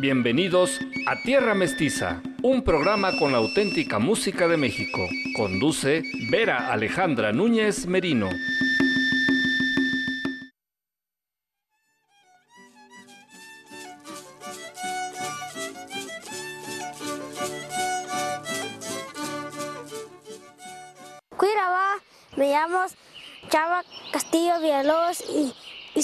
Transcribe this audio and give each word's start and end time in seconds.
Bienvenidos 0.00 0.78
a 1.08 1.20
Tierra 1.24 1.56
Mestiza, 1.56 2.22
un 2.44 2.62
programa 2.62 3.18
con 3.18 3.32
la 3.32 3.38
auténtica 3.38 3.98
música 3.98 4.46
de 4.46 4.56
México. 4.56 5.08
Conduce 5.34 6.04
Vera 6.30 6.72
Alejandra 6.72 7.32
Núñez 7.32 7.84
Merino. 7.86 8.28
Cuiraba, 21.36 21.96
me 22.36 22.50
llamo 22.50 22.84
Chava 23.48 23.82
Castillo 24.12 24.60
Villalobos 24.60 25.22
y, 25.28 25.52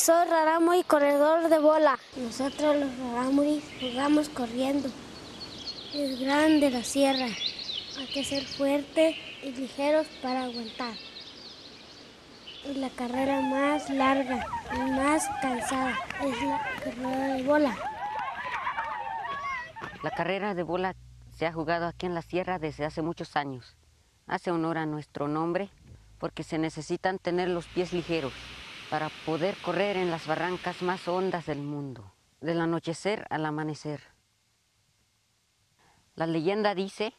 soy 0.04 0.28
rarámuri 0.28 0.82
corredor 0.82 1.48
de 1.48 1.58
bola. 1.58 1.98
Nosotros 2.16 2.76
los 2.76 2.98
rarámuri 2.98 3.62
jugamos 3.80 4.28
corriendo. 4.28 4.90
Es 5.94 6.20
grande 6.20 6.68
la 6.68 6.84
sierra. 6.84 7.24
Hay 7.24 8.06
que 8.12 8.22
ser 8.22 8.44
fuertes 8.44 9.16
y 9.42 9.52
ligeros 9.52 10.06
para 10.20 10.44
aguantar. 10.44 10.92
Y 12.66 12.74
la 12.74 12.90
carrera 12.90 13.40
más 13.40 13.88
larga 13.88 14.46
y 14.74 14.90
más 14.90 15.26
cansada 15.40 15.98
es 16.22 16.42
la 16.42 16.62
carrera 16.84 17.34
de 17.36 17.42
bola. 17.44 17.74
La 20.02 20.10
carrera 20.10 20.54
de 20.54 20.64
bola 20.64 20.96
se 21.34 21.46
ha 21.46 21.52
jugado 21.54 21.86
aquí 21.86 22.04
en 22.04 22.14
la 22.14 22.20
sierra 22.20 22.58
desde 22.58 22.84
hace 22.84 23.00
muchos 23.00 23.36
años. 23.36 23.74
Hace 24.26 24.50
honor 24.50 24.76
a 24.76 24.84
nuestro 24.84 25.28
nombre 25.28 25.70
porque 26.18 26.42
se 26.42 26.58
necesitan 26.58 27.18
tener 27.18 27.48
los 27.48 27.66
pies 27.68 27.94
ligeros 27.94 28.34
para 28.90 29.10
poder 29.26 29.56
correr 29.58 29.96
en 29.96 30.10
las 30.10 30.26
barrancas 30.26 30.82
más 30.82 31.08
hondas 31.08 31.46
del 31.46 31.62
mundo, 31.62 32.12
del 32.40 32.60
anochecer 32.60 33.26
al 33.30 33.46
amanecer. 33.46 34.00
La 36.14 36.26
leyenda 36.26 36.74
dice 36.74 37.14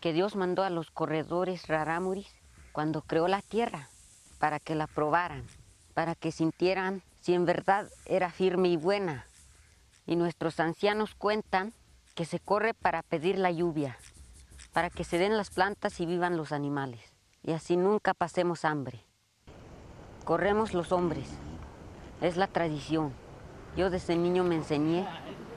que 0.00 0.12
Dios 0.12 0.34
mandó 0.34 0.64
a 0.64 0.70
los 0.70 0.90
corredores 0.90 1.68
rarámuris 1.68 2.28
cuando 2.72 3.02
creó 3.02 3.28
la 3.28 3.42
tierra 3.42 3.88
para 4.38 4.58
que 4.58 4.74
la 4.74 4.86
probaran, 4.86 5.46
para 5.94 6.14
que 6.14 6.32
sintieran 6.32 7.02
si 7.20 7.34
en 7.34 7.44
verdad 7.44 7.88
era 8.06 8.30
firme 8.30 8.68
y 8.68 8.76
buena. 8.76 9.26
Y 10.06 10.16
nuestros 10.16 10.58
ancianos 10.58 11.14
cuentan 11.14 11.72
que 12.14 12.24
se 12.24 12.40
corre 12.40 12.74
para 12.74 13.02
pedir 13.02 13.38
la 13.38 13.50
lluvia, 13.50 13.98
para 14.72 14.90
que 14.90 15.04
se 15.04 15.18
den 15.18 15.36
las 15.36 15.50
plantas 15.50 16.00
y 16.00 16.06
vivan 16.06 16.36
los 16.36 16.52
animales, 16.52 17.00
y 17.42 17.52
así 17.52 17.76
nunca 17.76 18.14
pasemos 18.14 18.64
hambre. 18.64 19.04
Corremos 20.24 20.74
los 20.74 20.92
hombres, 20.92 21.28
es 22.20 22.36
la 22.36 22.46
tradición. 22.46 23.12
Yo 23.76 23.90
desde 23.90 24.16
niño 24.16 24.44
me 24.44 24.56
enseñé 24.56 25.06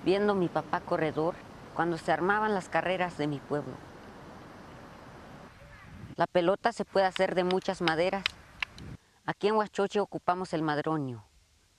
viendo 0.06 0.34
a 0.34 0.36
mi 0.36 0.48
papá 0.48 0.80
corredor 0.80 1.36
cuando 1.74 1.98
se 1.98 2.12
armaban 2.12 2.54
las 2.54 2.70
carreras 2.70 3.18
de 3.18 3.28
mi 3.28 3.40
pueblo. 3.40 3.74
La 6.16 6.28
pelota 6.28 6.72
se 6.72 6.86
puede 6.86 7.06
hacer 7.06 7.36
de 7.36 7.44
muchas 7.44 7.82
maderas. 7.82 8.24
Aquí 9.26 9.48
en 9.48 9.56
Huachoche 9.56 10.00
ocupamos 10.00 10.54
el 10.54 10.62
madroño, 10.62 11.24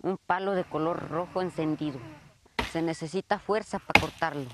un 0.03 0.19
palo 0.19 0.53
de 0.53 0.65
color 0.65 1.09
rojo 1.09 1.41
encendido. 1.41 1.99
Se 2.71 2.83
necesita 2.83 3.39
fuerza 3.39 3.79
para 3.79 4.01
cortarlo. 4.01 4.51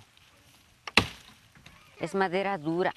Es 1.99 2.15
madera 2.15 2.59
dura. 2.59 2.93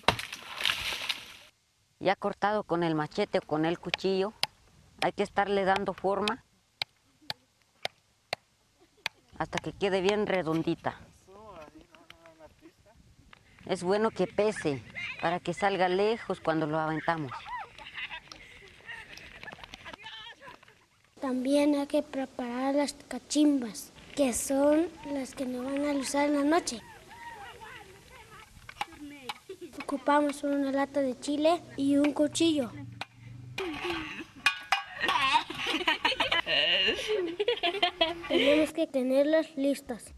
Ya 1.99 2.15
cortado 2.15 2.63
con 2.63 2.83
el 2.83 2.95
machete 2.95 3.37
o 3.37 3.41
con 3.41 3.63
el 3.65 3.79
cuchillo, 3.79 4.33
hay 5.03 5.11
que 5.11 5.23
estarle 5.23 5.65
dando 5.65 5.93
forma 5.93 6.45
hasta 9.37 9.59
que 9.59 9.73
quede 9.73 9.99
bien 9.99 10.25
redondita. 10.25 10.97
Es 13.65 13.83
bueno 13.83 14.11
que 14.11 14.27
pese 14.27 14.81
para 15.21 15.41
que 15.41 15.53
salga 15.53 15.89
lejos 15.89 16.39
cuando 16.39 16.67
lo 16.67 16.79
aventamos. 16.79 17.33
También 21.19 21.75
hay 21.75 21.87
que 21.87 22.01
preparar 22.01 22.75
las 22.75 22.93
cachimbas, 22.93 23.91
que 24.15 24.31
son 24.31 24.87
las 25.11 25.35
que 25.35 25.45
nos 25.45 25.65
van 25.65 25.85
a 25.85 25.91
usar 25.99 26.27
en 26.27 26.35
la 26.35 26.43
noche. 26.45 26.81
Ocupamos 29.83 30.43
una 30.43 30.71
lata 30.71 31.01
de 31.01 31.19
chile 31.19 31.61
y 31.75 31.97
un 31.97 32.13
cuchillo. 32.13 32.71
Tenemos 38.27 38.73
que 38.73 38.87
tenerlas 38.87 39.55
listas. 39.55 40.13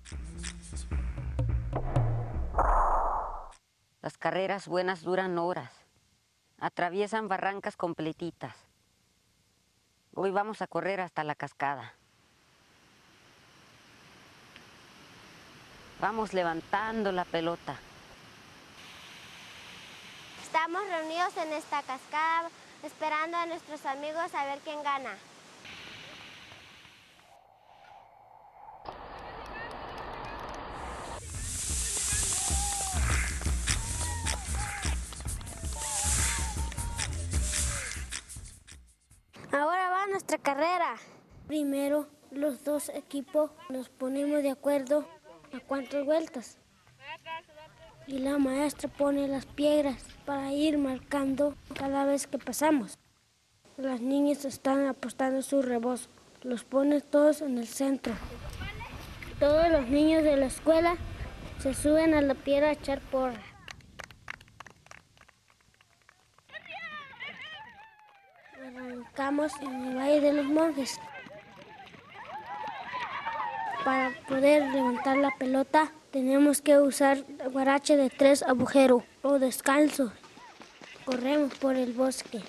Las 4.02 4.18
carreras 4.18 4.68
buenas 4.68 5.02
duran 5.02 5.38
horas. 5.38 5.72
Atraviesan 6.60 7.28
barrancas 7.28 7.76
completitas. 7.76 8.56
Hoy 10.14 10.32
vamos 10.32 10.62
a 10.62 10.68
correr 10.68 11.02
hasta 11.02 11.24
la 11.24 11.36
cascada. 11.36 11.94
Vamos 16.00 16.34
levantando 16.34 17.12
la 17.12 17.26
pelota. 17.26 17.76
Estamos 20.44 20.88
reunidos 20.88 21.36
en 21.38 21.54
esta 21.54 21.82
cascada 21.84 22.50
esperando 22.84 23.38
a 23.38 23.46
nuestros 23.46 23.86
amigos 23.86 24.34
a 24.34 24.46
ver 24.46 24.60
quién 24.60 24.82
gana. 24.84 25.18
Ahora 39.56 39.90
va 39.90 40.08
nuestra 40.08 40.38
carrera. 40.38 40.98
Primero, 41.48 42.08
los 42.30 42.66
dos 42.66 42.90
equipos 42.90 43.52
nos 43.70 43.88
ponemos 43.88 44.44
de 44.44 44.50
acuerdo 44.50 45.08
a 45.54 45.62
cuántas 45.62 46.04
vueltas. 46.04 46.58
Y 48.06 48.18
la 48.18 48.38
maestra 48.38 48.90
pone 48.90 49.30
las 49.30 49.46
piedras 49.46 50.04
para 50.26 50.52
ir 50.52 50.78
marcando 50.78 51.56
cada 51.74 52.04
vez 52.04 52.28
que 52.28 52.38
pasamos. 52.38 53.00
Las 53.78 54.02
niñas 54.02 54.44
están 54.44 54.88
apostando 54.88 55.42
su 55.42 55.62
rebozo. 55.62 56.10
Los 56.44 56.66
pone 56.66 57.00
todos 57.00 57.40
en 57.40 57.58
el 57.58 57.68
centro. 57.68 58.14
Todos 59.40 59.70
los 59.70 59.88
niños 59.88 60.24
de 60.24 60.36
la 60.36 60.48
escuela 60.48 60.98
se 61.60 61.74
suben 61.74 62.14
a 62.14 62.22
la 62.22 62.36
piedra 62.36 62.68
a 62.68 62.74
echar 62.74 63.00
porra. 63.00 63.55
En 69.18 69.88
el 69.88 69.96
Valle 69.96 70.20
de 70.20 70.34
los 70.34 70.46
Monjes. 70.46 71.00
Para 73.86 74.12
poder 74.28 74.64
levantar 74.74 75.16
la 75.16 75.32
pelota 75.32 75.90
tenemos 76.12 76.62
que 76.62 76.78
usar 76.80 77.24
guarache 77.50 77.96
de 77.96 78.10
tres 78.10 78.44
agujeros 78.44 79.04
o 79.22 79.40
descalzo. 79.40 80.12
Corremos 81.06 81.56
por 81.56 81.78
el 81.78 81.94
bosque. 81.94 82.42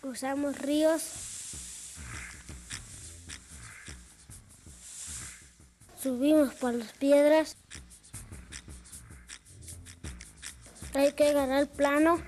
Cruzamos 0.00 0.58
ríos. 0.58 1.02
Subimos 6.02 6.54
por 6.54 6.72
las 6.72 6.92
piedras. 6.94 7.58
Hay 10.94 11.12
que 11.12 11.28
agarrar 11.28 11.66
plano. 11.68 12.18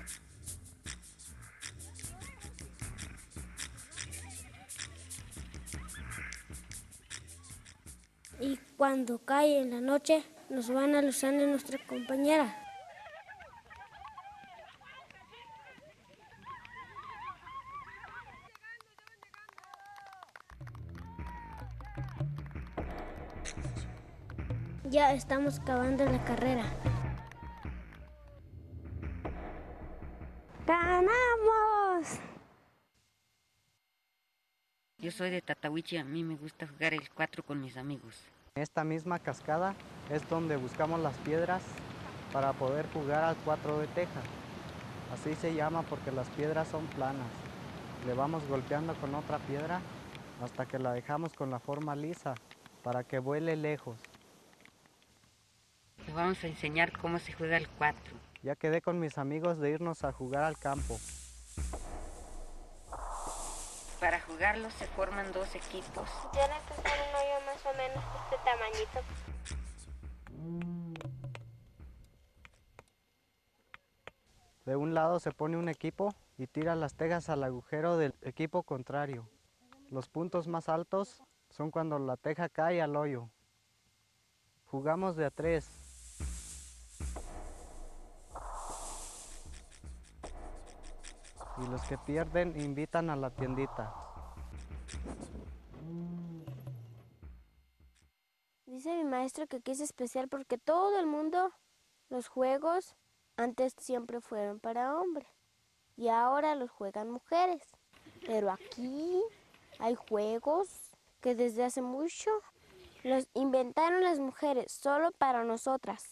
Cuando 8.79 9.19
cae 9.25 9.59
en 9.59 9.71
la 9.71 9.81
noche, 9.81 10.23
nos 10.49 10.69
van 10.69 10.95
alusando 10.95 11.45
nuestra 11.45 11.77
compañera. 11.85 12.55
Ya 24.85 25.11
estamos 25.13 25.59
acabando 25.59 26.05
la 26.05 26.23
carrera. 26.23 26.63
¡Ganamos! 30.65 32.21
Yo 34.99 35.11
soy 35.11 35.31
de 35.31 35.41
Tatahuichi, 35.41 35.97
a 35.97 36.05
mí 36.05 36.23
me 36.23 36.37
gusta 36.37 36.65
jugar 36.65 36.93
el 36.93 37.09
4 37.09 37.43
con 37.43 37.59
mis 37.59 37.75
amigos. 37.75 38.29
En 38.55 38.63
esta 38.63 38.83
misma 38.83 39.19
cascada 39.19 39.75
es 40.09 40.27
donde 40.29 40.57
buscamos 40.57 40.99
las 40.99 41.15
piedras 41.17 41.61
para 42.33 42.53
poder 42.53 42.87
jugar 42.91 43.23
al 43.23 43.35
4 43.37 43.79
de 43.79 43.87
teja. 43.87 44.21
Así 45.13 45.35
se 45.35 45.53
llama 45.53 45.83
porque 45.83 46.11
las 46.11 46.27
piedras 46.29 46.67
son 46.67 46.85
planas. 46.87 47.27
Le 48.05 48.13
vamos 48.13 48.47
golpeando 48.47 48.93
con 48.95 49.15
otra 49.15 49.39
piedra 49.39 49.81
hasta 50.43 50.65
que 50.65 50.79
la 50.79 50.93
dejamos 50.93 51.33
con 51.33 51.49
la 51.49 51.59
forma 51.59 51.95
lisa 51.95 52.35
para 52.83 53.03
que 53.03 53.19
vuele 53.19 53.55
lejos. 53.55 53.97
Te 56.05 56.13
vamos 56.13 56.43
a 56.43 56.47
enseñar 56.47 56.97
cómo 56.97 57.19
se 57.19 57.33
juega 57.33 57.57
el 57.57 57.67
4. 57.69 58.01
Ya 58.41 58.55
quedé 58.55 58.81
con 58.81 58.99
mis 58.99 59.17
amigos 59.17 59.59
de 59.59 59.71
irnos 59.71 60.03
a 60.03 60.11
jugar 60.11 60.43
al 60.43 60.57
campo. 60.57 60.97
Para 63.99 64.21
jugarlo 64.21 64.69
se 64.71 64.87
forman 64.87 65.31
dos 65.33 65.53
equipos. 65.55 66.09
Un 66.31 67.15
hoyo 67.15 67.38
menos 67.73 68.03
de 68.03 68.19
este 68.19 68.37
tamañito. 68.45 68.99
De 74.65 74.75
un 74.75 74.93
lado 74.93 75.19
se 75.19 75.31
pone 75.31 75.57
un 75.57 75.67
equipo 75.67 76.13
y 76.37 76.47
tira 76.47 76.75
las 76.75 76.93
tejas 76.93 77.29
al 77.29 77.43
agujero 77.43 77.97
del 77.97 78.13
equipo 78.21 78.63
contrario. 78.63 79.27
Los 79.89 80.09
puntos 80.09 80.47
más 80.47 80.69
altos 80.69 81.23
son 81.49 81.71
cuando 81.71 81.97
la 81.97 82.17
teja 82.17 82.49
cae 82.49 82.81
al 82.81 82.95
hoyo. 82.95 83.29
Jugamos 84.65 85.15
de 85.15 85.25
a 85.25 85.31
tres. 85.31 85.67
Y 91.57 91.67
los 91.67 91.81
que 91.81 91.97
pierden 91.97 92.59
invitan 92.61 93.09
a 93.09 93.15
la 93.15 93.31
tiendita. 93.31 93.93
Dice 98.79 98.95
mi 98.95 99.03
maestro 99.03 99.45
que 99.45 99.57
aquí 99.57 99.71
es 99.71 99.81
especial 99.81 100.29
porque 100.29 100.57
todo 100.57 101.01
el 101.01 101.05
mundo, 101.05 101.51
los 102.07 102.29
juegos, 102.29 102.95
antes 103.35 103.73
siempre 103.77 104.21
fueron 104.21 104.61
para 104.61 104.95
hombres 104.95 105.27
y 105.97 106.07
ahora 106.07 106.55
los 106.55 106.71
juegan 106.71 107.11
mujeres. 107.11 107.61
Pero 108.25 108.49
aquí 108.49 109.21
hay 109.79 109.95
juegos 109.95 110.69
que 111.19 111.35
desde 111.35 111.65
hace 111.65 111.81
mucho 111.81 112.31
los 113.03 113.27
inventaron 113.33 114.01
las 114.01 114.19
mujeres 114.19 114.71
solo 114.71 115.11
para 115.11 115.43
nosotras. 115.43 116.11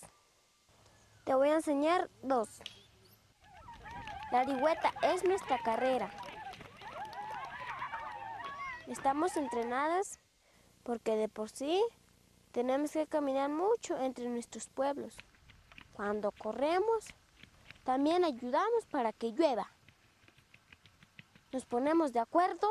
Te 1.23 1.35
voy 1.35 1.47
a 1.47 1.55
enseñar 1.55 2.09
dos. 2.21 2.49
La 4.33 4.43
rigüeta 4.43 4.91
es 5.03 5.23
nuestra 5.23 5.57
carrera. 5.63 6.11
Estamos 8.87 9.37
entrenadas 9.37 10.19
porque 10.83 11.15
de 11.15 11.29
por 11.29 11.49
sí 11.49 11.81
tenemos 12.57 12.89
que 12.89 13.05
caminar 13.05 13.51
mucho 13.51 13.95
entre 13.99 14.27
nuestros 14.29 14.65
pueblos. 14.65 15.15
Cuando 15.93 16.31
corremos, 16.31 17.05
también 17.83 18.25
ayudamos 18.25 18.87
para 18.89 19.13
que 19.13 19.31
llueva. 19.31 19.69
Nos 21.51 21.67
ponemos 21.67 22.13
de 22.13 22.19
acuerdo 22.19 22.67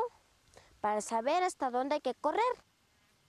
para 0.81 0.99
saber 0.99 1.41
hasta 1.41 1.71
dónde 1.71 1.95
hay 1.95 2.01
que 2.01 2.15
correr. 2.15 2.43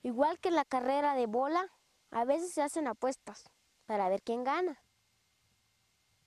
Igual 0.03 0.41
que 0.41 0.49
en 0.49 0.57
la 0.57 0.65
carrera 0.65 1.15
de 1.15 1.27
bola, 1.27 1.65
a 2.11 2.25
veces 2.25 2.53
se 2.53 2.61
hacen 2.61 2.89
apuestas 2.89 3.45
para 3.87 4.09
ver 4.09 4.21
quién 4.21 4.43
gana. 4.43 4.83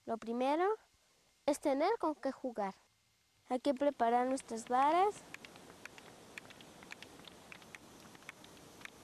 Lo 0.06 0.18
primero 0.18 0.66
es 1.46 1.60
tener 1.60 1.92
con 2.00 2.16
qué 2.16 2.32
jugar. 2.32 2.76
Hay 3.50 3.60
que 3.60 3.74
preparar 3.74 4.28
nuestras 4.28 4.70
varas 4.70 5.14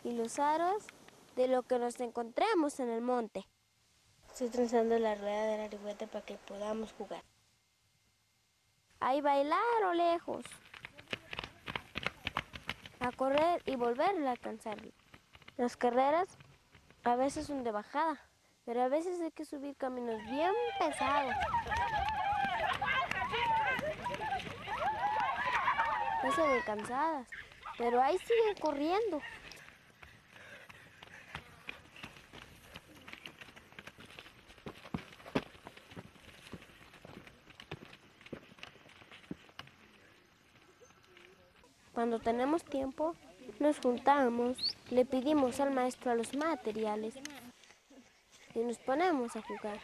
y 0.06 0.14
los 0.14 0.40
aros 0.40 0.86
de 1.38 1.48
lo 1.48 1.62
que 1.62 1.78
nos 1.78 2.00
encontremos 2.00 2.80
en 2.80 2.90
el 2.90 3.02
monte. 3.02 3.48
Estoy 4.28 4.50
trenzando 4.50 4.98
la 4.98 5.14
rueda 5.14 5.46
de 5.46 5.58
la 5.58 5.68
rigüeta 5.68 6.08
para 6.08 6.26
que 6.26 6.36
podamos 6.36 6.92
jugar. 6.94 7.24
Hay 9.00 9.22
bailar 9.22 9.84
o 9.86 9.94
lejos. 9.94 10.44
A 13.00 13.12
correr 13.12 13.62
y 13.68 13.76
volver 13.76 14.18
a 14.26 14.32
alcanzarlo. 14.32 14.92
Las 15.58 15.78
carreras 15.78 16.28
a 17.04 17.16
veces 17.16 17.46
son 17.46 17.64
de 17.64 17.72
bajada, 17.72 18.20
pero 18.66 18.82
a 18.82 18.88
veces 18.88 19.22
hay 19.22 19.32
que 19.32 19.46
subir 19.46 19.78
caminos 19.78 20.20
bien 20.26 20.52
pesados. 20.80 21.36
No 26.24 26.32
se 26.32 26.42
ven 26.42 26.62
cansadas, 26.66 27.28
pero 27.78 28.02
ahí 28.02 28.18
siguen 28.18 28.56
corriendo. 28.60 29.22
Cuando 41.98 42.20
tenemos 42.20 42.64
tiempo, 42.64 43.16
nos 43.60 43.80
juntamos, 43.80 44.56
le 44.92 45.04
pedimos 45.04 45.60
al 45.60 45.72
maestro 45.72 46.12
a 46.12 46.14
los 46.14 46.36
materiales 46.36 47.16
y 48.54 48.60
nos 48.60 48.78
ponemos 48.78 49.36
a 49.36 49.42
jugar. 49.42 49.80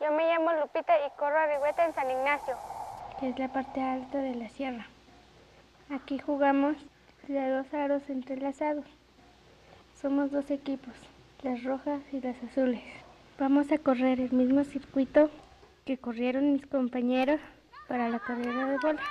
Yo 0.00 0.12
me 0.12 0.28
llamo 0.28 0.52
Lupita 0.52 0.94
y 1.04 1.10
corro 1.18 1.36
a 1.36 1.46
Rigüeta 1.46 1.84
en 1.84 1.94
San 1.94 2.08
Ignacio. 2.08 2.56
que 3.18 3.30
es 3.30 3.38
la 3.40 3.48
parte 3.48 3.82
alta 3.82 4.18
de 4.18 4.36
la 4.36 4.48
sierra. 4.50 4.86
Aquí 5.90 6.20
jugamos 6.20 6.76
de 7.26 7.50
dos 7.50 7.74
aros 7.74 8.08
entrelazados. 8.08 8.86
Somos 10.00 10.30
dos 10.30 10.48
equipos, 10.52 10.94
las 11.42 11.62
rojas 11.64 12.00
y 12.12 12.20
las 12.20 12.36
azules. 12.42 12.82
Vamos 13.38 13.72
a 13.72 13.78
correr 13.78 14.20
el 14.20 14.32
mismo 14.32 14.64
circuito 14.64 15.30
que 15.84 15.98
corrieron 15.98 16.52
mis 16.52 16.66
compañeros 16.66 17.40
para 17.88 18.08
la 18.08 18.20
carrera 18.20 18.66
de 18.66 18.78
bola. 18.78 19.02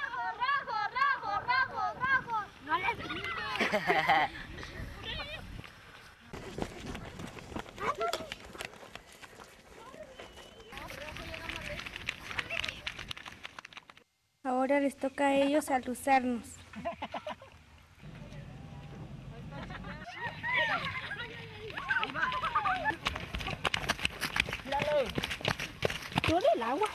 Ahora 14.43 14.79
les 14.79 14.95
toca 14.95 15.27
a 15.27 15.35
ellos 15.35 15.69
aluzarnos. 15.69 16.57
El 26.55 26.63
agua. 26.63 26.87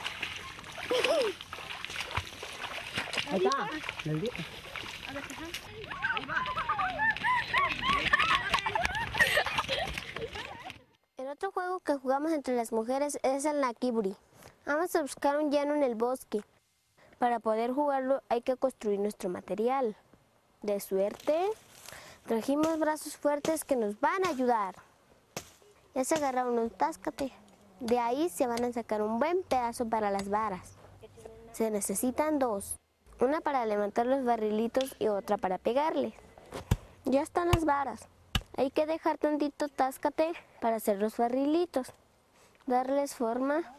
El 11.17 11.27
otro 11.27 11.51
juego 11.51 11.79
que 11.79 11.95
jugamos 11.95 12.31
entre 12.31 12.55
las 12.55 12.71
mujeres 12.71 13.19
es 13.23 13.45
el 13.45 13.61
Nakiburi. 13.61 14.15
Vamos 14.65 14.95
a 14.95 15.01
buscar 15.01 15.37
un 15.37 15.51
llano 15.51 15.75
en 15.75 15.83
el 15.83 15.95
bosque. 15.95 16.41
Para 17.19 17.39
poder 17.39 17.71
jugarlo 17.71 18.21
hay 18.29 18.41
que 18.41 18.55
construir 18.55 18.99
nuestro 18.99 19.29
material. 19.29 19.95
De 20.61 20.79
suerte, 20.79 21.47
trajimos 22.25 22.79
brazos 22.79 23.17
fuertes 23.17 23.63
que 23.63 23.75
nos 23.75 23.99
van 23.99 24.25
a 24.25 24.29
ayudar. 24.29 24.75
Ya 25.95 26.03
se 26.03 26.15
agarraron 26.15 26.59
un 26.59 26.69
táscate. 26.69 27.31
De 27.79 27.99
ahí 27.99 28.29
se 28.29 28.47
van 28.47 28.63
a 28.63 28.73
sacar 28.73 29.01
un 29.01 29.19
buen 29.19 29.43
pedazo 29.43 29.87
para 29.87 30.09
las 30.09 30.29
varas. 30.29 30.77
Se 31.51 31.69
necesitan 31.69 32.39
dos. 32.39 32.79
Una 33.19 33.41
para 33.41 33.65
levantar 33.65 34.05
los 34.05 34.23
barrilitos 34.23 34.95
y 34.99 35.07
otra 35.07 35.37
para 35.37 35.57
pegarles. 35.57 36.13
Ya 37.05 37.21
están 37.21 37.49
las 37.49 37.65
varas. 37.65 38.07
Hay 38.57 38.71
que 38.71 38.85
dejar 38.85 39.17
tantito 39.17 39.67
táscate 39.67 40.33
para 40.59 40.77
hacer 40.77 40.97
los 40.97 41.17
barrilitos. 41.17 41.93
Darles 42.65 43.15
forma 43.15 43.75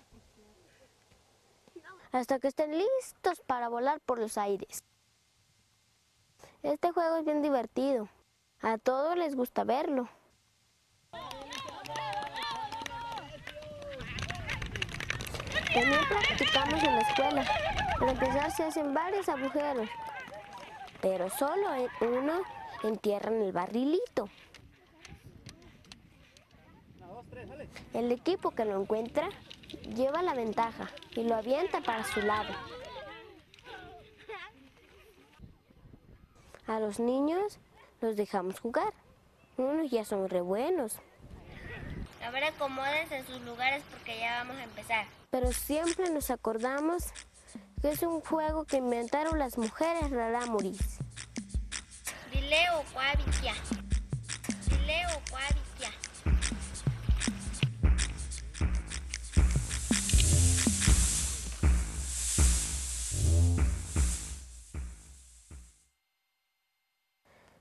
hasta 2.13 2.39
que 2.39 2.49
estén 2.49 2.77
listos 2.77 3.41
para 3.47 3.69
volar 3.69 4.01
por 4.01 4.19
los 4.19 4.39
aires. 4.39 4.85
Este 6.63 6.93
juego 6.93 7.17
es 7.17 7.25
bien 7.25 7.43
divertido. 7.43 8.09
A 8.61 8.79
todos 8.79 9.17
les 9.17 9.37
gusta 9.37 9.65
verlo. 9.65 10.09
También 15.75 16.01
practicamos 16.09 16.83
en 16.83 16.95
la 16.95 17.01
escuela. 17.01 17.45
Para 17.99 18.13
empezar 18.13 18.51
se 18.51 18.65
hacen 18.65 18.95
varios 18.95 19.29
agujeros, 19.29 19.89
pero 21.01 21.29
solo 21.31 21.75
en 21.75 22.09
uno 22.09 22.43
entierran 22.83 23.43
el 23.43 23.53
barrilito. 23.53 24.29
El 27.93 28.13
equipo 28.13 28.51
que 28.53 28.65
lo 28.65 28.81
encuentra 28.81 29.29
lleva 29.95 30.23
la 30.23 30.35
ventaja 30.35 30.89
y 31.15 31.25
lo 31.25 31.35
avienta 31.35 31.81
para 31.81 32.05
su 32.05 32.21
lado. 32.21 32.55
A 36.67 36.81
los 36.81 37.01
niños 37.01 37.59
los 38.01 38.15
dejamos 38.17 38.61
jugar. 38.61 38.93
Unos 39.57 39.91
ya 39.91 40.05
son 40.05 40.29
re 40.29 40.41
buenos. 40.41 41.01
A 42.25 42.31
ver, 42.31 42.45
acomódense 42.45 43.17
en 43.17 43.27
sus 43.27 43.41
lugares 43.43 43.83
porque 43.91 44.19
ya 44.19 44.39
vamos 44.39 44.57
a 44.57 44.65
empezar. 44.65 45.07
Pero 45.31 45.53
siempre 45.53 46.11
nos 46.11 46.31
acordamos 46.31 47.05
que 47.81 47.91
es 47.91 48.03
un 48.03 48.21
juego 48.21 48.65
que 48.65 48.79
inventaron 48.79 49.39
las 49.39 49.57
mujeres 49.57 50.11
rarámuris. 50.11 50.99
Dileo 52.33 52.85
cuavitia. 52.93 53.55
Dileo 54.69 55.09
cuavitia. 55.31 55.91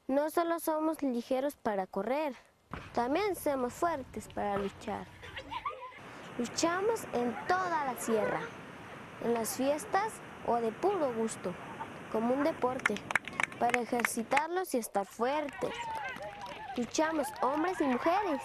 No 0.08 0.30
solo 0.30 0.60
somos 0.60 1.04
ligeros 1.04 1.56
para 1.58 1.86
correr, 1.86 2.36
también 2.94 3.36
somos 3.36 3.74
fuertes 3.74 4.28
para 4.34 4.58
luchar. 4.58 5.06
Luchamos 6.38 7.04
en 7.14 7.36
toda 7.48 7.86
la 7.86 7.96
sierra, 8.00 8.42
en 9.24 9.34
las 9.34 9.56
fiestas 9.56 10.14
o 10.46 10.56
de 10.58 10.72
puro 10.72 11.14
gusto, 11.14 11.54
como 12.12 12.34
un 12.34 12.44
deporte, 12.44 12.96
para 13.60 13.82
ejercitarlos 13.82 14.74
y 14.74 14.78
estar 14.78 15.06
fuertes. 15.06 15.74
Luchamos 16.76 17.28
hombres 17.42 17.80
y 17.82 17.86
mujeres, 17.86 18.42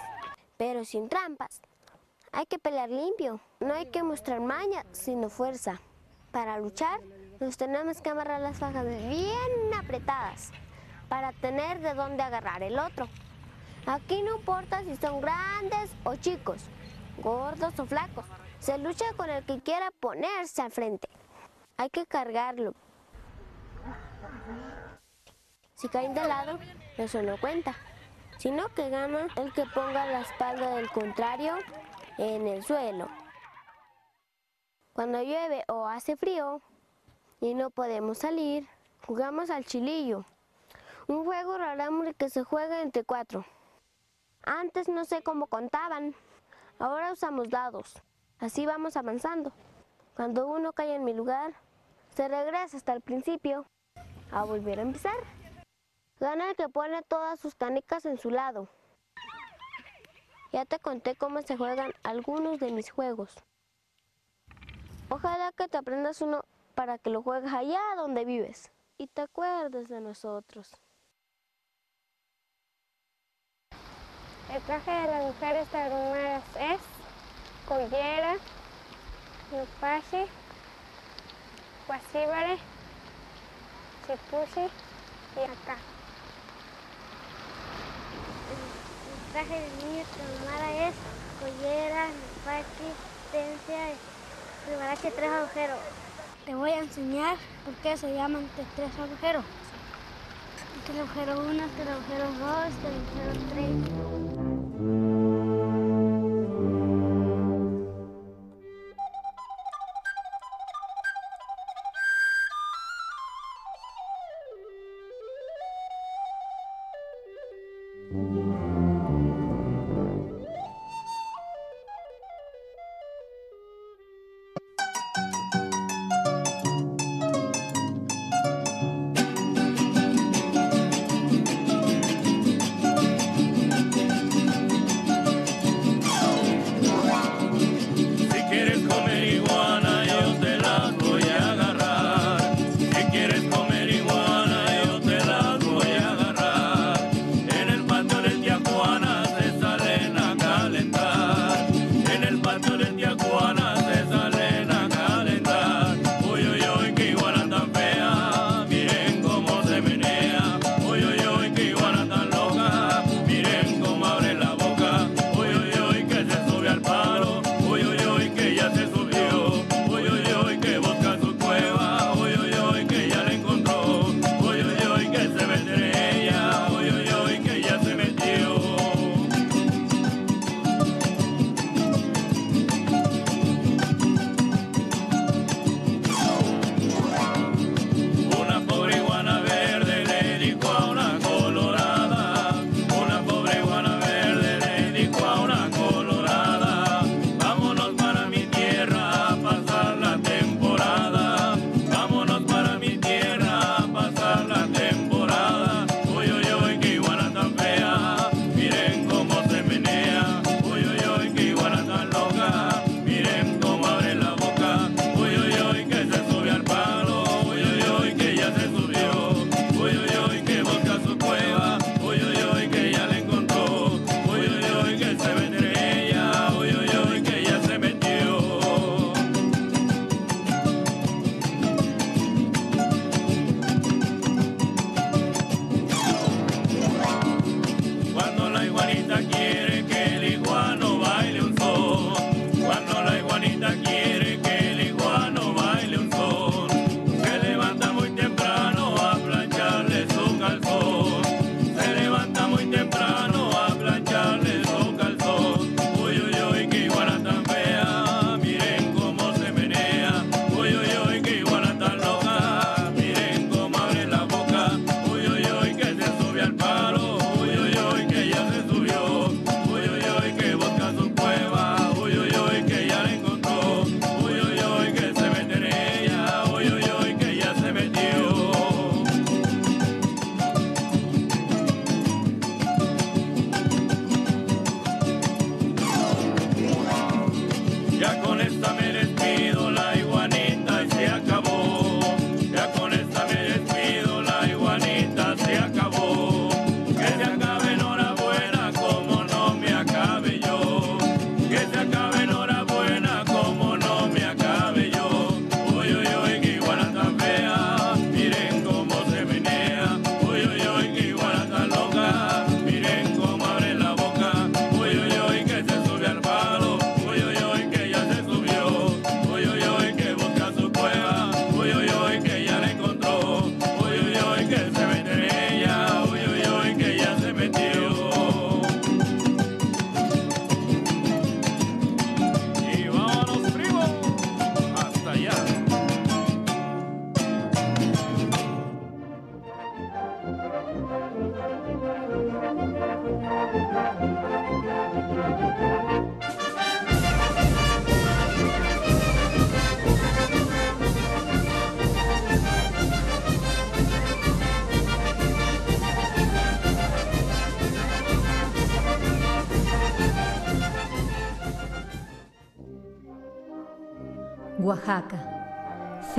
pero 0.57 0.85
sin 0.85 1.09
trampas. 1.09 1.61
Hay 2.33 2.47
que 2.47 2.59
pelear 2.59 2.88
limpio, 2.88 3.41
no 3.61 3.75
hay 3.75 3.91
que 3.91 4.02
mostrar 4.02 4.41
maña, 4.41 4.85
sino 4.93 5.29
fuerza. 5.29 5.81
Para 6.31 6.59
luchar, 6.59 7.00
nos 7.41 7.59
tenemos 7.59 8.00
que 8.00 8.09
amarrar 8.09 8.41
las 8.41 8.59
fajas 8.59 8.87
bien 8.87 9.75
apretadas 9.79 10.50
para 11.11 11.33
tener 11.33 11.81
de 11.81 11.93
dónde 11.93 12.23
agarrar 12.23 12.62
el 12.62 12.79
otro. 12.79 13.07
Aquí 13.86 14.22
no 14.22 14.36
importa 14.36 14.82
si 14.84 14.96
son 14.96 15.20
grandes 15.20 15.90
o 16.04 16.14
chicos, 16.16 16.58
gordos 17.18 17.78
o 17.78 17.86
flacos. 17.86 18.24
Se 18.60 18.78
lucha 18.78 19.04
con 19.16 19.28
el 19.28 19.44
que 19.44 19.60
quiera 19.60 19.90
ponerse 19.90 20.62
al 20.62 20.70
frente. 20.70 21.08
Hay 21.76 21.90
que 21.90 22.06
cargarlo. 22.06 22.74
Si 25.74 25.88
caen 25.88 26.14
de 26.14 26.22
lado, 26.22 26.60
eso 26.96 27.22
no 27.22 27.40
cuenta. 27.40 27.74
Sino 28.38 28.68
que 28.68 28.88
gana 28.88 29.26
el 29.36 29.52
que 29.52 29.64
ponga 29.66 30.06
la 30.06 30.20
espalda 30.20 30.76
del 30.76 30.88
contrario 30.90 31.54
en 32.18 32.46
el 32.46 32.62
suelo. 32.62 33.08
Cuando 34.92 35.22
llueve 35.22 35.64
o 35.68 35.88
hace 35.88 36.16
frío 36.16 36.60
y 37.40 37.54
no 37.54 37.70
podemos 37.70 38.18
salir, 38.18 38.68
jugamos 39.06 39.50
al 39.50 39.64
chilillo. 39.64 40.24
Un 41.08 41.24
juego 41.24 41.58
rarámuri 41.58 42.14
que 42.14 42.30
se 42.30 42.44
juega 42.44 42.82
entre 42.82 43.02
cuatro. 43.02 43.44
Antes 44.44 44.88
no 44.88 45.04
sé 45.04 45.22
cómo 45.22 45.46
contaban. 45.46 46.14
Ahora 46.78 47.12
usamos 47.12 47.49
dados. 47.49 48.02
Así 48.38 48.66
vamos 48.66 48.96
avanzando. 48.96 49.52
Cuando 50.16 50.49
uno 50.49 50.72
cae 50.72 50.94
en 50.94 51.04
mi 51.04 51.14
lugar, 51.14 51.54
se 52.11 52.28
regresa 52.28 52.76
hasta 52.76 52.92
el 52.92 53.00
principio 53.00 53.66
a 54.32 54.44
volver 54.44 54.78
a 54.78 54.82
empezar. 54.82 55.16
Gana 56.18 56.50
el 56.50 56.56
que 56.56 56.68
pone 56.68 57.02
todas 57.02 57.38
sus 57.40 57.54
canicas 57.54 58.04
en 58.04 58.18
su 58.18 58.30
lado. 58.30 58.68
Ya 60.52 60.64
te 60.64 60.78
conté 60.78 61.16
cómo 61.16 61.40
se 61.42 61.56
juegan 61.56 61.92
algunos 62.02 62.58
de 62.61 62.72
mis 62.72 62.90
juegos. 62.90 63.34
Ojalá 65.08 65.52
que 65.52 65.68
te 65.68 65.78
aprendas 65.78 66.20
uno 66.20 66.44
para 66.75 66.99
que 66.99 67.11
lo 67.11 67.22
juegues 67.22 67.52
allá 67.52 67.80
donde 67.96 68.25
vives 68.25 68.70
y 68.99 69.06
te 69.06 69.22
acuerdes 69.22 69.88
de 69.88 70.00
nosotros. 70.00 70.72
El 74.54 74.61
traje 74.64 74.90
de 74.90 75.06
las 75.06 75.23
mujeres 75.23 75.66
tarumaras 75.68 76.42
es 76.61 76.78
collera, 77.66 78.35
nupashi, 79.50 80.26
guasíbare, 81.87 82.59
chipushi 84.06 84.61
y 84.61 85.40
acá. 85.40 85.78
El 88.52 89.32
traje 89.32 89.54
de 89.59 89.68
niña 89.87 90.04
tarumara 90.18 90.88
es 90.88 90.94
collera, 91.40 92.09
nupashi, 92.09 92.92
tencia 93.32 93.90
y 93.90 93.97
privarache 94.66 95.11
tres 95.12 95.30
agujeros. 95.30 95.78
Te 96.44 96.54
voy 96.54 96.71
a 96.73 96.80
enseñar 96.80 97.37
por 97.64 97.73
qué 97.76 97.97
se 97.97 98.14
llaman 98.14 98.47
tres 98.76 98.90
agujeros. 98.99 99.44
Este 100.78 101.00
agujero 101.00 101.40
1, 101.40 101.64
este 101.64 101.82
es 101.82 101.88
el 101.88 101.94
agujero 101.94 102.25
2, 102.32 102.66
este 102.66 102.88
es 102.88 102.94
el 102.94 103.30
agujero 103.30 104.23
3. 104.26 104.31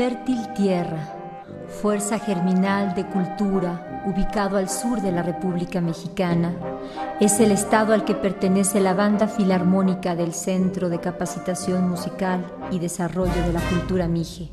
Fértil 0.04 0.52
tierra, 0.54 1.16
fuerza 1.82 2.20
germinal 2.20 2.94
de 2.94 3.06
cultura, 3.06 4.04
ubicado 4.06 4.58
al 4.58 4.68
sur 4.68 5.02
de 5.02 5.14
la 5.14 5.24
República 5.24 5.80
Mexicana, 5.80 6.54
es 7.22 7.40
el 7.40 7.52
estado 7.52 7.94
al 7.94 8.04
que 8.04 8.14
pertenece 8.14 8.82
la 8.82 8.94
banda 8.94 9.30
filarmónica 9.30 10.14
del 10.14 10.34
Centro 10.34 10.90
de 10.90 11.00
Capacitación 11.00 11.90
Musical 11.90 12.46
y 12.70 12.80
Desarrollo 12.80 13.42
de 13.46 13.54
la 13.54 13.62
Cultura 13.62 14.10
Mije, 14.10 14.50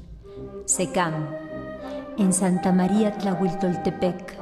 SECAM, 0.66 1.26
en 2.16 2.32
Santa 2.32 2.70
María 2.70 3.18
Tlahuiltoltepec, 3.18 4.38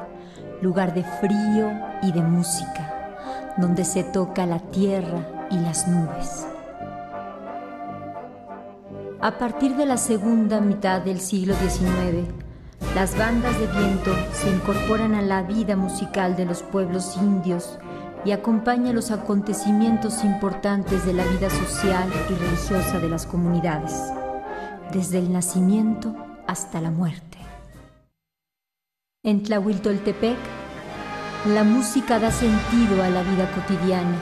lugar 0.60 0.92
de 0.92 1.04
frío 1.04 1.70
y 2.02 2.12
de 2.12 2.20
música, 2.20 3.54
donde 3.56 3.86
se 3.86 4.04
toca 4.04 4.44
la 4.44 4.58
tierra 4.58 5.48
y 5.50 5.56
las 5.56 5.88
nubes. 5.88 6.46
A 9.20 9.36
partir 9.36 9.74
de 9.74 9.84
la 9.84 9.96
segunda 9.96 10.60
mitad 10.60 11.00
del 11.00 11.18
siglo 11.18 11.52
XIX, 11.54 12.28
las 12.94 13.18
bandas 13.18 13.58
de 13.58 13.66
viento 13.66 14.14
se 14.32 14.48
incorporan 14.48 15.16
a 15.16 15.22
la 15.22 15.42
vida 15.42 15.74
musical 15.74 16.36
de 16.36 16.44
los 16.44 16.62
pueblos 16.62 17.16
indios 17.16 17.80
y 18.24 18.30
acompañan 18.30 18.94
los 18.94 19.10
acontecimientos 19.10 20.22
importantes 20.22 21.04
de 21.04 21.14
la 21.14 21.24
vida 21.24 21.50
social 21.50 22.08
y 22.30 22.34
religiosa 22.34 23.00
de 23.00 23.08
las 23.08 23.26
comunidades, 23.26 23.92
desde 24.92 25.18
el 25.18 25.32
nacimiento 25.32 26.14
hasta 26.46 26.80
la 26.80 26.92
muerte. 26.92 27.38
En 29.24 29.42
Tlahuiltoltepec, 29.42 30.38
la 31.46 31.64
música 31.64 32.20
da 32.20 32.30
sentido 32.30 33.02
a 33.02 33.08
la 33.10 33.24
vida 33.24 33.50
cotidiana. 33.50 34.16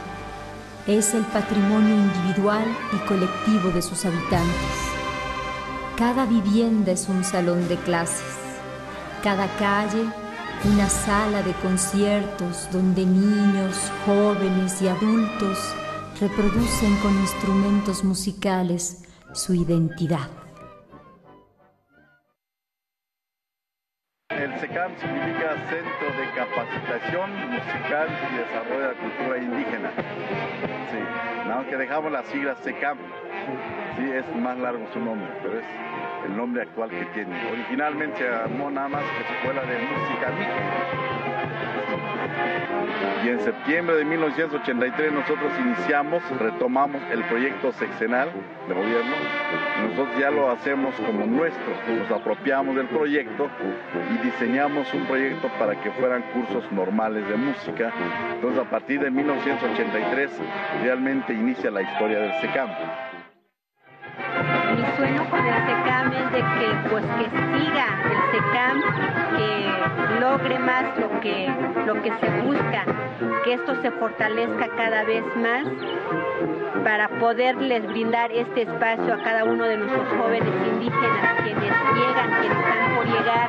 Es 0.86 1.14
el 1.14 1.24
patrimonio 1.24 1.96
individual 1.96 2.64
y 2.94 3.08
colectivo 3.08 3.70
de 3.70 3.82
sus 3.82 4.04
habitantes. 4.04 4.85
Cada 5.96 6.26
vivienda 6.26 6.92
es 6.92 7.08
un 7.08 7.24
salón 7.24 7.68
de 7.68 7.76
clases 7.76 8.46
cada 9.26 9.48
calle 9.56 10.04
una 10.64 10.88
sala 10.88 11.42
de 11.42 11.52
conciertos 11.54 12.68
donde 12.70 13.04
niños, 13.04 13.74
jóvenes 14.04 14.80
y 14.80 14.86
adultos 14.86 15.58
reproducen 16.20 16.96
con 17.02 17.12
instrumentos 17.18 18.04
musicales 18.04 19.02
su 19.32 19.54
identidad. 19.54 20.45
El 24.46 24.60
SECAM 24.60 24.92
significa 25.00 25.56
Centro 25.68 26.06
de 26.16 26.30
Capacitación 26.36 27.50
Musical 27.50 28.06
y 28.30 28.36
Desarrollo 28.36 28.80
de 28.80 28.86
la 28.86 28.94
Cultura 28.94 29.38
Indígena. 29.38 29.90
Sí, 30.92 31.50
aunque 31.52 31.76
dejamos 31.76 32.12
las 32.12 32.26
siglas 32.26 32.56
SECAM, 32.62 32.96
sí 33.96 34.08
es 34.08 34.24
más 34.36 34.56
largo 34.58 34.86
su 34.92 35.00
nombre, 35.00 35.26
pero 35.42 35.58
es 35.58 35.64
el 36.26 36.36
nombre 36.36 36.62
actual 36.62 36.90
que 36.90 37.04
tiene. 37.14 37.34
Originalmente 37.50 38.18
se 38.18 38.28
llamó 38.28 38.70
nada 38.70 38.88
más 38.88 39.02
Escuela 39.02 39.62
de 39.62 39.78
Música 39.78 40.32
Y 43.24 43.28
en 43.28 43.40
septiembre 43.40 43.96
de 43.96 44.04
1983 44.04 45.12
nosotros 45.12 45.52
iniciamos, 45.58 46.22
retomamos 46.38 47.02
el 47.10 47.22
proyecto 47.24 47.72
sexenal 47.72 48.30
de 48.68 48.74
gobierno. 48.74 49.14
Nosotros 49.82 50.18
ya 50.18 50.30
lo 50.30 50.50
hacemos 50.50 50.94
como 50.96 51.26
nuestro, 51.26 51.72
nos 51.98 52.10
apropiamos 52.10 52.76
del 52.76 52.86
proyecto 52.88 53.48
y 54.14 54.24
diseñamos 54.24 54.92
un 54.94 55.06
proyecto 55.06 55.48
para 55.58 55.80
que 55.80 55.90
fueran 55.92 56.22
cursos 56.32 56.70
normales 56.72 57.28
de 57.28 57.36
música. 57.36 57.92
Entonces 58.34 58.60
a 58.60 58.70
partir 58.70 59.00
de 59.00 59.10
1983 59.10 60.30
realmente 60.82 61.32
inicia 61.32 61.70
la 61.70 61.82
historia 61.82 62.20
del 62.20 62.32
SECAM 62.40 62.70
mi 64.76 64.96
sueño 64.96 65.24
de 66.32 66.38
que 66.38 66.88
pues 66.90 67.04
que 67.04 67.24
siga 67.30 67.86
el 68.10 68.20
SECAM, 68.32 68.82
que 69.36 70.20
logre 70.20 70.58
más 70.58 70.84
lo 70.98 71.20
que, 71.20 71.48
lo 71.86 72.02
que 72.02 72.12
se 72.20 72.30
busca, 72.42 72.84
que 73.44 73.54
esto 73.54 73.80
se 73.82 73.90
fortalezca 73.92 74.68
cada 74.76 75.04
vez 75.04 75.24
más 75.36 75.64
para 76.84 77.08
poderles 77.18 77.86
brindar 77.88 78.30
este 78.32 78.62
espacio 78.62 79.14
a 79.14 79.18
cada 79.22 79.44
uno 79.44 79.64
de 79.64 79.76
nuestros 79.76 80.08
jóvenes 80.18 80.52
indígenas, 80.72 81.42
quienes 81.42 81.72
llegan, 81.94 82.40
quienes 82.40 82.58
están 82.58 82.94
por 82.94 83.06
llegar 83.06 83.48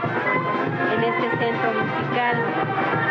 en 0.93 1.03
este 1.03 1.37
centro 1.37 1.73
musical, 1.73 2.35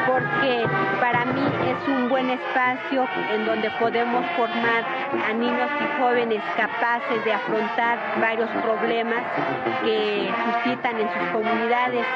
porque 0.07 0.67
para 1.01 1.25
mí 1.27 1.43
es 1.69 1.89
un 1.89 2.09
buen 2.09 2.31
espacio 2.31 3.07
en 3.35 3.47
donde 3.47 3.71
podemos 3.79 4.25
formar 4.37 4.85
a 5.29 5.33
niños 5.33 5.71
y 5.81 6.01
jóvenes 6.01 6.43
capaces 6.57 7.25
de 7.25 7.33
afrontar 7.33 7.99
varios 8.21 8.51
problemas 8.63 9.23
que 9.85 10.31
suscitan 10.45 10.99
en 10.99 11.09
sus 11.09 11.29
comunidades, 11.33 12.07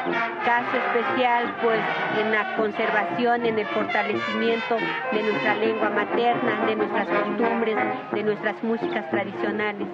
caso 0.45 0.77
especial 0.77 1.55
pues 1.61 1.79
en 2.19 2.31
la 2.31 2.55
conservación, 2.55 3.45
en 3.45 3.59
el 3.59 3.67
fortalecimiento 3.67 4.75
de 5.11 5.23
nuestra 5.23 5.55
lengua 5.55 5.89
materna, 5.89 6.65
de 6.65 6.75
nuestras 6.75 7.07
costumbres, 7.07 7.77
de 8.11 8.23
nuestras 8.23 8.63
músicas 8.63 9.09
tradicionales. 9.09 9.87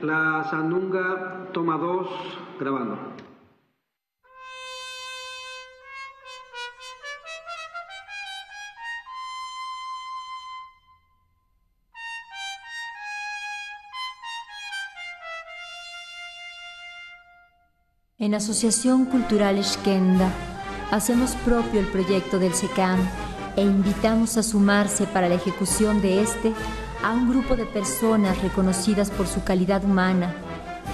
La 0.00 0.44
Sandunga 0.50 1.48
toma 1.52 1.76
dos, 1.76 2.08
grabando. 2.58 3.23
En 18.16 18.32
Asociación 18.32 19.06
Cultural 19.06 19.58
Esquenda 19.58 20.30
hacemos 20.92 21.32
propio 21.44 21.80
el 21.80 21.88
proyecto 21.88 22.38
del 22.38 22.54
SECAM 22.54 23.00
e 23.56 23.62
invitamos 23.62 24.36
a 24.36 24.44
sumarse 24.44 25.08
para 25.08 25.28
la 25.28 25.34
ejecución 25.34 26.00
de 26.00 26.22
este 26.22 26.52
a 27.02 27.12
un 27.12 27.28
grupo 27.28 27.56
de 27.56 27.66
personas 27.66 28.40
reconocidas 28.40 29.10
por 29.10 29.26
su 29.26 29.42
calidad 29.42 29.84
humana, 29.84 30.32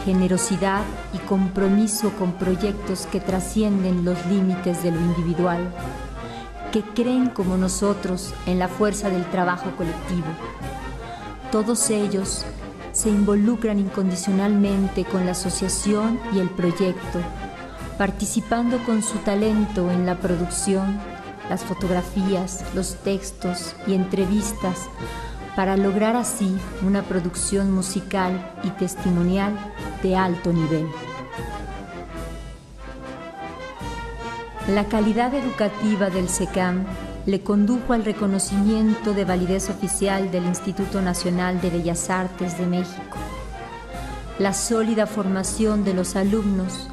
generosidad 0.07 0.83
y 1.13 1.19
compromiso 1.19 2.11
con 2.19 2.33
proyectos 2.33 3.07
que 3.13 3.21
trascienden 3.21 4.03
los 4.03 4.25
límites 4.25 4.83
de 4.83 4.91
lo 4.91 4.99
individual, 4.99 5.71
que 6.73 6.81
creen 6.81 7.29
como 7.29 7.59
nosotros 7.59 8.33
en 8.47 8.59
la 8.59 8.69
fuerza 8.69 9.11
del 9.11 9.27
trabajo 9.27 9.71
colectivo. 9.77 10.29
Todos 11.53 11.91
ellos 11.91 12.47
se 13.01 13.09
involucran 13.09 13.79
incondicionalmente 13.79 15.07
con 15.07 15.25
la 15.25 15.33
asociación 15.33 16.21
y 16.35 16.39
el 16.39 16.51
proyecto, 16.51 17.19
participando 17.97 18.77
con 18.85 19.03
su 19.03 19.17
talento 19.21 19.91
en 19.91 20.05
la 20.05 20.19
producción, 20.19 21.01
las 21.49 21.65
fotografías, 21.65 22.63
los 22.75 22.97
textos 22.97 23.75
y 23.87 23.95
entrevistas 23.95 24.91
para 25.57 25.79
lograr 25.79 26.15
así 26.15 26.55
una 26.83 27.01
producción 27.03 27.73
musical 27.73 28.53
y 28.65 28.69
testimonial 28.69 29.55
de 30.03 30.17
alto 30.17 30.53
nivel. 30.53 30.87
La 34.69 34.85
calidad 34.85 35.33
educativa 35.33 36.11
del 36.11 36.29
SECAM 36.29 36.85
le 37.27 37.43
condujo 37.43 37.93
al 37.93 38.05
reconocimiento 38.05 39.13
de 39.13 39.25
validez 39.25 39.69
oficial 39.69 40.31
del 40.31 40.45
Instituto 40.45 41.03
Nacional 41.03 41.61
de 41.61 41.71
Bellas 41.71 42.09
Artes 42.11 42.57
de 42.59 42.67
México. 42.67 43.19
La 44.39 44.55
sólida 44.55 45.07
formación 45.07 45.85
de 45.85 45.95
los 45.95 46.17
alumnos 46.17 46.89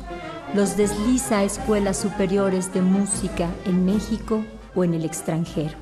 los 0.54 0.76
desliza 0.76 1.40
a 1.40 1.44
escuelas 1.44 1.98
superiores 1.98 2.74
de 2.74 2.82
música 2.82 3.50
en 3.66 3.86
México 3.86 4.44
o 4.76 4.84
en 4.84 4.94
el 4.94 5.06
extranjero. 5.06 5.78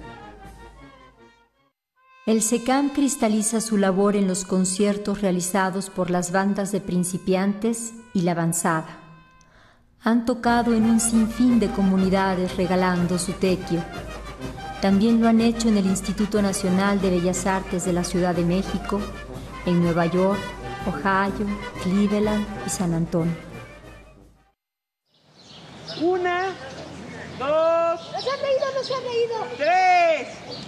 El 2.26 2.42
SECAM 2.42 2.90
cristaliza 2.90 3.62
su 3.62 3.78
labor 3.78 4.16
en 4.16 4.28
los 4.28 4.46
conciertos 4.46 5.22
realizados 5.22 5.92
por 5.92 6.10
las 6.10 6.32
bandas 6.32 6.72
de 6.72 6.82
principiantes 6.82 7.94
y 8.14 8.22
la 8.22 8.32
avanzada. 8.32 9.00
Han 10.02 10.26
tocado 10.26 10.74
en 10.74 10.86
un 10.86 11.00
sinfín 11.00 11.60
de 11.60 11.70
comunidades 11.70 12.58
regalando 12.58 13.20
su 13.20 13.34
tequio, 13.34 13.84
también 14.86 15.20
lo 15.20 15.28
han 15.28 15.42
hecho 15.42 15.68
en 15.68 15.78
el 15.80 15.88
Instituto 15.88 16.44
Nacional 16.44 17.02
de 17.02 17.10
Bellas 17.10 17.48
Artes 17.48 17.86
de 17.86 17.92
la 17.92 18.04
Ciudad 18.04 18.36
de 18.36 18.44
México, 18.44 19.02
en 19.66 19.82
Nueva 19.82 20.06
York, 20.06 20.38
Ohio, 20.86 21.48
Cleveland 21.82 22.46
y 22.68 22.70
San 22.70 22.94
Antonio. 22.94 23.34
Una, 26.00 26.50
dos, 27.40 28.12
no 28.14 28.22
se 28.22 28.30
ha 28.30 28.36
reído, 28.36 28.66
no 28.76 28.84
se 28.84 28.94
ha 28.94 29.00
reído. 29.00 29.36
Tres. 29.58 30.65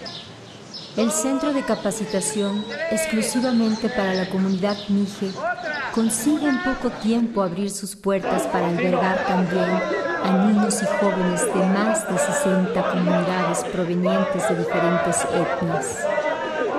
El 0.98 1.12
Centro 1.12 1.54
de 1.54 1.62
Capacitación, 1.62 2.66
exclusivamente 2.90 3.88
para 3.88 4.16
la 4.16 4.28
comunidad 4.30 4.76
Mije, 4.90 5.30
consigue 5.94 6.50
en 6.50 6.58
poco 6.64 6.90
tiempo 6.90 7.44
abrir 7.44 7.70
sus 7.70 7.96
puertas 7.96 8.48
para 8.48 8.68
albergar 8.68 9.24
también 9.28 9.70
a 10.24 10.48
niños 10.48 10.82
y 10.82 10.86
jóvenes 11.00 11.46
de 11.46 11.66
más 11.68 12.10
de 12.10 12.18
60 12.18 12.92
comunidades 12.92 13.64
provenientes 13.66 14.50
de 14.50 14.56
diferentes 14.56 15.24
etnias. 15.26 16.00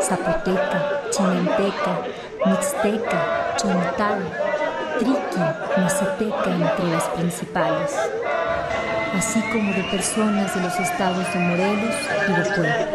Zapoteca, 0.02 1.02
Chinanteca, 1.10 2.02
Mixteca, 2.44 3.54
Chontal, 3.56 4.18
triqui 4.98 5.80
mazateca 5.80 6.50
entre 6.50 6.90
las 6.90 7.04
principales, 7.10 7.94
así 9.14 9.40
como 9.52 9.72
de 9.72 9.82
personas 9.84 10.54
de 10.54 10.60
los 10.60 10.78
estados 10.78 11.32
de 11.32 11.40
Morelos 11.40 11.94
y 12.28 12.32
de 12.32 12.42
Puebla. 12.54 12.88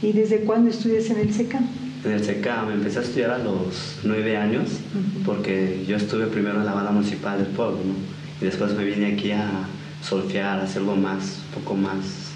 ¿Y 0.00 0.12
desde 0.12 0.40
cuándo 0.40 0.70
estudias 0.70 1.08
en 1.10 1.20
el 1.20 1.32
SECAM? 1.32 1.64
En 2.04 2.10
el 2.10 2.24
SECAM 2.24 2.72
empecé 2.72 2.98
a 2.98 3.02
estudiar 3.02 3.30
a 3.30 3.38
los 3.38 4.00
nueve 4.02 4.36
años 4.36 4.80
porque 5.24 5.84
yo 5.86 5.96
estuve 5.96 6.26
primero 6.26 6.58
en 6.58 6.66
la 6.66 6.72
banda 6.72 6.90
municipal 6.90 7.38
del 7.38 7.54
pueblo, 7.54 7.78
¿no? 7.84 7.94
Y 8.40 8.44
después 8.46 8.72
me 8.72 8.84
vine 8.84 9.14
aquí 9.14 9.30
a 9.30 9.68
solfear, 10.02 10.58
a 10.60 10.64
hacer 10.64 10.82
algo 10.82 10.96
más, 10.96 11.40
un 11.48 11.62
poco 11.62 11.74
más 11.74 12.32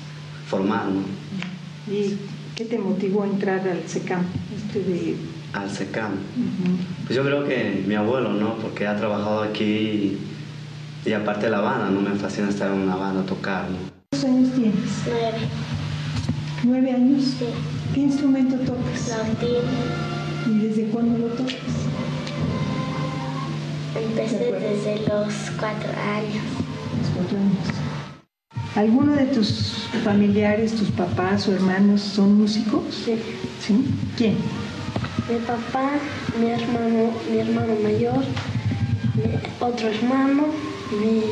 formal, 0.49 0.95
¿no? 0.95 1.93
¿Y 1.93 2.17
qué 2.55 2.65
te 2.65 2.79
motivó 2.79 3.25
a 3.25 3.27
entrar 3.27 3.67
al 3.69 3.83
SECAM? 3.87 4.23
Este 4.57 4.81
de... 4.81 5.17
Al 5.53 5.71
SECAM. 5.71 6.13
Pues 7.05 7.17
yo 7.17 7.25
creo 7.25 7.45
que 7.45 7.85
mi 7.87 7.95
abuelo, 7.95 8.33
¿no? 8.33 8.55
Porque 8.55 8.87
ha 8.87 8.97
trabajado 8.97 9.43
aquí 9.43 9.65
y, 9.65 10.19
y 11.05 11.13
aparte 11.13 11.47
de 11.47 11.53
la 11.53 11.61
banda, 11.61 11.91
¿no? 11.91 12.01
Me 12.01 12.17
fascina 12.17 12.49
estar 12.49 12.73
en 12.73 12.81
una 12.81 12.97
banda, 12.97 13.23
tocar, 13.23 13.69
¿no? 13.71 13.77
¿Cuántos 14.11 14.31
años 14.31 14.55
tienes? 14.55 15.03
Nueve. 15.07 15.49
¿Nueve 16.65 16.91
años? 16.93 17.25
Sí. 17.39 17.47
¿Qué 17.95 18.01
instrumento 18.01 18.57
tocas? 18.57 19.09
Latín. 19.09 19.49
¿Y 20.49 20.59
desde 20.67 20.87
cuándo 20.87 21.19
lo 21.19 21.35
tocas? 21.35 21.55
Empecé 23.95 24.53
desde 24.53 24.99
los 25.09 25.35
cuatro 25.59 25.91
años. 25.91 26.66
Los. 27.15 27.87
¿Alguno 28.77 29.15
de 29.15 29.25
tus 29.27 29.89
familiares, 30.05 30.75
tus 30.75 30.91
papás 30.91 31.49
o 31.49 31.55
hermanos 31.55 32.01
son 32.01 32.39
músicos? 32.39 32.83
Sí. 33.05 33.19
¿Sí? 33.61 33.85
¿Quién? 34.17 34.37
Mi 35.29 35.39
papá, 35.47 35.93
mi 36.39 36.51
hermano, 36.51 37.11
mi 37.31 37.39
hermano 37.39 37.75
mayor, 37.83 38.25
mi 39.15 39.35
otro 39.61 39.89
hermano, 39.89 40.47
mi, 41.01 41.23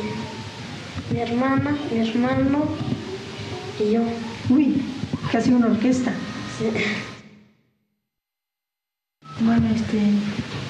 mi 1.11 1.19
hermana, 1.19 1.77
mi 1.91 1.99
hermano 1.99 2.65
y 3.79 3.91
yo. 3.91 4.01
Uy, 4.49 4.81
casi 5.31 5.51
una 5.51 5.67
orquesta. 5.67 6.11
Sí. 6.57 6.65
Bueno, 9.41 9.67
este, 9.75 9.99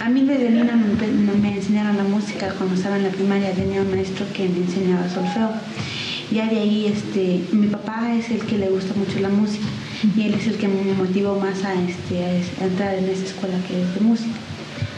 a 0.03 0.09
mí 0.09 0.25
desde 0.25 0.49
niña 0.49 0.75
me, 0.75 1.55
enseñaron 1.55 1.97
la 1.97 2.03
música. 2.03 2.51
Cuando 2.57 2.73
estaba 2.73 2.97
en 2.97 3.03
la 3.03 3.09
primaria 3.09 3.51
tenía 3.51 3.81
un 3.81 3.91
maestro 3.91 4.25
que 4.33 4.49
me 4.49 4.57
enseñaba 4.57 5.07
solfeo. 5.07 5.51
Ya 6.31 6.47
de 6.47 6.59
ahí, 6.59 6.87
este, 6.87 7.43
mi 7.51 7.67
papá 7.67 8.15
es 8.15 8.31
el 8.31 8.39
que 8.39 8.57
le 8.57 8.69
gusta 8.69 8.95
mucho 8.95 9.19
la 9.19 9.29
música 9.29 9.65
y 10.17 10.23
él 10.23 10.33
es 10.33 10.47
el 10.47 10.55
que 10.55 10.67
me 10.67 10.93
motivó 10.93 11.39
más 11.39 11.63
a, 11.63 11.75
este, 11.75 12.23
a 12.59 12.65
entrar 12.65 12.95
en 12.95 13.05
esa 13.05 13.25
escuela 13.25 13.55
que 13.67 13.83
es 13.83 13.93
de 13.93 14.01
música. 14.01 14.35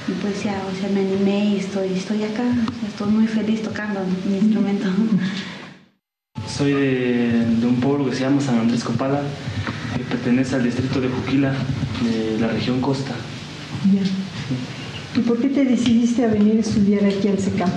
Y 0.08 0.12
pues 0.21 0.41
ya, 0.45 0.62
o 0.71 0.80
sea, 0.80 0.88
me 0.89 1.01
animé 1.01 1.56
y 1.56 1.58
estoy, 1.58 1.89
estoy 1.89 2.23
acá. 2.23 2.45
Estoy 2.88 3.12
muy 3.12 3.27
feliz 3.27 3.63
tocando 3.63 3.99
mi 4.30 4.38
instrumento. 4.38 4.88
Soy 6.47 6.71
de, 6.71 7.45
de 7.60 7.67
un 7.67 7.82
pueblo 7.82 8.10
que 8.10 8.15
se 8.15 8.21
llama 8.21 8.39
San 8.39 8.60
Andrés 8.60 8.84
Copala, 8.84 9.21
que 9.97 10.03
pertenece 10.06 10.56
al 10.56 10.63
distrito 10.63 11.01
de 11.01 11.10
Juquila, 11.10 11.53
de 12.01 12.39
la 12.39 12.47
región 12.47 12.80
Costa. 12.80 13.13
Ya. 13.94 14.02
¿Y 15.16 15.22
por 15.22 15.40
qué 15.40 15.50
te 15.50 15.66
decidiste 15.66 16.26
a 16.26 16.28
venir 16.28 16.58
a 16.58 16.60
estudiar 16.60 17.06
aquí 17.06 17.28
al 17.28 17.40
SECAM? 17.40 17.70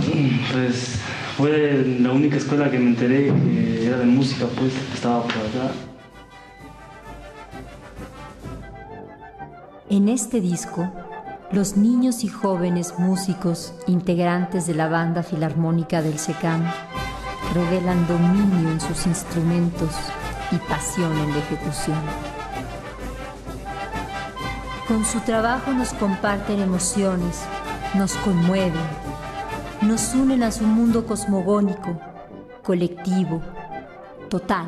Pues 0.52 0.98
fue 1.36 1.96
la 2.00 2.12
única 2.12 2.36
escuela 2.36 2.70
que 2.70 2.78
me 2.78 2.90
enteré 2.90 3.32
que 3.32 3.86
era 3.86 3.98
de 3.98 4.04
música, 4.04 4.46
pues 4.58 4.72
estaba 4.94 5.22
por 5.22 5.32
acá. 5.32 5.72
En 9.88 10.08
este 10.08 10.40
disco, 10.40 10.88
los 11.50 11.76
niños 11.76 12.22
y 12.24 12.28
jóvenes 12.28 12.94
músicos 12.98 13.74
integrantes 13.86 14.66
de 14.66 14.74
la 14.74 14.88
banda 14.88 15.22
filarmónica 15.22 16.02
del 16.02 16.18
SECAM 16.18 16.62
revelan 17.54 18.06
dominio 18.06 18.70
en 18.70 18.80
sus 18.80 19.06
instrumentos 19.06 19.90
y 20.52 20.56
pasión 20.68 21.10
en 21.18 21.30
la 21.30 21.38
ejecución. 21.38 22.29
Con 24.90 25.04
su 25.04 25.20
trabajo 25.20 25.70
nos 25.70 25.92
comparten 25.92 26.58
emociones, 26.58 27.42
nos 27.94 28.14
conmueven, 28.14 28.72
nos 29.82 30.12
unen 30.14 30.42
a 30.42 30.50
su 30.50 30.64
mundo 30.64 31.06
cosmogónico, 31.06 31.96
colectivo, 32.64 33.40
total. 34.28 34.66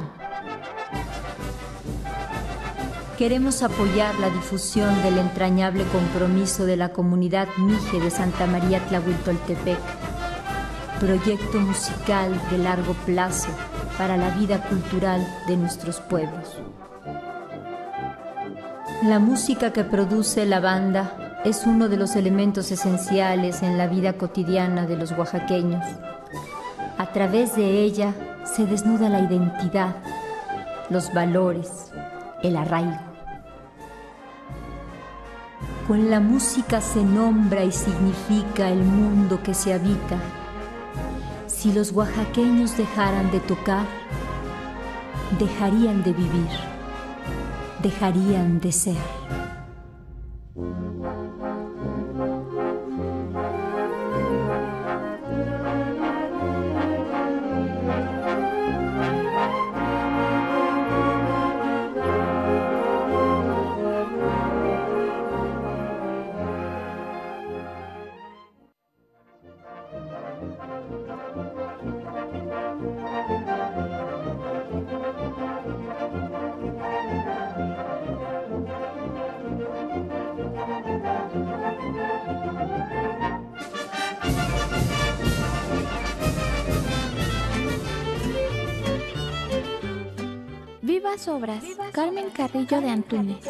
Queremos 3.19 3.65
apoyar 3.65 4.15
la 4.21 4.31
difusión 4.31 5.03
del 5.03 5.19
entrañable 5.19 5.83
compromiso 5.87 6.67
de 6.67 6.77
la 6.77 6.91
comunidad 6.91 7.49
Mije 7.59 7.99
de 7.99 8.13
Santa 8.13 8.47
María 8.47 8.79
Tlahuitoltepec, 8.87 9.81
proyecto 11.01 11.59
musical 11.59 12.41
de 12.49 12.59
largo 12.59 12.95
plazo 13.07 13.49
para 13.99 14.17
la 14.17 14.31
vida 14.31 14.63
cultural 14.69 15.27
de 15.49 15.57
nuestros 15.57 15.99
pueblos. 15.99 16.59
La 19.03 19.19
música 19.19 19.73
que 19.73 19.83
produce 19.83 20.47
la 20.47 20.61
banda 20.61 21.41
es 21.45 21.67
uno 21.67 21.89
de 21.89 21.97
los 21.97 22.15
elementos 22.15 22.71
esenciales 22.71 23.65
en 23.65 23.77
la 23.77 23.89
vida 23.89 24.13
cotidiana 24.13 24.87
de 24.87 24.97
los 24.97 25.11
oaxaqueños. 25.11 25.85
A 26.99 27.07
través 27.13 27.57
de 27.57 27.83
ella 27.83 28.15
se 28.45 28.65
desnuda 28.65 29.09
la 29.09 29.19
identidad, 29.19 29.97
los 30.89 31.13
valores, 31.13 31.91
el 32.45 32.57
arraigo. 32.57 33.01
Con 35.89 36.09
la 36.09 36.21
música 36.21 36.81
se 36.81 37.03
nombra 37.03 37.65
y 37.65 37.73
significa 37.73 38.69
el 38.69 38.85
mundo 38.85 39.43
que 39.43 39.53
se 39.53 39.75
habita. 39.75 40.19
Si 41.49 41.73
los 41.73 41.91
oaxaqueños 41.91 42.77
dejaran 42.77 43.33
de 43.33 43.41
tocar, 43.41 43.85
dejarían 45.41 46.05
de 46.05 46.13
vivir, 46.13 46.72
dejarían 47.83 48.61
de 48.61 48.73
ser. 48.73 48.97
Obras. 91.29 91.63
Carmen 91.93 92.31
Carrillo 92.31 92.81
de 92.81 92.91
Antunes. 92.91 93.45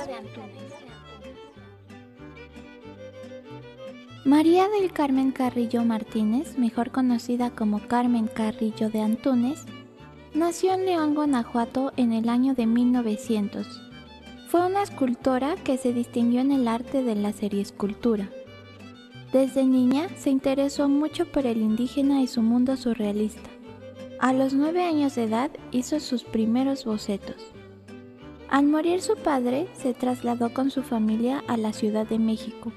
María 4.24 4.68
del 4.68 4.92
Carmen 4.92 5.32
Carrillo 5.32 5.84
Martínez, 5.84 6.58
mejor 6.58 6.90
conocida 6.90 7.50
como 7.50 7.80
Carmen 7.86 8.26
Carrillo 8.26 8.90
de 8.90 9.00
Antunes, 9.00 9.64
nació 10.34 10.74
en 10.74 10.86
León, 10.86 11.14
Guanajuato 11.14 11.92
en 11.96 12.12
el 12.12 12.28
año 12.28 12.54
de 12.54 12.66
1900. 12.66 13.66
Fue 14.48 14.66
una 14.66 14.82
escultora 14.82 15.54
que 15.56 15.78
se 15.78 15.92
distinguió 15.92 16.40
en 16.40 16.52
el 16.52 16.68
arte 16.68 17.02
de 17.02 17.14
la 17.14 17.32
seriescultura. 17.32 18.28
Desde 19.32 19.64
niña 19.64 20.08
se 20.16 20.30
interesó 20.30 20.88
mucho 20.88 21.26
por 21.26 21.46
el 21.46 21.62
indígena 21.62 22.20
y 22.20 22.26
su 22.26 22.42
mundo 22.42 22.76
surrealista. 22.76 23.48
A 24.18 24.32
los 24.32 24.52
nueve 24.52 24.84
años 24.84 25.14
de 25.14 25.24
edad 25.24 25.50
hizo 25.72 25.98
sus 25.98 26.22
primeros 26.22 26.84
bocetos. 26.84 27.51
Al 28.52 28.66
morir 28.66 29.00
su 29.00 29.16
padre, 29.16 29.66
se 29.72 29.94
trasladó 29.94 30.52
con 30.52 30.70
su 30.70 30.82
familia 30.82 31.42
a 31.48 31.56
la 31.56 31.72
Ciudad 31.72 32.06
de 32.06 32.18
México 32.18 32.70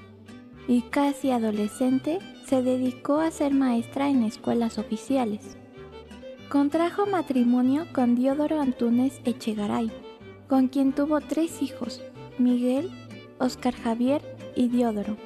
y 0.66 0.80
casi 0.80 1.30
adolescente 1.30 2.18
se 2.46 2.62
dedicó 2.62 3.20
a 3.20 3.30
ser 3.30 3.52
maestra 3.52 4.08
en 4.08 4.22
escuelas 4.22 4.78
oficiales. 4.78 5.58
Contrajo 6.48 7.04
matrimonio 7.04 7.84
con 7.92 8.14
Diodoro 8.14 8.58
Antúnez 8.58 9.20
Echegaray, 9.26 9.92
con 10.48 10.68
quien 10.68 10.94
tuvo 10.94 11.20
tres 11.20 11.60
hijos, 11.60 12.00
Miguel, 12.38 12.90
Oscar 13.38 13.74
Javier 13.74 14.22
y 14.54 14.68
Diodoro. 14.68 15.18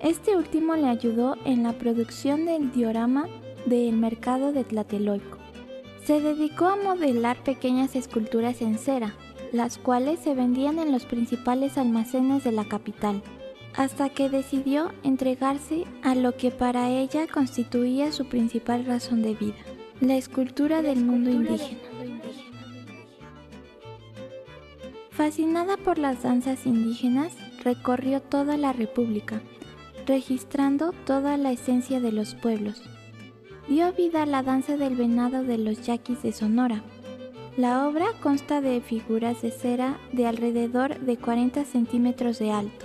Este 0.00 0.34
último 0.34 0.76
le 0.76 0.88
ayudó 0.88 1.36
en 1.44 1.62
la 1.62 1.74
producción 1.74 2.46
del 2.46 2.72
diorama 2.72 3.26
del 3.66 3.96
mercado 3.96 4.50
de 4.50 4.64
Tlatelolco. 4.64 5.36
Se 6.06 6.22
dedicó 6.22 6.68
a 6.68 6.76
modelar 6.76 7.44
pequeñas 7.44 7.94
esculturas 7.96 8.62
en 8.62 8.78
cera, 8.78 9.14
las 9.54 9.78
cuales 9.78 10.18
se 10.18 10.34
vendían 10.34 10.80
en 10.80 10.90
los 10.90 11.06
principales 11.06 11.78
almacenes 11.78 12.42
de 12.42 12.50
la 12.50 12.64
capital, 12.64 13.22
hasta 13.76 14.08
que 14.08 14.28
decidió 14.28 14.90
entregarse 15.04 15.84
a 16.02 16.16
lo 16.16 16.36
que 16.36 16.50
para 16.50 16.90
ella 16.90 17.28
constituía 17.28 18.10
su 18.10 18.26
principal 18.26 18.84
razón 18.84 19.22
de 19.22 19.34
vida, 19.34 19.54
la 20.00 20.16
escultura 20.16 20.82
del 20.82 21.04
mundo 21.04 21.30
indígena. 21.30 21.78
Fascinada 25.10 25.76
por 25.76 25.98
las 25.98 26.24
danzas 26.24 26.66
indígenas, 26.66 27.32
recorrió 27.62 28.20
toda 28.20 28.56
la 28.56 28.72
República, 28.72 29.40
registrando 30.04 30.92
toda 31.06 31.36
la 31.36 31.52
esencia 31.52 32.00
de 32.00 32.10
los 32.10 32.34
pueblos. 32.34 32.82
Dio 33.68 33.92
vida 33.92 34.24
a 34.24 34.26
la 34.26 34.42
danza 34.42 34.76
del 34.76 34.96
venado 34.96 35.44
de 35.44 35.58
los 35.58 35.86
yaquis 35.86 36.24
de 36.24 36.32
Sonora. 36.32 36.82
La 37.56 37.86
obra 37.86 38.06
consta 38.20 38.60
de 38.60 38.80
figuras 38.80 39.40
de 39.40 39.52
cera 39.52 39.96
de 40.12 40.26
alrededor 40.26 40.98
de 40.98 41.16
40 41.16 41.64
centímetros 41.64 42.40
de 42.40 42.50
alto. 42.50 42.84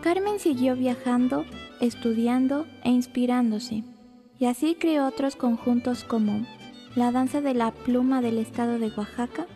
Carmen 0.00 0.38
siguió 0.38 0.74
viajando, 0.74 1.44
estudiando 1.78 2.66
e 2.82 2.88
inspirándose, 2.88 3.84
y 4.38 4.46
así 4.46 4.74
creó 4.74 5.06
otros 5.06 5.36
conjuntos 5.36 6.04
como 6.04 6.46
la 6.96 7.12
danza 7.12 7.42
de 7.42 7.52
la 7.52 7.72
pluma 7.72 8.22
del 8.22 8.38
estado 8.38 8.78
de 8.78 8.90
Oaxaca, 8.96 9.46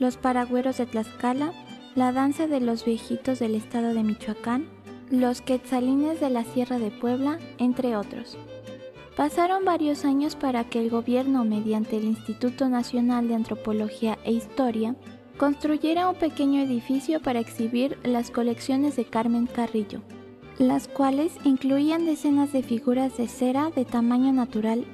los 0.00 0.16
paragüeros 0.16 0.78
de 0.78 0.86
Tlaxcala, 0.86 1.52
la 1.94 2.10
danza 2.10 2.48
de 2.48 2.60
los 2.60 2.84
viejitos 2.84 3.38
del 3.38 3.54
estado 3.54 3.94
de 3.94 4.02
Michoacán, 4.02 4.66
los 5.08 5.40
quetzalines 5.40 6.18
de 6.18 6.30
la 6.30 6.42
Sierra 6.42 6.80
de 6.80 6.90
Puebla, 6.90 7.38
entre 7.58 7.96
otros. 7.96 8.36
Pasaron 9.16 9.66
varios 9.66 10.06
años 10.06 10.36
para 10.36 10.64
que 10.64 10.80
el 10.80 10.88
gobierno, 10.88 11.44
mediante 11.44 11.98
el 11.98 12.04
Instituto 12.04 12.68
Nacional 12.70 13.28
de 13.28 13.34
Antropología 13.34 14.18
e 14.24 14.32
Historia, 14.32 14.96
construyera 15.36 16.08
un 16.08 16.14
pequeño 16.14 16.62
edificio 16.62 17.20
para 17.20 17.40
exhibir 17.40 17.98
las 18.04 18.30
colecciones 18.30 18.96
de 18.96 19.04
Carmen 19.04 19.46
Carrillo, 19.46 20.00
las 20.58 20.88
cuales 20.88 21.34
incluían 21.44 22.06
decenas 22.06 22.52
de 22.52 22.62
figuras 22.62 23.16
de 23.18 23.28
cera 23.28 23.70
de 23.70 23.84
tamaño 23.84 24.32
natural 24.32 24.86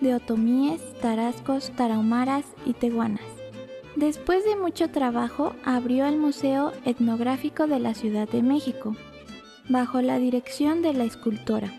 de 0.00 0.14
otomíes, 0.14 0.80
tarascos, 1.00 1.72
tarahumaras 1.74 2.44
y 2.66 2.74
teguanas. 2.74 3.24
Después 3.96 4.44
de 4.44 4.56
mucho 4.56 4.90
trabajo, 4.90 5.54
abrió 5.64 6.06
el 6.06 6.18
Museo 6.18 6.72
Etnográfico 6.84 7.66
de 7.66 7.80
la 7.80 7.94
Ciudad 7.94 8.28
de 8.28 8.42
México, 8.42 8.94
bajo 9.68 10.02
la 10.02 10.18
dirección 10.18 10.82
de 10.82 10.92
la 10.92 11.04
escultora. 11.04 11.72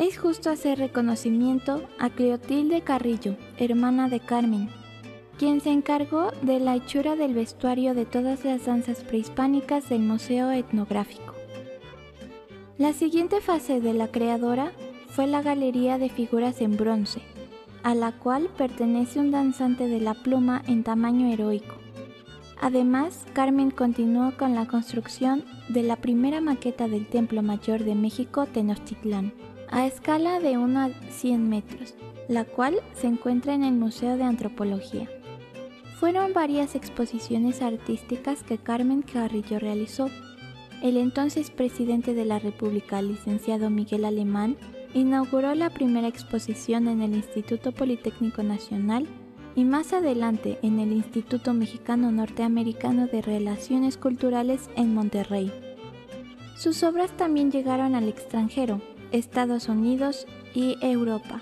Es 0.00 0.16
justo 0.16 0.48
hacer 0.48 0.78
reconocimiento 0.78 1.82
a 1.98 2.08
Cleotilde 2.08 2.80
Carrillo, 2.80 3.36
hermana 3.58 4.08
de 4.08 4.18
Carmen, 4.18 4.70
quien 5.36 5.60
se 5.60 5.72
encargó 5.72 6.30
de 6.40 6.58
la 6.58 6.74
hechura 6.74 7.16
del 7.16 7.34
vestuario 7.34 7.92
de 7.92 8.06
todas 8.06 8.42
las 8.46 8.64
danzas 8.64 9.04
prehispánicas 9.04 9.90
del 9.90 10.00
Museo 10.00 10.52
Etnográfico. 10.52 11.34
La 12.78 12.94
siguiente 12.94 13.42
fase 13.42 13.82
de 13.82 13.92
la 13.92 14.08
creadora 14.08 14.72
fue 15.08 15.26
la 15.26 15.42
Galería 15.42 15.98
de 15.98 16.08
Figuras 16.08 16.62
en 16.62 16.78
Bronce, 16.78 17.20
a 17.82 17.94
la 17.94 18.12
cual 18.12 18.48
pertenece 18.56 19.20
un 19.20 19.30
danzante 19.30 19.86
de 19.86 20.00
la 20.00 20.14
pluma 20.14 20.62
en 20.66 20.82
tamaño 20.82 21.30
heroico. 21.30 21.74
Además, 22.58 23.26
Carmen 23.34 23.70
continuó 23.70 24.32
con 24.38 24.54
la 24.54 24.66
construcción 24.66 25.44
de 25.68 25.82
la 25.82 25.96
primera 25.96 26.40
maqueta 26.40 26.88
del 26.88 27.06
Templo 27.06 27.42
Mayor 27.42 27.84
de 27.84 27.94
México 27.94 28.46
Tenochtitlán, 28.46 29.34
a 29.70 29.86
escala 29.86 30.40
de 30.40 30.58
1 30.58 30.80
a 30.80 30.90
100 31.10 31.48
metros, 31.48 31.94
la 32.28 32.44
cual 32.44 32.80
se 32.92 33.06
encuentra 33.06 33.54
en 33.54 33.64
el 33.64 33.74
Museo 33.74 34.16
de 34.16 34.24
Antropología. 34.24 35.08
Fueron 35.98 36.32
varias 36.32 36.74
exposiciones 36.74 37.62
artísticas 37.62 38.42
que 38.42 38.58
Carmen 38.58 39.02
Carrillo 39.02 39.58
realizó. 39.58 40.08
El 40.82 40.96
entonces 40.96 41.50
presidente 41.50 42.14
de 42.14 42.24
la 42.24 42.38
República, 42.38 43.02
licenciado 43.02 43.70
Miguel 43.70 44.04
Alemán, 44.04 44.56
inauguró 44.94 45.54
la 45.54 45.70
primera 45.70 46.08
exposición 46.08 46.88
en 46.88 47.02
el 47.02 47.14
Instituto 47.14 47.72
Politécnico 47.72 48.42
Nacional 48.42 49.06
y 49.54 49.64
más 49.64 49.92
adelante 49.92 50.58
en 50.62 50.80
el 50.80 50.92
Instituto 50.92 51.54
Mexicano 51.54 52.10
Norteamericano 52.10 53.06
de 53.06 53.22
Relaciones 53.22 53.96
Culturales 53.96 54.70
en 54.76 54.94
Monterrey. 54.94 55.52
Sus 56.56 56.82
obras 56.82 57.16
también 57.16 57.50
llegaron 57.50 57.94
al 57.94 58.08
extranjero, 58.08 58.80
Estados 59.12 59.68
Unidos 59.68 60.26
y 60.54 60.76
Europa. 60.80 61.40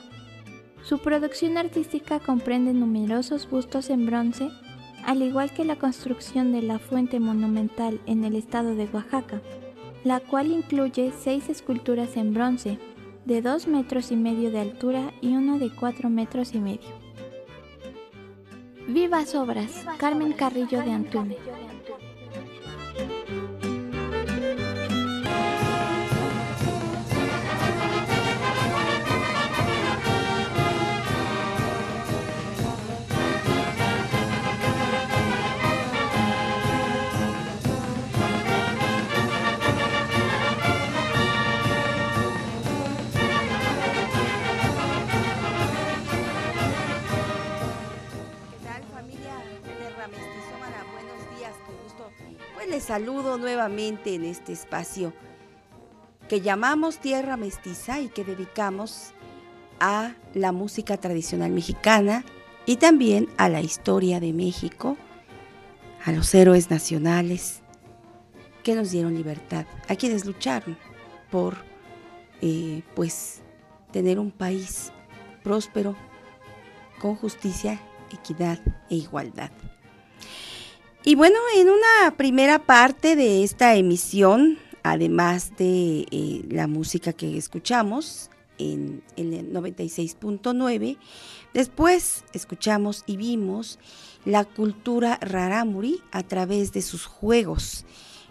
Su 0.83 0.99
producción 0.99 1.59
artística 1.59 2.21
comprende 2.21 2.73
numerosos 2.73 3.49
bustos 3.51 3.91
en 3.91 4.07
bronce, 4.07 4.49
al 5.05 5.23
igual 5.23 5.53
que 5.53 5.65
la 5.65 5.77
construcción 5.77 6.53
de 6.53 6.63
la 6.63 6.79
fuente 6.79 7.21
monumental 7.21 8.01
en 8.07 8.25
el 8.25 8.37
estado 8.37 8.75
de 8.75 8.89
Oaxaca, 8.93 9.43
la 10.05 10.21
cual 10.21 10.51
incluye 10.51 11.13
seis 11.19 11.49
esculturas 11.49 12.17
en 12.17 12.33
bronce, 12.33 12.79
de 13.25 13.43
dos 13.43 13.67
metros 13.67 14.11
y 14.11 14.17
medio 14.17 14.51
de 14.51 14.61
altura 14.61 15.13
y 15.21 15.35
una 15.35 15.59
de 15.59 15.71
cuatro 15.71 16.09
metros 16.09 16.55
y 16.55 16.61
medio. 16.61 16.89
Vivas 18.87 19.35
obras, 19.35 19.85
Carmen 19.99 20.33
Carrillo 20.33 20.81
de 20.83 20.93
Antunes. 20.93 21.37
Saludo 52.89 53.37
nuevamente 53.37 54.15
en 54.15 54.25
este 54.25 54.55
espacio 54.55 55.13
que 56.27 56.41
llamamos 56.41 56.97
Tierra 56.97 57.37
Mestiza 57.37 58.01
y 58.01 58.09
que 58.09 58.25
dedicamos 58.25 59.13
a 59.79 60.15
la 60.33 60.53
música 60.53 60.97
tradicional 60.97 61.51
mexicana 61.51 62.25
y 62.65 62.77
también 62.77 63.29
a 63.37 63.51
la 63.51 63.61
historia 63.61 64.21
de 64.21 64.33
México, 64.33 64.97
a 66.03 66.13
los 66.13 66.35
héroes 66.35 66.71
nacionales 66.71 67.61
que 68.63 68.75
nos 68.75 68.91
dieron 68.91 69.15
libertad, 69.15 69.67
a 69.87 69.95
quienes 69.95 70.25
lucharon 70.25 70.79
por 71.31 71.59
eh, 72.41 72.81
pues 72.95 73.43
tener 73.93 74.19
un 74.19 74.31
país 74.31 74.93
próspero 75.43 75.95
con 76.99 77.17
justicia, 77.17 77.83
equidad 78.11 78.59
e 78.89 78.95
igualdad. 78.95 79.51
Y 81.09 81.15
bueno, 81.15 81.39
en 81.57 81.71
una 81.71 82.19
primera 82.19 82.59
parte 82.59 83.17
de 83.17 83.43
esta 83.43 83.75
emisión, 83.77 84.59
además 84.83 85.57
de 85.57 86.07
eh, 86.11 86.45
la 86.51 86.67
música 86.67 87.15
que 87.15 87.39
escuchamos 87.39 88.29
en, 88.59 89.03
el 89.17 89.51
96.9, 89.51 90.99
después 91.55 92.25
escuchamos 92.35 93.05
y 93.07 93.17
vimos 93.17 93.79
la 94.27 94.45
cultura 94.45 95.19
rarámuri 95.23 96.03
a 96.13 96.25
través 96.25 96.75
de 96.75 96.83
sus 96.83 97.07
juegos 97.07 97.87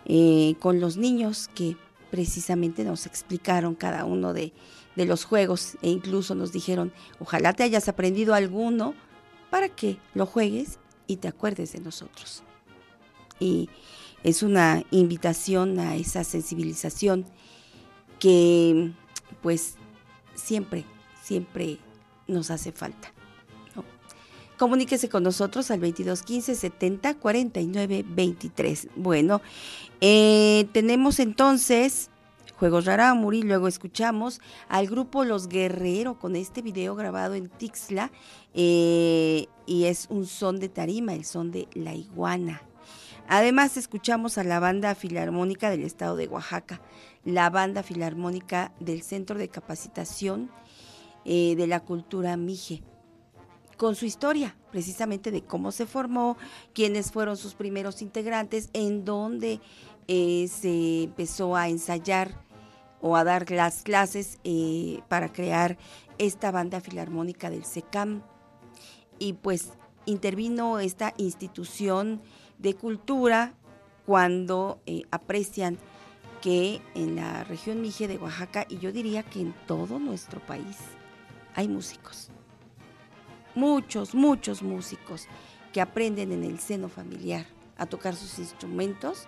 eh, 0.06 0.54
con 0.60 0.80
los 0.80 0.98
niños 0.98 1.50
que 1.56 1.78
precisamente 2.12 2.84
nos 2.84 3.08
explicaron 3.08 3.74
cada 3.74 4.06
uno 4.06 4.34
de, 4.34 4.54
de 4.96 5.06
los 5.08 5.26
juegos 5.26 5.78
e 5.82 5.90
incluso 5.90 6.36
nos 6.36 6.52
dijeron, 6.52 6.94
ojalá 7.20 7.54
te 7.54 7.64
hayas 7.64 7.88
aprendido 7.90 8.36
alguno 8.36 8.94
para 9.50 9.68
que 9.68 9.98
lo 10.14 10.28
juegues 10.28 10.78
y 11.08 11.16
te 11.16 11.28
acuerdes 11.28 11.74
de 11.74 11.80
nosotros 11.80 12.44
y 13.40 13.70
es 14.24 14.44
una 14.44 14.84
invitación 14.92 15.80
a 15.80 15.96
esa 15.96 16.24
sensibilización 16.24 17.26
que 18.20 18.92
pues 19.42 19.76
siempre, 20.36 20.86
siempre 21.24 21.78
nos 22.28 22.52
hace 22.52 22.72
falta. 22.72 23.14
Comuníquese 24.58 25.08
con 25.08 25.22
nosotros 25.22 25.70
al 25.70 25.80
2215 25.82 26.56
70 26.56 27.14
49 27.16 28.06
23. 28.08 28.88
Bueno, 28.96 29.42
eh, 30.02 30.68
tenemos 30.72 31.20
entonces 31.20 32.10
Juegos 32.58 32.86
Raramuri, 32.86 33.44
luego 33.44 33.68
escuchamos 33.68 34.42
al 34.68 34.88
grupo 34.88 35.24
Los 35.24 35.48
Guerreros 35.48 36.18
con 36.18 36.36
este 36.36 36.64
video 36.64 36.96
grabado 36.96 37.36
en 37.36 37.50
Tixla 37.50 38.12
eh, 38.56 39.46
y 39.68 39.84
es 39.86 40.08
un 40.10 40.26
son 40.26 40.60
de 40.60 40.70
tarima, 40.70 41.14
el 41.14 41.24
son 41.24 41.52
de 41.52 41.68
la 41.76 41.94
iguana. 41.94 42.64
Además, 43.30 43.76
escuchamos 43.76 44.38
a 44.38 44.44
la 44.46 44.60
banda 44.60 44.96
filarmónica 44.96 45.70
del 45.70 45.84
estado 45.84 46.16
de 46.16 46.28
Oaxaca, 46.28 46.82
la 47.26 47.50
banda 47.50 47.84
filarmónica 47.84 48.72
del 48.80 49.02
Centro 49.02 49.38
de 49.38 49.50
Capacitación 49.50 50.50
eh, 51.26 51.56
de 51.58 51.68
la 51.68 51.82
Cultura 51.82 52.38
Mije, 52.38 52.84
con 53.76 53.96
su 53.96 54.06
historia, 54.06 54.56
precisamente 54.72 55.30
de 55.32 55.44
cómo 55.44 55.74
se 55.74 55.86
formó, 55.86 56.38
quiénes 56.74 57.12
fueron 57.12 57.36
sus 57.36 57.54
primeros 57.54 58.02
integrantes, 58.02 58.70
en 58.72 59.04
dónde 59.04 59.60
eh, 60.08 60.48
se 60.48 61.04
empezó 61.04 61.58
a 61.58 61.68
ensayar 61.68 62.46
o 63.02 63.18
a 63.18 63.26
dar 63.26 63.52
las 63.52 63.84
clases 63.84 64.40
eh, 64.46 65.02
para 65.10 65.34
crear 65.34 65.78
esta 66.18 66.50
banda 66.52 66.80
filarmónica 66.80 67.50
del 67.50 67.66
SECAM. 67.66 68.24
Y 69.20 69.34
pues 69.34 69.74
intervino 70.06 70.80
esta 70.80 71.14
institución 71.18 72.22
de 72.58 72.74
cultura 72.76 73.54
cuando 74.06 74.80
eh, 74.86 75.04
aprecian 75.12 75.78
que 76.42 76.82
en 76.96 77.16
la 77.16 77.44
región 77.44 77.82
Mije 77.82 78.08
de 78.08 78.18
Oaxaca, 78.18 78.66
y 78.70 78.78
yo 78.78 78.92
diría 78.92 79.24
que 79.24 79.42
en 79.42 79.54
todo 79.66 80.00
nuestro 80.00 80.40
país, 80.40 80.78
hay 81.56 81.68
músicos. 81.68 82.30
Muchos, 83.56 84.14
muchos 84.14 84.62
músicos 84.62 85.28
que 85.74 85.82
aprenden 85.82 86.32
en 86.32 86.44
el 86.44 86.60
seno 86.60 86.90
familiar 86.90 87.46
a 87.78 87.86
tocar 87.86 88.16
sus 88.16 88.40
instrumentos 88.40 89.28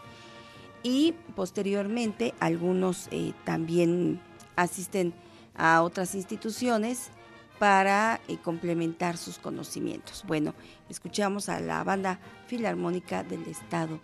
y 0.83 1.13
posteriormente 1.35 2.33
algunos 2.39 3.07
eh, 3.11 3.33
también 3.43 4.21
asisten 4.55 5.13
a 5.55 5.81
otras 5.81 6.15
instituciones 6.15 7.11
para 7.59 8.21
eh, 8.27 8.37
complementar 8.37 9.17
sus 9.17 9.37
conocimientos. 9.37 10.23
Bueno, 10.25 10.55
escuchamos 10.89 11.49
a 11.49 11.59
la 11.59 11.83
banda 11.83 12.19
filarmónica 12.47 13.23
del 13.23 13.45
estado 13.47 13.99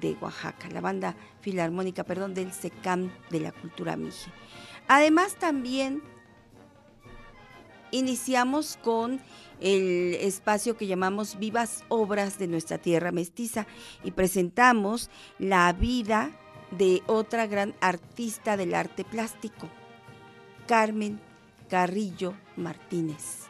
de 0.00 0.16
Oaxaca, 0.20 0.68
la 0.68 0.80
banda 0.80 1.14
filarmónica, 1.40 2.04
perdón, 2.04 2.34
del 2.34 2.52
SECAM 2.52 3.10
de 3.30 3.40
la 3.40 3.52
cultura 3.52 3.96
mije. 3.96 4.30
Además 4.88 5.36
también 5.36 6.02
iniciamos 7.92 8.76
con 8.82 9.20
el 9.60 10.14
espacio 10.20 10.76
que 10.76 10.86
llamamos 10.86 11.38
Vivas 11.38 11.84
Obras 11.88 12.38
de 12.38 12.48
nuestra 12.48 12.78
Tierra 12.78 13.12
Mestiza 13.12 13.66
y 14.04 14.10
presentamos 14.10 15.08
la 15.38 15.72
vida 15.72 16.30
de 16.72 17.02
otra 17.06 17.46
gran 17.46 17.74
artista 17.80 18.56
del 18.56 18.74
arte 18.74 19.04
plástico, 19.04 19.68
Carmen 20.66 21.20
Carrillo 21.68 22.34
Martínez, 22.56 23.46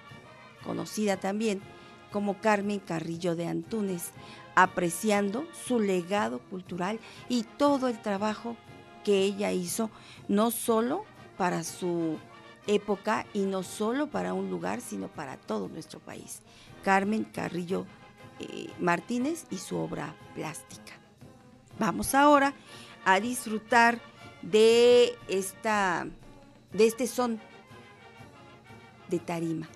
conocida 0.64 1.16
también 1.18 1.62
como 2.10 2.40
Carmen 2.40 2.80
Carrillo 2.80 3.36
de 3.36 3.46
Antúnez, 3.46 4.12
apreciando 4.54 5.46
su 5.66 5.80
legado 5.80 6.38
cultural 6.38 6.98
y 7.28 7.42
todo 7.42 7.88
el 7.88 8.00
trabajo 8.00 8.56
que 9.04 9.22
ella 9.22 9.52
hizo, 9.52 9.90
no 10.28 10.50
solo 10.50 11.04
para 11.36 11.62
su 11.62 12.18
época 12.66 13.26
y 13.32 13.40
no 13.40 13.62
solo 13.62 14.08
para 14.08 14.34
un 14.34 14.50
lugar, 14.50 14.80
sino 14.80 15.08
para 15.08 15.36
todo 15.36 15.68
nuestro 15.68 16.00
país. 16.00 16.40
Carmen 16.82 17.24
Carrillo 17.24 17.86
eh, 18.38 18.68
Martínez 18.80 19.46
y 19.50 19.58
su 19.58 19.76
obra 19.76 20.14
plástica. 20.34 20.92
Vamos 21.78 22.14
ahora 22.14 22.54
a 23.04 23.20
disfrutar 23.20 24.00
de, 24.42 25.14
esta, 25.28 26.06
de 26.72 26.86
este 26.86 27.06
son 27.06 27.40
de 29.08 29.18
tarima. 29.18 29.68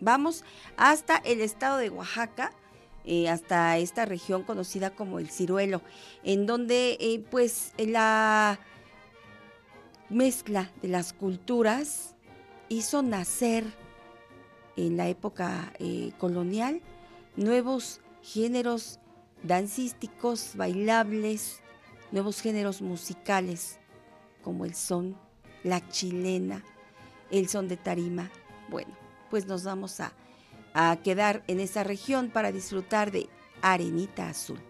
Vamos 0.00 0.44
hasta 0.76 1.16
el 1.18 1.40
estado 1.40 1.78
de 1.78 1.90
Oaxaca, 1.90 2.52
eh, 3.04 3.28
hasta 3.28 3.78
esta 3.78 4.04
región 4.04 4.42
conocida 4.42 4.90
como 4.90 5.18
el 5.18 5.30
Ciruelo, 5.30 5.80
en 6.24 6.46
donde 6.46 6.96
eh, 7.00 7.24
pues 7.30 7.72
la 7.78 8.58
mezcla 10.08 10.70
de 10.82 10.88
las 10.88 11.12
culturas 11.12 12.16
hizo 12.68 13.02
nacer 13.02 13.64
en 14.76 14.96
la 14.96 15.08
época 15.08 15.72
eh, 15.78 16.12
colonial 16.18 16.80
nuevos 17.36 18.00
géneros 18.22 18.98
dancísticos, 19.42 20.52
bailables, 20.54 21.60
nuevos 22.10 22.40
géneros 22.40 22.82
musicales 22.82 23.78
como 24.42 24.64
el 24.64 24.74
son, 24.74 25.16
la 25.64 25.86
chilena, 25.88 26.62
el 27.30 27.48
son 27.48 27.68
de 27.68 27.76
tarima. 27.76 28.30
Bueno, 28.68 28.92
pues 29.30 29.46
nos 29.46 29.64
vamos 29.64 30.00
a, 30.00 30.12
a 30.74 30.96
quedar 31.02 31.42
en 31.46 31.60
esa 31.60 31.84
región 31.84 32.30
para 32.30 32.52
disfrutar 32.52 33.10
de 33.10 33.28
Arenita 33.62 34.28
Azul. 34.28 34.60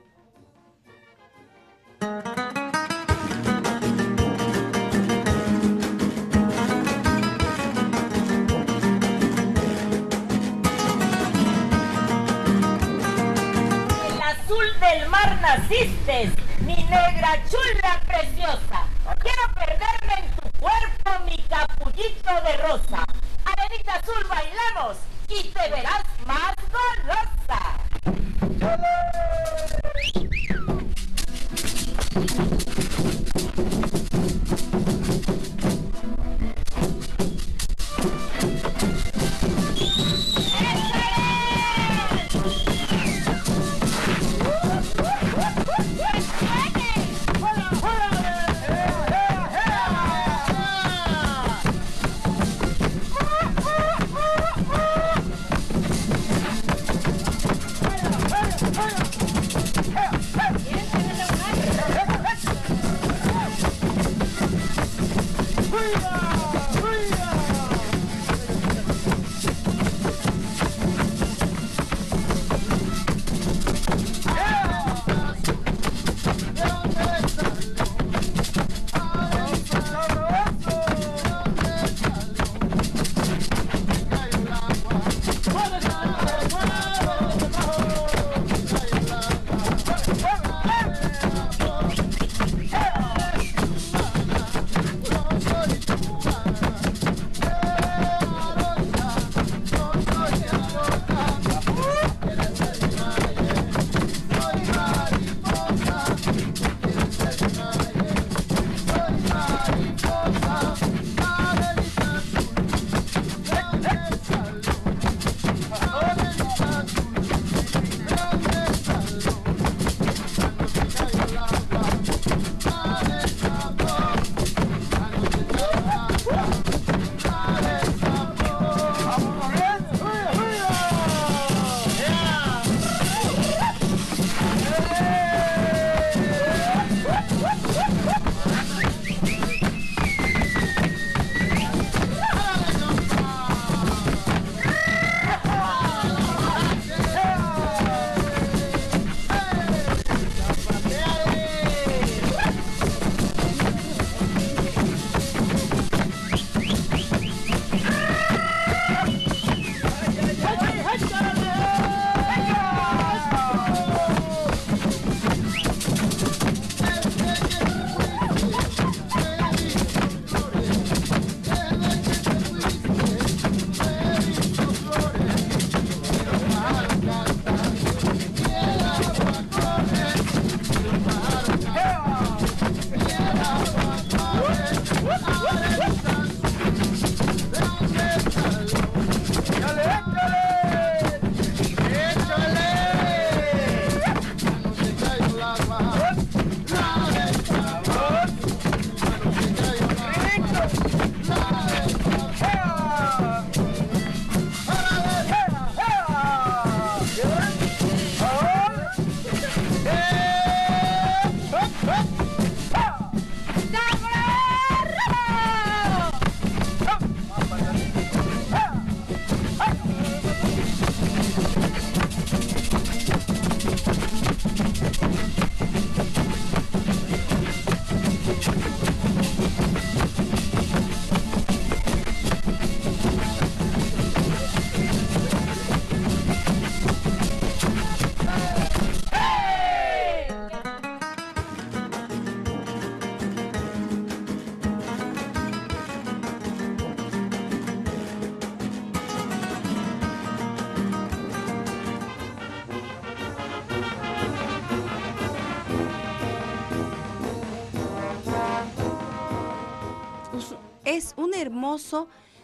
del 14.81 15.09
mar 15.09 15.41
naciste, 15.41 16.31
mi 16.67 16.75
negra 16.75 17.43
chula 17.49 18.01
preciosa. 18.07 18.87
Quiero 19.21 19.43
perderme 19.55 20.27
en 20.27 20.37
tu 20.37 20.42
cuerpo, 20.63 21.25
mi 21.27 21.37
capullito 21.49 22.35
de 22.45 22.57
rosa. 22.59 23.05
Arenita 23.45 23.95
azul 23.95 24.25
bailamos 24.29 24.97
y 25.29 25.49
te 25.49 25.69
verás 25.71 26.05
más 26.25 26.55
golosa. 26.71 27.83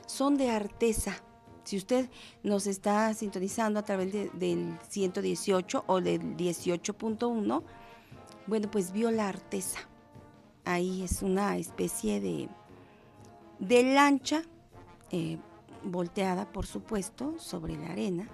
Son 0.06 0.36
de 0.36 0.50
artesa. 0.50 1.22
Si 1.64 1.76
usted 1.76 2.08
nos 2.42 2.66
está 2.66 3.12
sintonizando 3.12 3.78
a 3.78 3.82
través 3.82 4.12
del 4.12 4.78
118 4.88 5.84
o 5.86 6.00
del 6.00 6.36
18.1, 6.36 7.62
bueno, 8.46 8.70
pues 8.70 8.92
vio 8.92 9.10
la 9.10 9.28
artesa. 9.28 9.80
Ahí 10.64 11.02
es 11.02 11.22
una 11.22 11.56
especie 11.58 12.20
de, 12.20 12.48
de 13.58 13.82
lancha 13.94 14.42
eh, 15.10 15.38
volteada, 15.82 16.50
por 16.50 16.66
supuesto, 16.66 17.34
sobre 17.38 17.76
la 17.76 17.92
arena. 17.92 18.28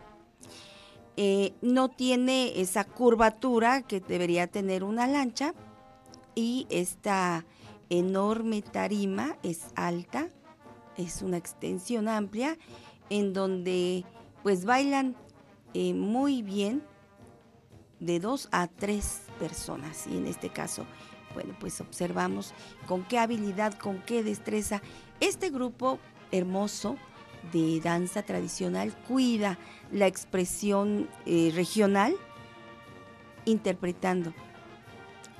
Eh, 1.16 1.54
no 1.62 1.90
tiene 1.90 2.60
esa 2.60 2.84
curvatura 2.84 3.82
que 3.82 4.00
debería 4.00 4.48
tener 4.48 4.82
una 4.82 5.06
lancha 5.06 5.54
y 6.34 6.66
esta 6.70 7.44
enorme 7.88 8.62
tarima 8.62 9.36
es 9.42 9.66
alta, 9.76 10.28
es 10.96 11.22
una 11.22 11.36
extensión 11.36 12.08
amplia 12.08 12.56
en 13.10 13.32
donde 13.32 14.04
pues 14.42 14.64
bailan 14.64 15.16
eh, 15.74 15.94
muy 15.94 16.42
bien 16.42 16.82
de 18.00 18.20
dos 18.20 18.48
a 18.52 18.66
tres 18.66 19.22
personas. 19.38 20.06
Y 20.06 20.16
en 20.16 20.26
este 20.26 20.50
caso 20.50 20.86
bueno 21.34 21.54
pues 21.58 21.80
observamos 21.80 22.54
con 22.86 23.04
qué 23.04 23.18
habilidad 23.18 23.74
con 23.74 24.00
qué 24.02 24.22
destreza. 24.22 24.82
Este 25.20 25.50
grupo 25.50 25.98
hermoso 26.32 26.96
de 27.52 27.80
danza 27.80 28.22
tradicional 28.22 28.94
cuida 29.06 29.58
la 29.92 30.06
expresión 30.06 31.08
eh, 31.26 31.52
regional 31.54 32.14
interpretando 33.44 34.32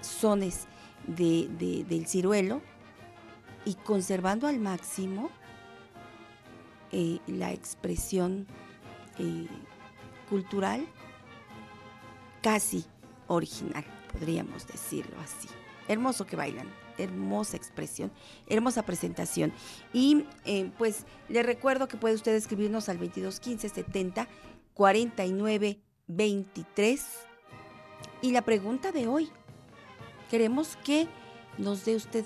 sones 0.00 0.66
del 1.06 2.06
ciruelo 2.06 2.60
y 3.64 3.74
conservando 3.74 4.46
al 4.46 4.58
máximo 4.58 5.30
eh, 6.96 7.18
la 7.26 7.52
expresión 7.52 8.46
eh, 9.18 9.48
cultural 10.30 10.86
casi 12.40 12.84
original, 13.26 13.84
podríamos 14.12 14.68
decirlo 14.68 15.16
así. 15.20 15.48
Hermoso 15.88 16.24
que 16.24 16.36
bailan, 16.36 16.68
hermosa 16.96 17.56
expresión, 17.56 18.12
hermosa 18.46 18.84
presentación. 18.84 19.52
Y 19.92 20.24
eh, 20.44 20.70
pues 20.78 21.04
le 21.28 21.42
recuerdo 21.42 21.88
que 21.88 21.96
puede 21.96 22.14
usted 22.14 22.32
escribirnos 22.36 22.88
al 22.88 22.98
2215 22.98 23.70
70 23.70 24.28
49 24.74 25.80
23. 26.06 27.06
Y 28.22 28.30
la 28.30 28.42
pregunta 28.42 28.92
de 28.92 29.08
hoy, 29.08 29.30
queremos 30.30 30.76
que 30.84 31.08
nos 31.58 31.84
dé 31.84 31.96
usted 31.96 32.24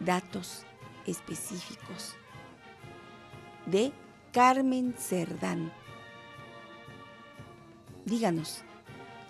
datos 0.00 0.64
específicos 1.06 2.16
de 3.66 3.92
Carmen 4.32 4.94
Cerdán. 4.96 5.72
Díganos, 8.04 8.62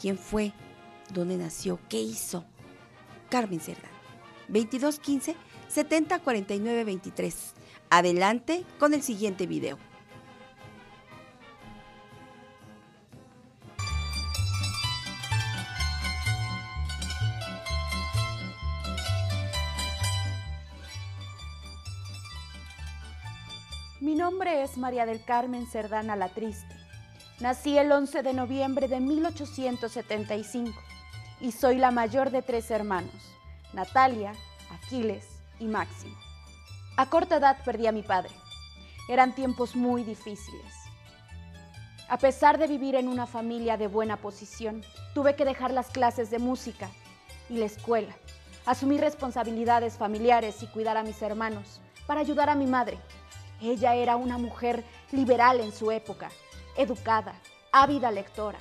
¿quién 0.01 0.19
fue? 0.19 0.53
¿Dónde 1.13 1.37
nació? 1.37 1.79
¿Qué 1.89 2.01
hizo? 2.01 2.45
Carmen 3.31 3.61
Cerdán. 3.61 3.91
2215 4.49 5.37
70 5.69 6.19
49 6.19 6.85
23. 6.85 7.55
Adelante 7.91 8.65
con 8.79 8.95
el 8.95 9.03
siguiente 9.03 9.47
video. 9.47 9.79
Nombre 24.21 24.63
es 24.63 24.77
María 24.77 25.07
del 25.07 25.25
Carmen 25.25 25.67
Cerdana 25.67 26.15
La 26.15 26.29
Triste. 26.29 26.77
Nací 27.41 27.79
el 27.79 27.91
11 27.91 28.23
de 28.23 28.35
noviembre 28.35 28.87
de 28.87 29.01
1875 29.01 30.79
y 31.41 31.53
soy 31.53 31.79
la 31.79 31.91
mayor 31.91 32.31
de 32.31 32.43
tres 32.43 32.71
hermanos, 32.71 33.15
Natalia, 33.73 34.35
Aquiles 34.71 35.25
y 35.59 35.65
Máximo. 35.65 36.15
A 36.99 37.09
corta 37.09 37.37
edad 37.37 37.57
perdí 37.65 37.87
a 37.87 37.93
mi 37.93 38.03
padre. 38.03 38.35
Eran 39.09 39.35
tiempos 39.35 39.75
muy 39.75 40.05
difíciles. 40.05 40.75
A 42.11 42.19
pesar 42.19 42.59
de 42.59 42.67
vivir 42.67 42.97
en 42.97 43.09
una 43.09 43.27
familia 43.27 43.79
de 43.79 43.87
buena 43.87 44.19
posición, 44.19 44.85
tuve 45.15 45.35
que 45.35 45.47
dejar 45.47 45.71
las 45.71 45.89
clases 45.89 46.31
de 46.31 46.39
música 46.39 46.91
y 47.49 47.57
la 47.57 47.65
escuela, 47.65 48.15
asumir 48.67 49.01
responsabilidades 49.01 49.97
familiares 49.97 50.63
y 50.63 50.67
cuidar 50.67 50.99
a 50.99 51.05
mis 51.05 51.23
hermanos 51.23 51.81
para 52.07 52.21
ayudar 52.21 52.51
a 52.51 52.55
mi 52.55 52.67
madre, 52.67 52.99
ella 53.69 53.95
era 53.95 54.17
una 54.17 54.39
mujer 54.39 54.85
liberal 55.13 55.61
en 55.61 55.73
su 55.73 55.91
época, 55.91 56.31
educada, 56.77 57.35
ávida 57.73 58.11
lectora, 58.11 58.59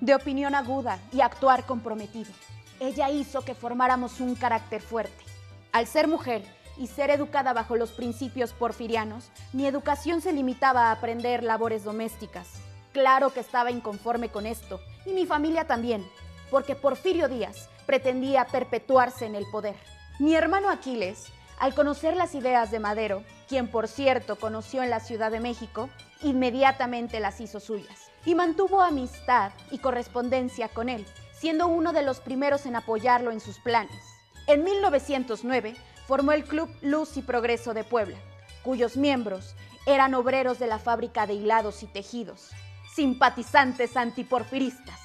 de 0.00 0.14
opinión 0.14 0.54
aguda 0.54 0.98
y 1.12 1.20
actuar 1.20 1.66
comprometido. 1.66 2.32
Ella 2.80 3.10
hizo 3.10 3.42
que 3.42 3.54
formáramos 3.54 4.20
un 4.20 4.34
carácter 4.34 4.80
fuerte. 4.80 5.24
Al 5.72 5.86
ser 5.86 6.08
mujer 6.08 6.42
y 6.78 6.86
ser 6.86 7.10
educada 7.10 7.52
bajo 7.52 7.76
los 7.76 7.92
principios 7.92 8.52
porfirianos, 8.52 9.30
mi 9.52 9.66
educación 9.66 10.22
se 10.22 10.32
limitaba 10.32 10.88
a 10.88 10.92
aprender 10.92 11.42
labores 11.42 11.84
domésticas. 11.84 12.48
Claro 12.92 13.32
que 13.32 13.40
estaba 13.40 13.70
inconforme 13.70 14.30
con 14.30 14.46
esto, 14.46 14.80
y 15.06 15.10
mi 15.10 15.26
familia 15.26 15.66
también, 15.66 16.04
porque 16.50 16.74
Porfirio 16.74 17.28
Díaz 17.28 17.68
pretendía 17.86 18.46
perpetuarse 18.46 19.26
en 19.26 19.34
el 19.34 19.44
poder. 19.50 19.76
Mi 20.18 20.34
hermano 20.34 20.70
Aquiles 20.70 21.26
al 21.60 21.74
conocer 21.74 22.16
las 22.16 22.34
ideas 22.34 22.70
de 22.70 22.80
Madero, 22.80 23.22
quien 23.46 23.68
por 23.68 23.86
cierto 23.86 24.36
conoció 24.36 24.82
en 24.82 24.88
la 24.88 24.98
Ciudad 24.98 25.30
de 25.30 25.40
México, 25.40 25.90
inmediatamente 26.22 27.20
las 27.20 27.38
hizo 27.40 27.60
suyas 27.60 28.10
y 28.24 28.34
mantuvo 28.34 28.80
amistad 28.80 29.52
y 29.70 29.78
correspondencia 29.78 30.68
con 30.68 30.88
él, 30.88 31.06
siendo 31.32 31.68
uno 31.68 31.92
de 31.92 32.02
los 32.02 32.20
primeros 32.20 32.64
en 32.64 32.76
apoyarlo 32.76 33.30
en 33.30 33.40
sus 33.40 33.58
planes. 33.58 34.02
En 34.46 34.64
1909 34.64 35.76
formó 36.06 36.32
el 36.32 36.44
Club 36.44 36.70
Luz 36.80 37.18
y 37.18 37.22
Progreso 37.22 37.74
de 37.74 37.84
Puebla, 37.84 38.16
cuyos 38.62 38.96
miembros 38.96 39.54
eran 39.84 40.14
obreros 40.14 40.58
de 40.58 40.66
la 40.66 40.78
fábrica 40.78 41.26
de 41.26 41.34
hilados 41.34 41.82
y 41.82 41.86
tejidos, 41.86 42.50
simpatizantes 42.94 43.98
antiporfiristas. 43.98 44.98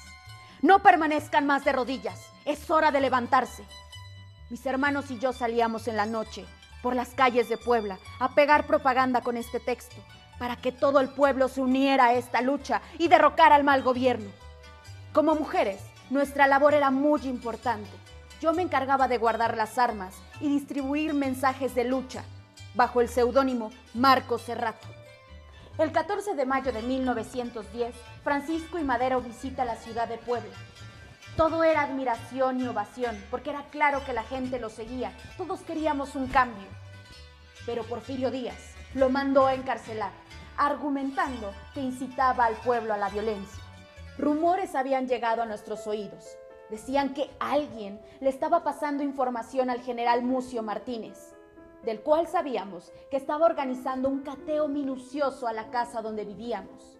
No 0.62 0.82
permanezcan 0.82 1.46
más 1.46 1.66
de 1.66 1.72
rodillas, 1.72 2.18
es 2.46 2.70
hora 2.70 2.90
de 2.90 3.00
levantarse. 3.00 3.62
Mis 4.48 4.64
hermanos 4.64 5.10
y 5.10 5.18
yo 5.18 5.32
salíamos 5.32 5.88
en 5.88 5.96
la 5.96 6.06
noche 6.06 6.44
por 6.80 6.94
las 6.94 7.08
calles 7.14 7.48
de 7.48 7.56
Puebla 7.56 7.98
a 8.20 8.36
pegar 8.36 8.68
propaganda 8.68 9.20
con 9.20 9.36
este 9.36 9.58
texto 9.58 9.96
para 10.38 10.54
que 10.54 10.70
todo 10.70 11.00
el 11.00 11.08
pueblo 11.08 11.48
se 11.48 11.60
uniera 11.60 12.06
a 12.06 12.12
esta 12.14 12.42
lucha 12.42 12.80
y 12.96 13.08
derrocara 13.08 13.56
al 13.56 13.64
mal 13.64 13.82
gobierno. 13.82 14.30
Como 15.12 15.34
mujeres, 15.34 15.80
nuestra 16.10 16.46
labor 16.46 16.74
era 16.74 16.92
muy 16.92 17.22
importante. 17.22 17.90
Yo 18.40 18.52
me 18.52 18.62
encargaba 18.62 19.08
de 19.08 19.18
guardar 19.18 19.56
las 19.56 19.78
armas 19.78 20.14
y 20.40 20.48
distribuir 20.48 21.12
mensajes 21.12 21.74
de 21.74 21.84
lucha 21.84 22.22
bajo 22.76 23.00
el 23.00 23.08
seudónimo 23.08 23.72
Marco 23.94 24.38
Cerrato. 24.38 24.86
El 25.76 25.90
14 25.90 26.36
de 26.36 26.46
mayo 26.46 26.70
de 26.72 26.82
1910, 26.82 27.96
Francisco 28.22 28.78
y 28.78 28.84
Madero 28.84 29.20
visita 29.20 29.64
la 29.64 29.74
ciudad 29.74 30.06
de 30.06 30.18
Puebla 30.18 30.54
todo 31.36 31.64
era 31.64 31.82
admiración 31.82 32.60
y 32.60 32.66
ovación, 32.66 33.22
porque 33.30 33.50
era 33.50 33.64
claro 33.64 34.02
que 34.04 34.14
la 34.14 34.22
gente 34.22 34.58
lo 34.58 34.70
seguía. 34.70 35.12
Todos 35.36 35.60
queríamos 35.60 36.16
un 36.16 36.28
cambio. 36.28 36.66
Pero 37.66 37.84
Porfirio 37.84 38.30
Díaz 38.30 38.74
lo 38.94 39.10
mandó 39.10 39.46
a 39.46 39.54
encarcelar, 39.54 40.12
argumentando 40.56 41.52
que 41.74 41.80
incitaba 41.80 42.46
al 42.46 42.54
pueblo 42.56 42.94
a 42.94 42.96
la 42.96 43.10
violencia. 43.10 43.62
Rumores 44.16 44.74
habían 44.74 45.08
llegado 45.08 45.42
a 45.42 45.46
nuestros 45.46 45.86
oídos. 45.86 46.38
Decían 46.70 47.12
que 47.12 47.30
alguien 47.38 48.00
le 48.20 48.30
estaba 48.30 48.64
pasando 48.64 49.02
información 49.02 49.68
al 49.68 49.82
general 49.82 50.22
Mucio 50.22 50.62
Martínez, 50.62 51.34
del 51.84 52.00
cual 52.00 52.26
sabíamos 52.26 52.92
que 53.10 53.18
estaba 53.18 53.44
organizando 53.44 54.08
un 54.08 54.22
cateo 54.22 54.68
minucioso 54.68 55.46
a 55.46 55.52
la 55.52 55.70
casa 55.70 56.00
donde 56.00 56.24
vivíamos. 56.24 56.98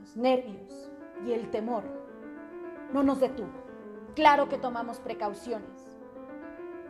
Los 0.00 0.16
nervios 0.16 0.90
y 1.24 1.32
el 1.32 1.48
temor 1.50 2.01
no 2.92 3.02
nos 3.02 3.20
detuvo. 3.20 3.50
Claro 4.14 4.48
que 4.48 4.58
tomamos 4.58 5.00
precauciones. 5.00 5.98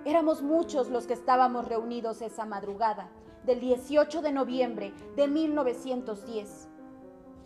Éramos 0.05 0.43
muchos 0.43 0.89
los 0.89 1.07
que 1.07 1.15
estábamos 1.15 1.69
reunidos 1.69 2.23
esa 2.23 2.45
madrugada 2.45 3.11
del 3.45 3.61
18 3.61 4.23
de 4.23 4.33
noviembre 4.33 4.93
de 5.17 5.29
1910. 5.29 6.69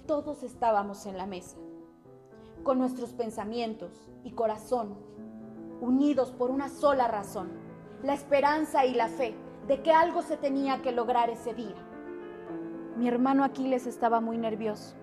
Todos 0.06 0.42
estábamos 0.42 1.04
en 1.06 1.18
la 1.18 1.26
mesa, 1.26 1.58
con 2.62 2.78
nuestros 2.78 3.12
pensamientos 3.12 4.08
y 4.24 4.32
corazón 4.32 4.96
unidos 5.80 6.32
por 6.32 6.50
una 6.50 6.68
sola 6.70 7.06
razón, 7.06 7.50
la 8.02 8.14
esperanza 8.14 8.86
y 8.86 8.94
la 8.94 9.08
fe 9.08 9.34
de 9.66 9.82
que 9.82 9.92
algo 9.92 10.22
se 10.22 10.36
tenía 10.36 10.80
que 10.80 10.92
lograr 10.92 11.28
ese 11.28 11.52
día. 11.54 11.76
Mi 12.96 13.08
hermano 13.08 13.44
Aquiles 13.44 13.86
estaba 13.86 14.20
muy 14.20 14.38
nervioso 14.38 14.94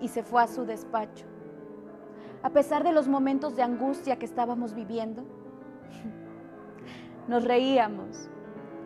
y 0.00 0.08
se 0.08 0.22
fue 0.22 0.42
a 0.42 0.46
su 0.46 0.64
despacho 0.64 1.26
a 2.42 2.50
pesar 2.50 2.84
de 2.84 2.92
los 2.92 3.08
momentos 3.08 3.56
de 3.56 3.62
angustia 3.62 4.18
que 4.18 4.26
estábamos 4.26 4.74
viviendo. 4.74 5.24
Nos 7.26 7.44
reíamos 7.44 8.28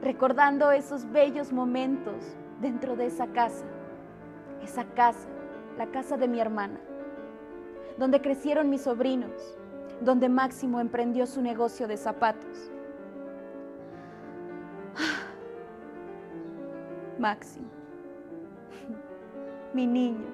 recordando 0.02 0.72
esos 0.72 1.10
bellos 1.12 1.52
momentos 1.52 2.36
dentro 2.60 2.96
de 2.96 3.06
esa 3.06 3.28
casa, 3.28 3.64
esa 4.62 4.84
casa, 4.84 5.28
la 5.78 5.86
casa 5.86 6.16
de 6.16 6.26
mi 6.28 6.40
hermana, 6.40 6.80
donde 7.98 8.20
crecieron 8.20 8.68
mis 8.68 8.82
sobrinos, 8.82 9.56
donde 10.00 10.28
Máximo 10.28 10.80
emprendió 10.80 11.26
su 11.26 11.40
negocio 11.40 11.86
de 11.86 11.96
zapatos. 11.96 12.70
Máximo, 17.18 17.68
mi 19.72 19.86
niño. 19.86 20.26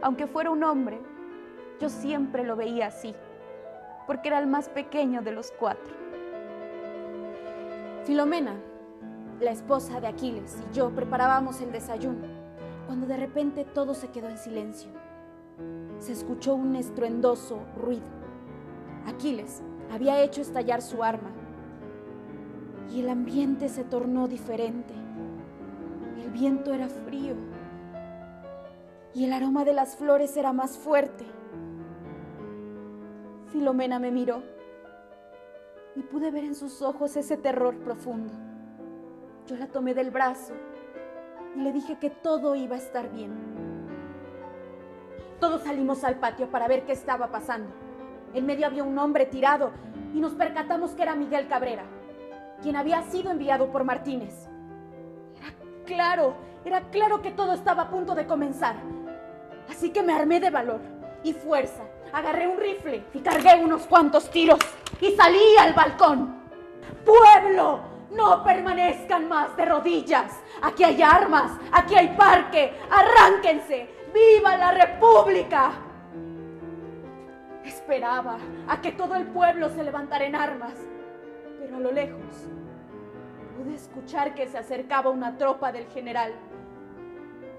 Aunque 0.00 0.26
fuera 0.26 0.50
un 0.50 0.64
hombre, 0.64 0.98
yo 1.82 1.88
siempre 1.88 2.44
lo 2.44 2.54
veía 2.54 2.86
así, 2.86 3.12
porque 4.06 4.28
era 4.28 4.38
el 4.38 4.46
más 4.46 4.68
pequeño 4.68 5.20
de 5.20 5.32
los 5.32 5.50
cuatro. 5.50 5.92
Filomena, 8.04 8.54
la 9.40 9.50
esposa 9.50 10.00
de 10.00 10.06
Aquiles, 10.06 10.62
y 10.70 10.76
yo 10.76 10.90
preparábamos 10.90 11.60
el 11.60 11.72
desayuno, 11.72 12.28
cuando 12.86 13.08
de 13.08 13.16
repente 13.16 13.64
todo 13.64 13.94
se 13.94 14.10
quedó 14.10 14.28
en 14.28 14.38
silencio. 14.38 14.92
Se 15.98 16.12
escuchó 16.12 16.54
un 16.54 16.76
estruendoso 16.76 17.58
ruido. 17.76 18.06
Aquiles 19.08 19.60
había 19.92 20.22
hecho 20.22 20.40
estallar 20.40 20.82
su 20.82 21.02
arma 21.02 21.32
y 22.92 23.00
el 23.00 23.08
ambiente 23.08 23.68
se 23.68 23.82
tornó 23.82 24.28
diferente. 24.28 24.94
El 26.22 26.30
viento 26.30 26.72
era 26.72 26.88
frío 26.88 27.34
y 29.14 29.24
el 29.24 29.32
aroma 29.32 29.64
de 29.64 29.72
las 29.72 29.96
flores 29.96 30.36
era 30.36 30.52
más 30.52 30.78
fuerte. 30.78 31.41
Filomena 33.52 33.98
me 33.98 34.10
miró 34.10 34.42
y 35.94 36.00
pude 36.00 36.30
ver 36.30 36.44
en 36.44 36.54
sus 36.54 36.80
ojos 36.80 37.16
ese 37.16 37.36
terror 37.36 37.76
profundo. 37.76 38.32
Yo 39.46 39.56
la 39.56 39.66
tomé 39.66 39.92
del 39.92 40.10
brazo 40.10 40.54
y 41.54 41.60
le 41.60 41.70
dije 41.70 41.98
que 41.98 42.08
todo 42.08 42.54
iba 42.54 42.76
a 42.76 42.78
estar 42.78 43.12
bien. 43.12 43.30
Todos 45.38 45.64
salimos 45.64 46.02
al 46.02 46.14
patio 46.18 46.50
para 46.50 46.66
ver 46.66 46.86
qué 46.86 46.92
estaba 46.92 47.30
pasando. 47.30 47.70
En 48.32 48.46
medio 48.46 48.66
había 48.66 48.84
un 48.84 48.96
hombre 48.96 49.26
tirado 49.26 49.72
y 50.14 50.20
nos 50.20 50.32
percatamos 50.32 50.92
que 50.92 51.02
era 51.02 51.14
Miguel 51.14 51.46
Cabrera, 51.46 51.84
quien 52.62 52.76
había 52.76 53.02
sido 53.02 53.30
enviado 53.30 53.70
por 53.70 53.84
Martínez. 53.84 54.48
Era 55.36 55.52
claro, 55.84 56.36
era 56.64 56.88
claro 56.88 57.20
que 57.20 57.32
todo 57.32 57.52
estaba 57.52 57.82
a 57.82 57.90
punto 57.90 58.14
de 58.14 58.26
comenzar. 58.26 58.76
Así 59.68 59.90
que 59.90 60.02
me 60.02 60.14
armé 60.14 60.40
de 60.40 60.48
valor 60.48 60.80
y 61.22 61.34
fuerza. 61.34 61.82
Agarré 62.12 62.46
un 62.46 62.58
rifle 62.58 63.04
y 63.14 63.20
cargué 63.20 63.56
unos 63.56 63.86
cuantos 63.86 64.30
tiros 64.30 64.58
y 65.00 65.12
salí 65.12 65.56
al 65.58 65.72
balcón. 65.72 66.42
¡Pueblo! 67.04 67.80
No 68.10 68.44
permanezcan 68.44 69.28
más 69.28 69.56
de 69.56 69.64
rodillas. 69.64 70.38
Aquí 70.60 70.84
hay 70.84 71.02
armas, 71.02 71.52
aquí 71.72 71.94
hay 71.94 72.08
parque. 72.08 72.78
Arránquense. 72.90 73.88
¡Viva 74.12 74.56
la 74.58 74.72
República! 74.72 75.72
Esperaba 77.64 78.36
a 78.68 78.80
que 78.82 78.92
todo 78.92 79.14
el 79.14 79.26
pueblo 79.28 79.70
se 79.70 79.82
levantara 79.82 80.26
en 80.26 80.34
armas, 80.34 80.74
pero 81.58 81.76
a 81.76 81.80
lo 81.80 81.92
lejos 81.92 82.20
pude 83.56 83.74
escuchar 83.74 84.34
que 84.34 84.48
se 84.48 84.58
acercaba 84.58 85.08
una 85.10 85.38
tropa 85.38 85.72
del 85.72 85.86
general. 85.86 86.34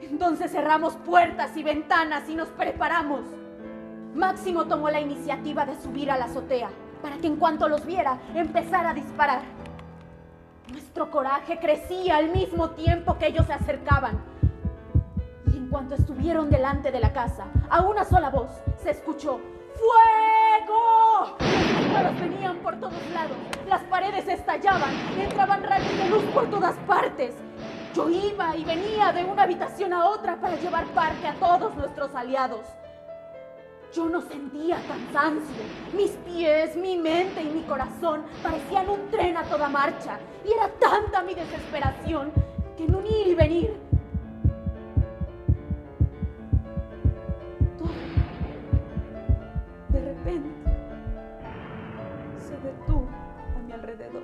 Entonces 0.01 0.51
cerramos 0.51 0.95
puertas 0.97 1.58
y 1.58 1.64
ventanas 1.64 2.30
y 2.30 2.36
nos 2.36 2.49
preparamos. 2.49 3.22
Máximo 4.16 4.66
tomó 4.66 4.89
la 4.91 5.01
iniciativa 5.01 5.66
de 5.66 5.76
subir 5.82 6.11
a 6.11 6.18
la 6.18 6.26
azotea 6.26 6.70
para 7.01 7.18
que 7.18 7.28
en 7.28 7.38
cuanto 7.38 7.68
los 7.68 7.84
viera 7.86 8.20
empezara 8.36 8.91
a 8.91 8.93
disparar. 8.93 9.41
Nuestro 10.72 11.09
coraje 11.09 11.57
crecía 11.59 12.18
al 12.18 12.30
mismo 12.30 12.70
tiempo 12.72 13.18
que 13.18 13.28
ellos 13.28 13.47
se 13.47 13.53
acercaban. 13.53 14.24
Y 15.51 15.57
en 15.57 15.68
cuanto 15.68 15.95
estuvieron 15.95 16.51
delante 16.51 16.91
de 16.91 16.99
la 16.99 17.11
casa, 17.11 17.47
a 17.70 17.82
una 17.82 18.05
sola 18.05 18.30
voz 18.30 18.51
se 18.84 18.91
escuchó 18.91 19.39
¡Fuego! 19.76 21.36
Los 21.39 21.78
disparos 21.80 22.20
venían 22.20 22.57
por 22.57 22.80
todos 22.80 23.09
lados, 23.14 23.36
las 23.68 23.82
paredes 23.84 24.28
estallaban, 24.28 24.93
entraban 25.20 25.64
rayos 25.64 25.97
de 25.97 26.09
luz 26.09 26.24
por 26.26 26.49
todas 26.51 26.76
partes. 26.88 27.34
Yo 27.95 28.09
iba 28.09 28.55
y 28.55 28.64
venía 28.64 29.11
de 29.11 29.24
una 29.24 29.43
habitación 29.43 29.91
a 29.93 30.05
otra 30.05 30.36
para 30.39 30.55
llevar 30.55 30.86
parque 30.88 31.28
a 31.28 31.34
todos 31.34 31.76
nuestros 31.76 32.14
aliados. 32.14 32.61
Yo 33.93 34.09
no 34.09 34.21
sentía 34.21 34.81
cansancio. 34.87 35.63
Mis 35.95 36.11
pies, 36.25 36.75
mi 36.75 36.97
mente 36.97 37.43
y 37.43 37.49
mi 37.49 37.61
corazón 37.61 38.23
parecían 38.41 38.89
un 38.89 39.07
tren 39.11 39.37
a 39.37 39.43
toda 39.43 39.69
marcha. 39.69 40.19
Y 40.43 40.51
era 40.51 40.67
tanta 40.79 41.21
mi 41.21 41.35
desesperación 41.35 42.31
que 42.75 42.85
en 42.85 42.95
un 42.95 43.05
ir 43.05 43.27
y 43.27 43.35
venir 43.35 43.77
todo 47.77 47.89
de 49.89 50.01
repente 50.01 50.49
se 52.39 52.57
detuvo 52.67 53.07
a 53.55 53.59
mi 53.59 53.73
alrededor. 53.73 54.23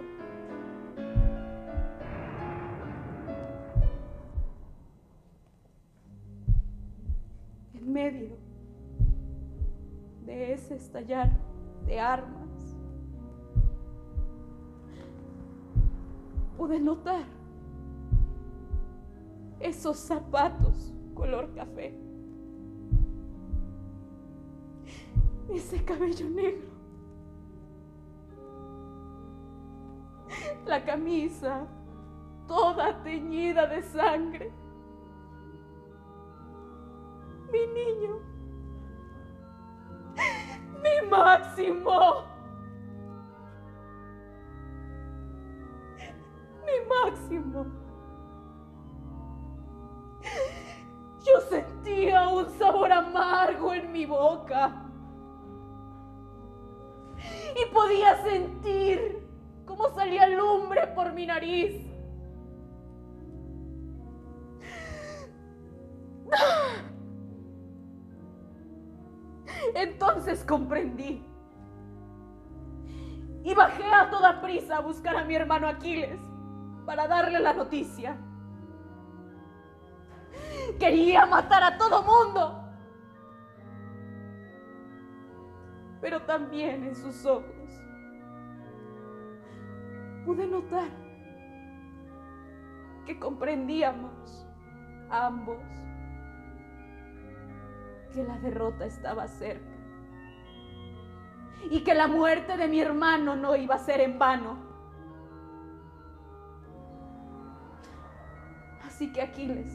En 7.76 7.94
medio 7.94 8.49
de 10.30 10.54
ese 10.54 10.76
estallar 10.76 11.28
de 11.88 12.00
armas, 12.00 12.78
pude 16.56 16.80
notar 16.80 17.26
esos 19.60 19.98
zapatos 19.98 20.94
color 21.16 21.52
café, 21.56 21.98
ese 25.52 25.84
cabello 25.84 26.30
negro, 26.30 26.70
la 30.68 30.86
camisa 30.86 31.66
toda 32.48 33.02
teñida 33.02 33.66
de 33.66 33.82
sangre, 33.82 34.52
mi 37.52 37.66
niño 37.74 38.29
mi 40.84 41.10
máximo. 41.10 42.24
Mi 46.66 46.78
máximo. 46.88 47.66
Yo 51.26 51.42
sentía 51.50 52.28
un 52.30 52.50
sabor 52.52 52.92
amargo 52.92 53.74
en 53.74 53.92
mi 53.92 54.06
boca. 54.06 54.86
Y 57.56 57.74
podía 57.74 58.22
sentir 58.24 59.28
cómo 59.66 59.90
salía 59.90 60.28
lumbre 60.28 60.88
por 60.88 61.12
mi 61.14 61.26
nariz. 61.26 61.86
Entonces 69.76 70.44
comprendí. 70.44 71.26
Y 73.44 73.54
bajé 73.54 73.84
a 73.86 74.10
toda 74.10 74.42
prisa 74.42 74.78
a 74.78 74.82
buscar 74.82 75.16
a 75.16 75.24
mi 75.24 75.36
hermano 75.36 75.68
Aquiles 75.68 76.20
para 76.86 77.08
darle 77.08 77.40
la 77.40 77.54
noticia. 77.54 78.18
Quería 80.80 81.26
matar 81.26 81.64
a 81.64 81.78
todo 81.78 82.04
mundo. 82.04 82.64
Pero 86.02 86.22
también 86.24 86.84
en 86.86 86.96
sus 86.96 87.26
ojos 87.26 87.60
pude 90.26 90.48
notar 90.48 90.90
que 93.06 93.20
comprendíamos 93.20 94.48
ambos 95.10 95.60
que 98.14 98.24
la 98.24 98.38
derrota 98.40 98.86
estaba 98.86 99.28
cerca 99.28 99.80
y 101.70 101.84
que 101.84 101.94
la 101.94 102.08
muerte 102.08 102.58
de 102.58 102.68
mi 102.68 102.80
hermano 102.80 103.36
no 103.36 103.56
iba 103.56 103.76
a 103.76 103.80
ser 103.80 104.02
en 104.02 104.18
vano. 104.18 104.58
Así 108.86 109.12
que 109.12 109.22
Aquiles 109.22 109.72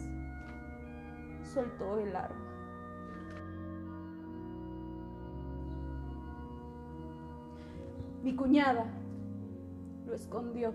soltó 1.45 1.99
el 1.99 2.14
arma. 2.16 2.45
Mi 8.22 8.35
cuñada 8.35 8.87
lo 10.07 10.14
escondió 10.14 10.74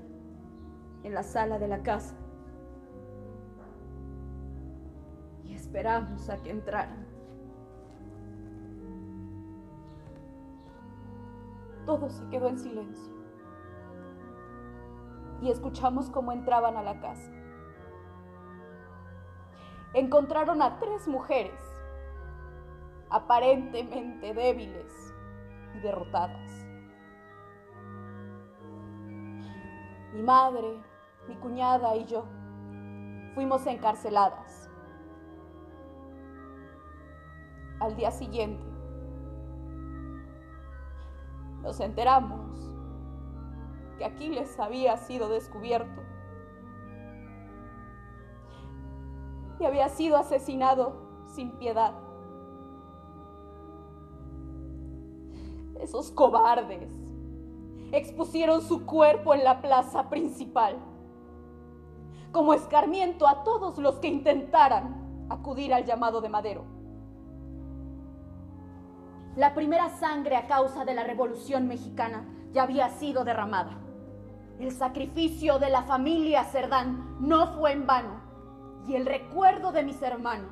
en 1.03 1.13
la 1.13 1.23
sala 1.23 1.57
de 1.57 1.67
la 1.67 1.81
casa 1.81 2.15
y 5.43 5.55
esperamos 5.55 6.29
a 6.29 6.37
que 6.37 6.51
entraran. 6.51 7.08
Todo 11.89 12.07
se 12.11 12.23
quedó 12.29 12.47
en 12.49 12.59
silencio. 12.59 13.15
y 15.41 15.49
escuchamos 15.49 16.07
cómo 16.11 16.31
entraban 16.31 16.77
a 16.77 16.83
la 16.83 16.99
casa. 16.99 17.31
Encontraron 19.95 20.61
a 20.61 20.77
tres 20.77 21.07
mujeres, 21.07 21.59
aparentemente 23.09 24.35
débiles 24.35 25.15
y 25.73 25.79
derrotadas. 25.79 26.51
Mi 30.13 30.21
madre, 30.21 30.83
mi 31.27 31.37
cuñada 31.37 31.95
y 31.95 32.05
yo 32.05 32.23
fuimos 33.33 33.65
encarceladas. 33.65 34.69
Al 37.79 37.95
día 37.95 38.11
siguiente 38.11 38.68
nos 41.69 41.79
enteramos 41.81 42.57
que 43.99 44.03
Aquiles 44.03 44.59
había 44.59 44.97
sido 44.97 45.29
descubierto 45.29 46.01
y 49.59 49.65
había 49.65 49.87
sido 49.89 50.17
asesinado 50.17 50.95
sin 51.27 51.51
piedad. 51.59 51.93
Esos 55.79 56.09
cobardes 56.09 56.91
expusieron 57.91 58.63
su 58.63 58.87
cuerpo 58.87 59.35
en 59.35 59.43
la 59.43 59.61
plaza 59.61 60.09
principal, 60.09 60.75
como 62.31 62.55
escarmiento 62.55 63.27
a 63.27 63.43
todos 63.43 63.77
los 63.77 63.99
que 63.99 64.07
intentaran 64.07 65.27
acudir 65.29 65.71
al 65.75 65.85
llamado 65.85 66.19
de 66.19 66.29
Madero. 66.29 66.78
La 69.35 69.53
primera 69.53 69.89
sangre 69.89 70.35
a 70.35 70.47
causa 70.47 70.85
de 70.85 70.95
la 70.95 71.03
Revolución 71.03 71.67
Mexicana 71.67 72.25
ya 72.51 72.63
había 72.63 72.89
sido 72.89 73.23
derramada. 73.23 73.77
El 74.59 74.71
sacrificio 74.71 75.59
de 75.59 75.69
la 75.69 75.83
familia 75.83 76.43
Cerdán 76.45 77.17
no 77.19 77.53
fue 77.53 77.73
en 77.73 77.85
vano 77.85 78.21
y 78.87 78.95
el 78.95 79.05
recuerdo 79.05 79.71
de 79.71 79.83
mis 79.83 80.01
hermanos 80.01 80.51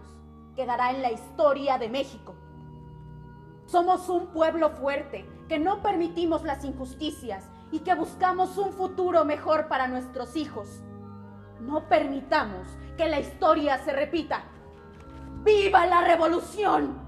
quedará 0.55 0.91
en 0.91 1.01
la 1.01 1.11
historia 1.11 1.79
de 1.79 1.89
México. 1.89 2.35
Somos 3.65 4.07
un 4.09 4.27
pueblo 4.27 4.69
fuerte 4.69 5.27
que 5.49 5.57
no 5.57 5.81
permitimos 5.81 6.43
las 6.43 6.63
injusticias 6.63 7.49
y 7.71 7.79
que 7.79 7.95
buscamos 7.95 8.57
un 8.57 8.71
futuro 8.71 9.25
mejor 9.25 9.67
para 9.67 9.87
nuestros 9.87 10.35
hijos. 10.35 10.81
No 11.59 11.89
permitamos 11.89 12.67
que 12.95 13.09
la 13.09 13.19
historia 13.19 13.79
se 13.79 13.91
repita. 13.91 14.43
¡Viva 15.43 15.85
la 15.87 16.01
revolución! 16.01 17.06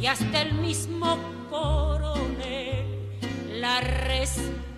y 0.00 0.06
hasta 0.06 0.42
el 0.42 0.54
mismo 0.54 1.18
coronel 1.50 2.86
la 3.60 3.80
respeta. 3.80 4.69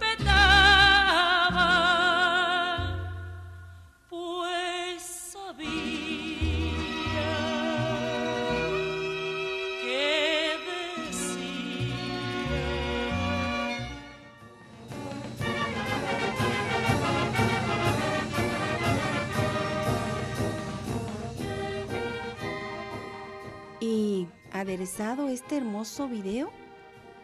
Aderezado 24.63 25.29
este 25.29 25.57
hermoso 25.57 26.07
video 26.07 26.53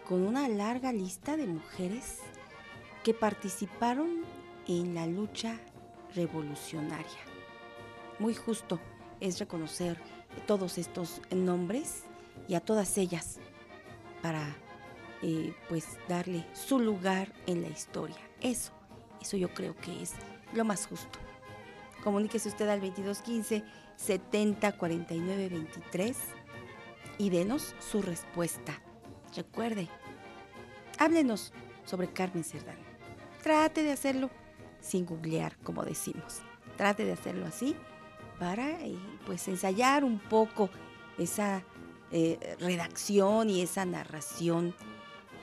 con 0.09 0.27
una 0.27 0.49
larga 0.49 0.93
lista 0.93 1.37
de 1.37 1.47
mujeres 1.47 2.19
que 3.05 3.15
participaron 3.15 4.25
en 4.67 4.97
la 4.97 5.07
lucha 5.07 5.57
revolucionaria. 6.17 7.21
Muy 8.19 8.35
justo 8.35 8.81
es 9.21 9.39
reconocer 9.39 9.99
todos 10.49 10.79
estos 10.79 11.23
nombres 11.31 12.03
y 12.49 12.55
a 12.55 12.61
todas 12.61 12.99
ellas 12.99 13.39
para 14.21 14.57
eh, 15.23 15.55
pues 15.69 15.97
darle 16.09 16.45
su 16.55 16.81
lugar 16.81 17.33
en 17.47 17.63
la 17.63 17.69
historia. 17.69 18.19
Eso, 18.41 18.73
eso 19.21 19.37
yo 19.37 19.55
creo 19.55 19.77
que 19.77 20.03
es 20.03 20.15
lo 20.55 20.65
más 20.65 20.89
justo. 20.89 21.21
Comuníquese 22.03 22.49
usted 22.49 22.69
al 22.69 22.81
2215 22.81 23.63
70 23.95 24.73
49 24.73 25.49
23 25.51 26.17
y 27.19 27.31
denos 27.31 27.75
su 27.81 28.01
respuesta. 28.01 28.81
Recuerde, 29.37 29.89
háblenos 30.99 31.53
sobre 31.85 32.13
Carmen 32.13 32.45
Cerdán. 32.45 32.79
Trate 33.43 33.83
de 33.83 33.93
hacerlo 33.93 34.31
sin 34.81 35.05
googlear, 35.05 35.57
como 35.59 35.85
decimos. 35.85 36.41
Trate 36.77 37.05
de 37.05 37.13
hacerlo 37.13 37.47
así 37.47 37.77
para 38.39 38.71
eh, 38.83 38.97
pues 39.27 39.49
ensayar 39.49 40.05
un 40.05 40.19
poco 40.19 40.71
esa 41.19 41.65
eh, 42.13 42.57
redacción 42.61 43.51
y 43.51 43.63
esa 43.63 43.85
narración 43.85 44.75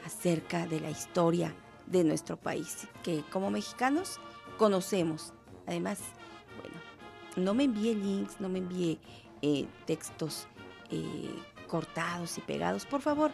acerca 0.05 0.65
de 0.67 0.79
la 0.79 0.89
historia 0.89 1.53
de 1.87 2.03
nuestro 2.03 2.37
país, 2.37 2.87
que 3.03 3.23
como 3.31 3.51
mexicanos 3.51 4.19
conocemos. 4.57 5.33
Además, 5.67 5.99
bueno, 6.59 6.77
no 7.35 7.53
me 7.53 7.65
envíe 7.65 7.95
links, 7.95 8.39
no 8.39 8.49
me 8.49 8.59
envíe 8.59 8.99
eh, 9.41 9.67
textos 9.85 10.47
cortados 11.65 12.37
y 12.37 12.41
pegados, 12.41 12.85
por 12.85 13.01
favor, 13.01 13.31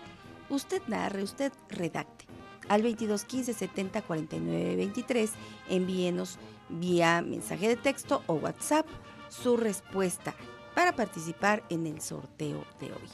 usted 0.50 0.82
narre, 0.88 1.24
usted 1.24 1.52
redacte. 1.70 2.26
Al 2.70 2.84
22 2.84 3.26
15 3.26 3.54
70 3.54 4.02
49 4.02 4.76
23, 4.76 5.32
envíenos 5.70 6.38
vía 6.70 7.22
mensaje 7.22 7.68
de 7.68 7.76
texto 7.76 8.24
o 8.28 8.36
WhatsApp 8.36 8.88
su 9.30 9.58
respuesta 9.58 10.34
para 10.76 10.96
participar 10.96 11.64
en 11.70 11.88
el 11.88 12.02
sorteo 12.02 12.64
de 12.80 12.88
hoy. 12.88 13.10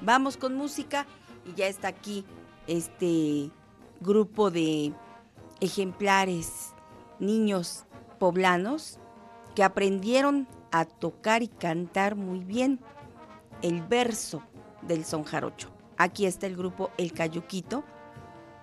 Vamos 0.00 0.36
con 0.36 0.54
música 0.54 1.06
y 1.44 1.54
ya 1.54 1.66
está 1.66 1.88
aquí 1.88 2.24
este 2.66 3.50
grupo 4.00 4.50
de 4.50 4.92
ejemplares, 5.60 6.74
niños 7.18 7.84
poblanos 8.18 8.98
que 9.54 9.62
aprendieron 9.62 10.46
a 10.70 10.84
tocar 10.84 11.42
y 11.42 11.48
cantar 11.48 12.16
muy 12.16 12.40
bien 12.40 12.80
el 13.66 13.82
verso 13.82 14.44
del 14.82 15.04
son 15.04 15.24
jarocho. 15.24 15.70
Aquí 15.96 16.24
está 16.24 16.46
el 16.46 16.56
grupo 16.56 16.90
El 16.98 17.12
Cayuquito, 17.12 17.82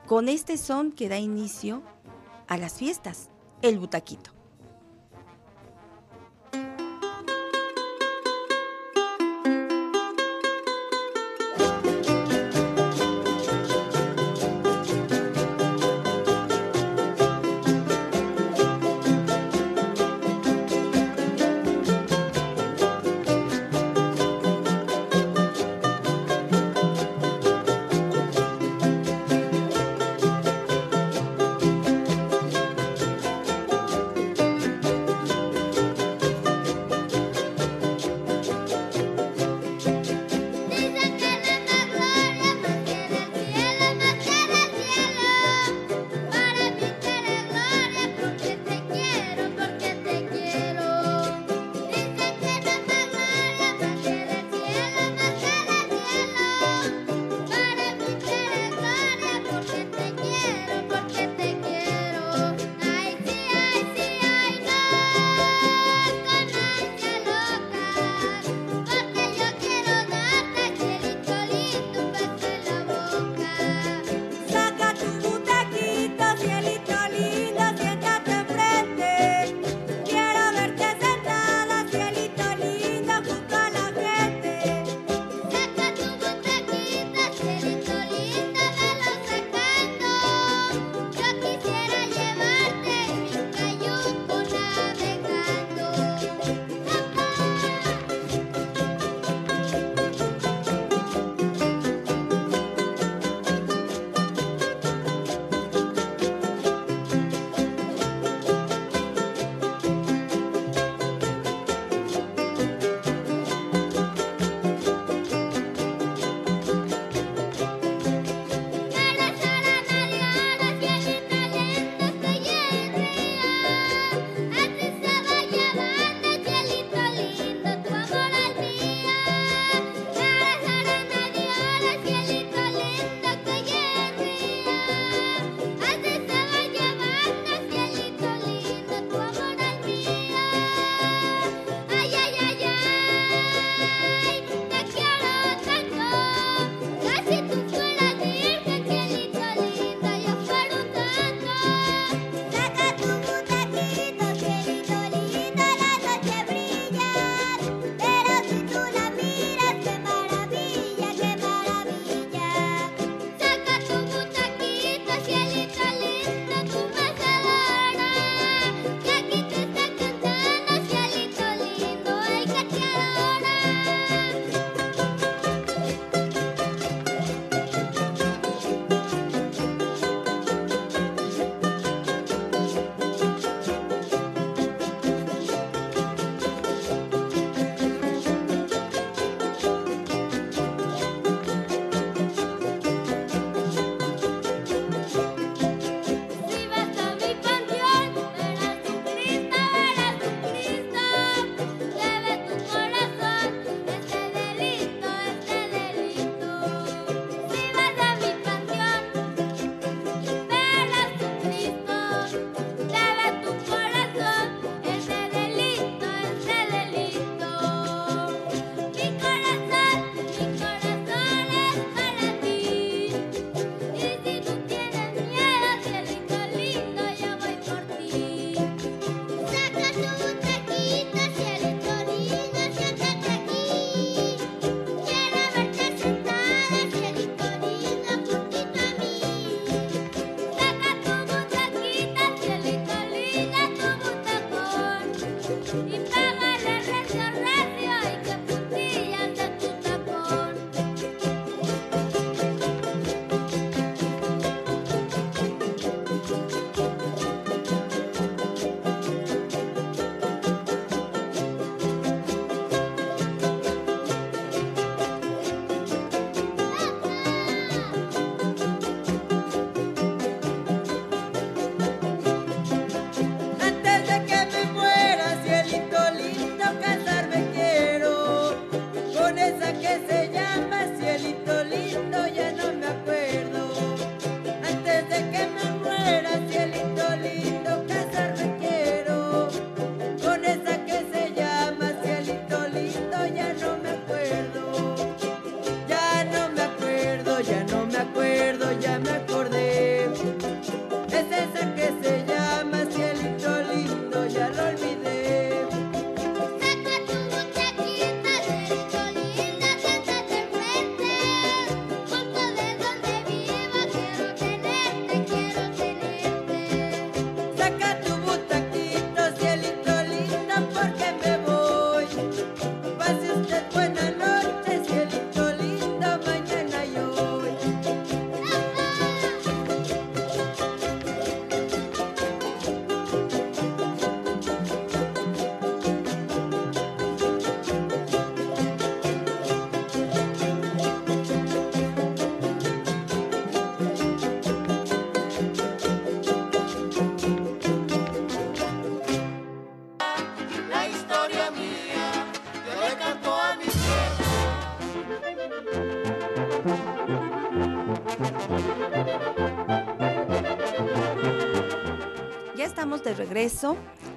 con 0.07 0.29
este 0.29 0.57
son 0.57 0.93
que 0.93 1.09
da 1.09 1.17
inicio 1.17 1.81
a 2.47 2.57
las 2.57 2.75
fiestas, 2.75 3.29
el 3.61 3.79
butaquito. 3.79 4.31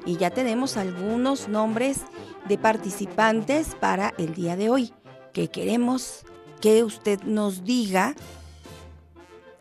Y 0.04 0.18
ya 0.18 0.30
tenemos 0.30 0.76
algunos 0.76 1.48
nombres 1.48 2.02
de 2.48 2.58
participantes 2.58 3.74
para 3.74 4.12
el 4.18 4.34
día 4.34 4.56
de 4.56 4.68
hoy, 4.68 4.92
que 5.32 5.48
queremos 5.48 6.26
que 6.60 6.84
usted 6.84 7.22
nos 7.22 7.64
diga 7.64 8.14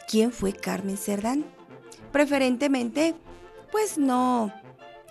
quién 0.09 0.33
fue 0.33 0.51
Carmen 0.51 0.97
Cerdán. 0.97 1.45
Preferentemente, 2.11 3.15
pues 3.71 3.97
no, 3.97 4.51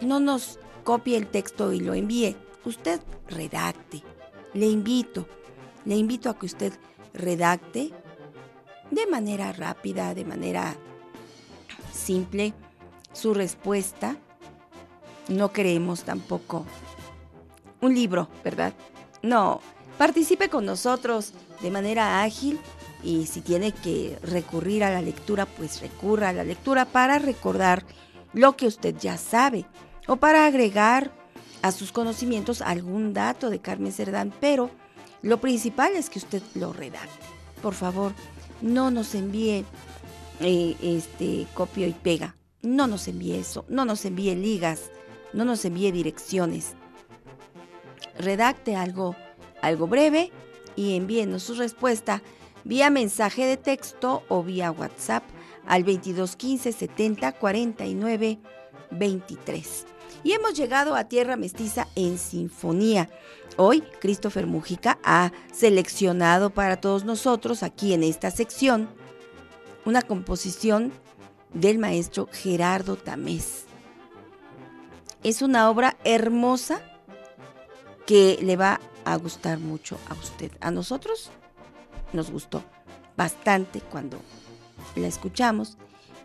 no 0.03 0.21
nos 0.21 0.59
copie 0.85 1.17
el 1.17 1.27
texto 1.27 1.73
y 1.73 1.81
lo 1.81 1.95
envíe. 1.95 2.37
Usted 2.67 3.01
redacte. 3.29 4.03
Le 4.53 4.67
invito, 4.67 5.27
le 5.87 5.97
invito 5.97 6.29
a 6.29 6.39
que 6.39 6.47
usted 6.47 6.73
redacte 7.15 7.93
de 8.91 9.07
manera 9.07 9.53
rápida, 9.53 10.15
de 10.15 10.27
manera 10.27 10.77
simple, 11.93 12.53
su 13.15 13.33
respuesta. 13.33 14.19
No 15.29 15.53
creemos 15.53 16.05
tampoco 16.05 16.67
un 17.81 17.95
libro, 17.95 18.29
¿verdad? 18.43 18.75
No, 19.23 19.61
participe 19.99 20.49
con 20.49 20.67
nosotros 20.67 21.33
de 21.63 21.71
manera 21.71 22.23
ágil 22.23 22.59
y 23.03 23.27
si 23.27 23.41
tiene 23.41 23.73
que 23.73 24.19
recurrir 24.23 24.85
a 24.85 24.91
la 24.91 25.03
lectura, 25.03 25.47
pues 25.47 25.81
recurra 25.81 26.31
a 26.31 26.33
la 26.33 26.45
lectura 26.45 26.85
para 26.85 27.19
recordar 27.19 27.85
lo 28.33 28.57
que 28.57 28.67
usted 28.67 28.97
ya 28.99 29.17
sabe 29.17 29.67
o 30.07 30.17
para 30.17 30.47
agregar 30.47 31.11
a 31.63 31.73
sus 31.73 31.93
conocimientos 31.93 32.61
algún 32.61 33.15
dato 33.15 33.49
de 33.49 33.61
Carmen 33.61 33.93
Cerdán, 33.93 34.33
pero 34.41 34.71
lo 35.23 35.41
principal 35.41 35.93
es 35.95 36.11
que 36.11 36.19
usted 36.19 36.43
lo 36.55 36.73
redacte. 36.73 37.27
Por 37.63 37.75
favor, 37.75 38.13
no 38.61 38.91
nos 38.91 39.15
envíe 39.15 39.65
eh, 40.41 40.77
este 40.83 41.47
copio 41.55 41.87
y 41.87 41.93
pega 41.93 42.37
no 42.65 42.87
nos 42.87 43.07
envíe 43.09 43.35
eso, 43.35 43.65
no 43.69 43.85
nos 43.85 44.05
envíe 44.05 44.35
ligas, 44.35 44.91
no 45.35 45.45
nos 45.45 45.65
envíe 45.65 45.93
direcciones. 45.93 46.75
Redacte 48.19 48.77
algo, 48.77 49.17
algo 49.61 49.87
breve 49.87 50.33
y 50.77 50.97
envíenos 50.97 51.43
su 51.43 51.55
respuesta 51.55 52.23
vía 52.65 52.89
mensaje 52.91 53.45
de 53.45 53.57
texto 53.57 54.23
o 54.29 54.43
vía 54.43 54.71
WhatsApp 54.71 55.25
al 55.67 55.83
2215 55.83 56.73
70 56.73 57.33
49 57.33 58.39
23. 58.91 59.87
Y 60.23 60.33
hemos 60.33 60.55
llegado 60.55 60.95
a 60.95 61.05
Tierra 61.05 61.37
Mestiza 61.37 61.89
en 61.97 62.19
Sinfonía. 62.19 63.11
Hoy 63.57 63.83
Christopher 64.01 64.47
Mujica 64.47 64.99
ha 65.05 65.33
seleccionado 65.53 66.51
para 66.51 66.81
todos 66.81 67.05
nosotros 67.05 67.63
aquí 67.63 67.93
en 67.93 68.03
esta 68.03 68.31
sección 68.31 68.89
una 69.85 70.03
composición 70.03 70.93
del 71.53 71.79
maestro 71.79 72.29
Gerardo 72.33 72.97
Tamés. 72.97 73.64
Es 75.25 75.43
una 75.43 75.71
obra 75.71 75.97
hermosa 76.05 76.83
que 78.07 78.39
le 78.43 78.57
va 78.57 78.81
a 79.05 79.17
gustar 79.17 79.59
mucho 79.59 79.99
a 80.09 80.15
usted. 80.15 80.53
A 80.61 80.71
nosotros 80.71 81.31
nos 82.13 82.31
gustó 82.31 82.63
bastante 83.17 83.81
cuando 83.81 84.21
la 84.97 85.07
escuchamos. 85.07 85.79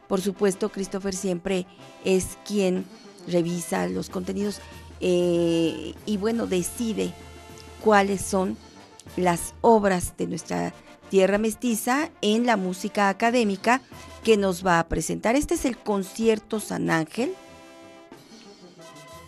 Por 0.07 0.21
supuesto, 0.21 0.69
Christopher 0.69 1.15
siempre 1.15 1.65
es 2.03 2.37
quien 2.45 2.85
revisa 3.27 3.87
los 3.87 4.09
contenidos 4.09 4.59
eh, 4.99 5.93
y 6.05 6.17
bueno, 6.17 6.45
decide 6.45 7.13
cuáles 7.83 8.21
son 8.21 8.57
las 9.15 9.53
obras 9.61 10.17
de 10.17 10.27
nuestra 10.27 10.73
tierra 11.09 11.37
mestiza 11.37 12.11
en 12.21 12.45
la 12.45 12.57
música 12.57 13.09
académica 13.09 13.81
que 14.23 14.37
nos 14.37 14.65
va 14.65 14.79
a 14.79 14.87
presentar. 14.87 15.35
Este 15.35 15.55
es 15.55 15.65
el 15.65 15.77
concierto 15.77 16.59
San 16.59 16.89
Ángel, 16.89 17.33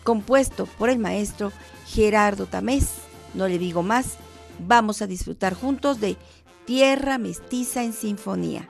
compuesto 0.02 0.66
por 0.66 0.90
el 0.90 0.98
maestro 0.98 1.52
Gerardo 1.86 2.46
Tamés. 2.46 2.88
No 3.34 3.48
le 3.48 3.58
digo 3.58 3.82
más, 3.82 4.16
vamos 4.58 5.02
a 5.02 5.06
disfrutar 5.06 5.54
juntos 5.54 6.00
de 6.00 6.16
Tierra 6.64 7.18
Mestiza 7.18 7.82
en 7.82 7.92
Sinfonía. 7.92 8.68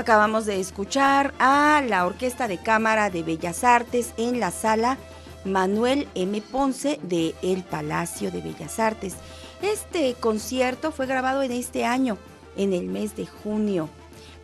Acabamos 0.00 0.46
de 0.46 0.58
escuchar 0.58 1.34
a 1.38 1.82
la 1.86 2.06
Orquesta 2.06 2.48
de 2.48 2.56
Cámara 2.56 3.10
de 3.10 3.22
Bellas 3.22 3.64
Artes 3.64 4.14
en 4.16 4.40
la 4.40 4.50
sala 4.50 4.96
Manuel 5.44 6.08
M. 6.14 6.40
Ponce 6.40 6.98
de 7.02 7.34
El 7.42 7.64
Palacio 7.64 8.30
de 8.30 8.40
Bellas 8.40 8.78
Artes. 8.78 9.16
Este 9.60 10.14
concierto 10.14 10.90
fue 10.90 11.04
grabado 11.04 11.42
en 11.42 11.52
este 11.52 11.84
año, 11.84 12.16
en 12.56 12.72
el 12.72 12.86
mes 12.86 13.14
de 13.14 13.26
junio, 13.26 13.90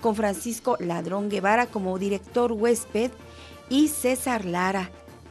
con 0.02 0.14
Francisco 0.14 0.76
Ladrón 0.78 1.30
Guevara 1.30 1.64
como 1.64 1.98
director 1.98 2.52
huésped 2.52 3.10
y 3.70 3.88
César 3.88 4.44
Lara 4.44 4.90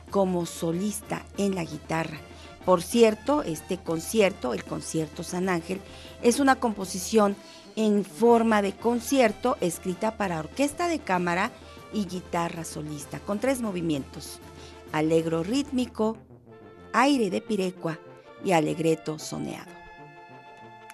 como 0.10 0.48
solista 0.48 1.24
en 1.38 1.54
la 1.54 1.66
guitarra. 1.66 2.18
Por 2.66 2.82
cierto, 2.82 3.44
este 3.44 3.78
concierto, 3.78 4.56
el 4.56 4.64
concierto 4.64 5.22
San 5.22 5.50
Ángel, 5.50 5.82
es 6.24 6.40
una 6.40 6.56
composición 6.56 7.36
en 7.76 8.06
forma 8.06 8.62
de 8.62 8.74
concierto 8.74 9.58
escrita 9.62 10.18
para 10.18 10.40
orquesta 10.40 10.88
de 10.88 11.00
cámara 11.00 11.52
y 11.94 12.06
guitarra 12.06 12.64
solista, 12.64 13.20
con 13.20 13.40
tres 13.40 13.62
movimientos, 13.62 14.40
alegro 14.92 15.44
rítmico, 15.44 16.18
aire 16.94 17.30
de 17.30 17.42
pirecua 17.42 18.00
y 18.44 18.54
alegreto 18.54 19.20
soneado. 19.20 19.72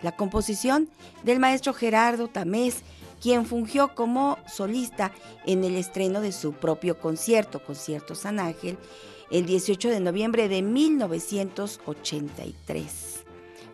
La 0.01 0.15
composición 0.15 0.89
del 1.23 1.39
maestro 1.39 1.73
Gerardo 1.73 2.27
Tamés, 2.27 2.81
quien 3.21 3.45
fungió 3.45 3.93
como 3.93 4.39
solista 4.47 5.11
en 5.45 5.63
el 5.63 5.75
estreno 5.75 6.21
de 6.21 6.31
su 6.31 6.53
propio 6.53 6.99
concierto, 6.99 7.63
Concierto 7.63 8.15
San 8.15 8.39
Ángel, 8.39 8.79
el 9.29 9.45
18 9.45 9.89
de 9.89 9.99
noviembre 9.99 10.49
de 10.49 10.63
1983 10.63 13.10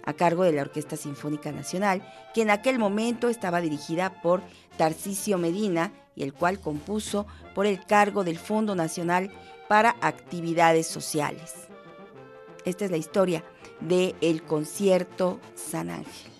a 0.07 0.13
cargo 0.13 0.43
de 0.43 0.53
la 0.53 0.61
Orquesta 0.61 0.95
Sinfónica 0.95 1.51
Nacional, 1.51 2.01
que 2.33 2.41
en 2.41 2.49
aquel 2.49 2.79
momento 2.79 3.27
estaba 3.27 3.59
dirigida 3.59 4.21
por 4.21 4.41
Tarcisio 4.77 5.37
Medina 5.37 5.91
y 6.15 6.23
el 6.23 6.33
cual 6.33 6.61
compuso 6.61 7.27
por 7.53 7.65
el 7.65 7.85
cargo 7.85 8.23
del 8.23 8.39
Fondo 8.39 8.73
Nacional 8.73 9.29
para 9.67 9.97
Actividades 9.99 10.87
Sociales. 10.87 11.55
Esta 12.63 12.85
es 12.85 12.91
la 12.91 12.97
historia 12.97 13.43
del 13.81 14.15
el 14.21 14.43
concierto 14.43 15.41
San 15.55 15.89
Ángel. 15.89 16.31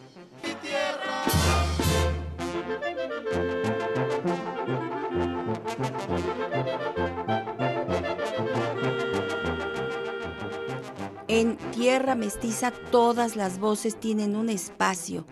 En 11.29 11.57
Tierra 11.71 12.15
Mestiza 12.15 12.71
todas 12.71 13.35
las 13.35 13.59
voces 13.59 13.99
tienen 13.99 14.37
un 14.37 14.47
espacio, 14.47 15.25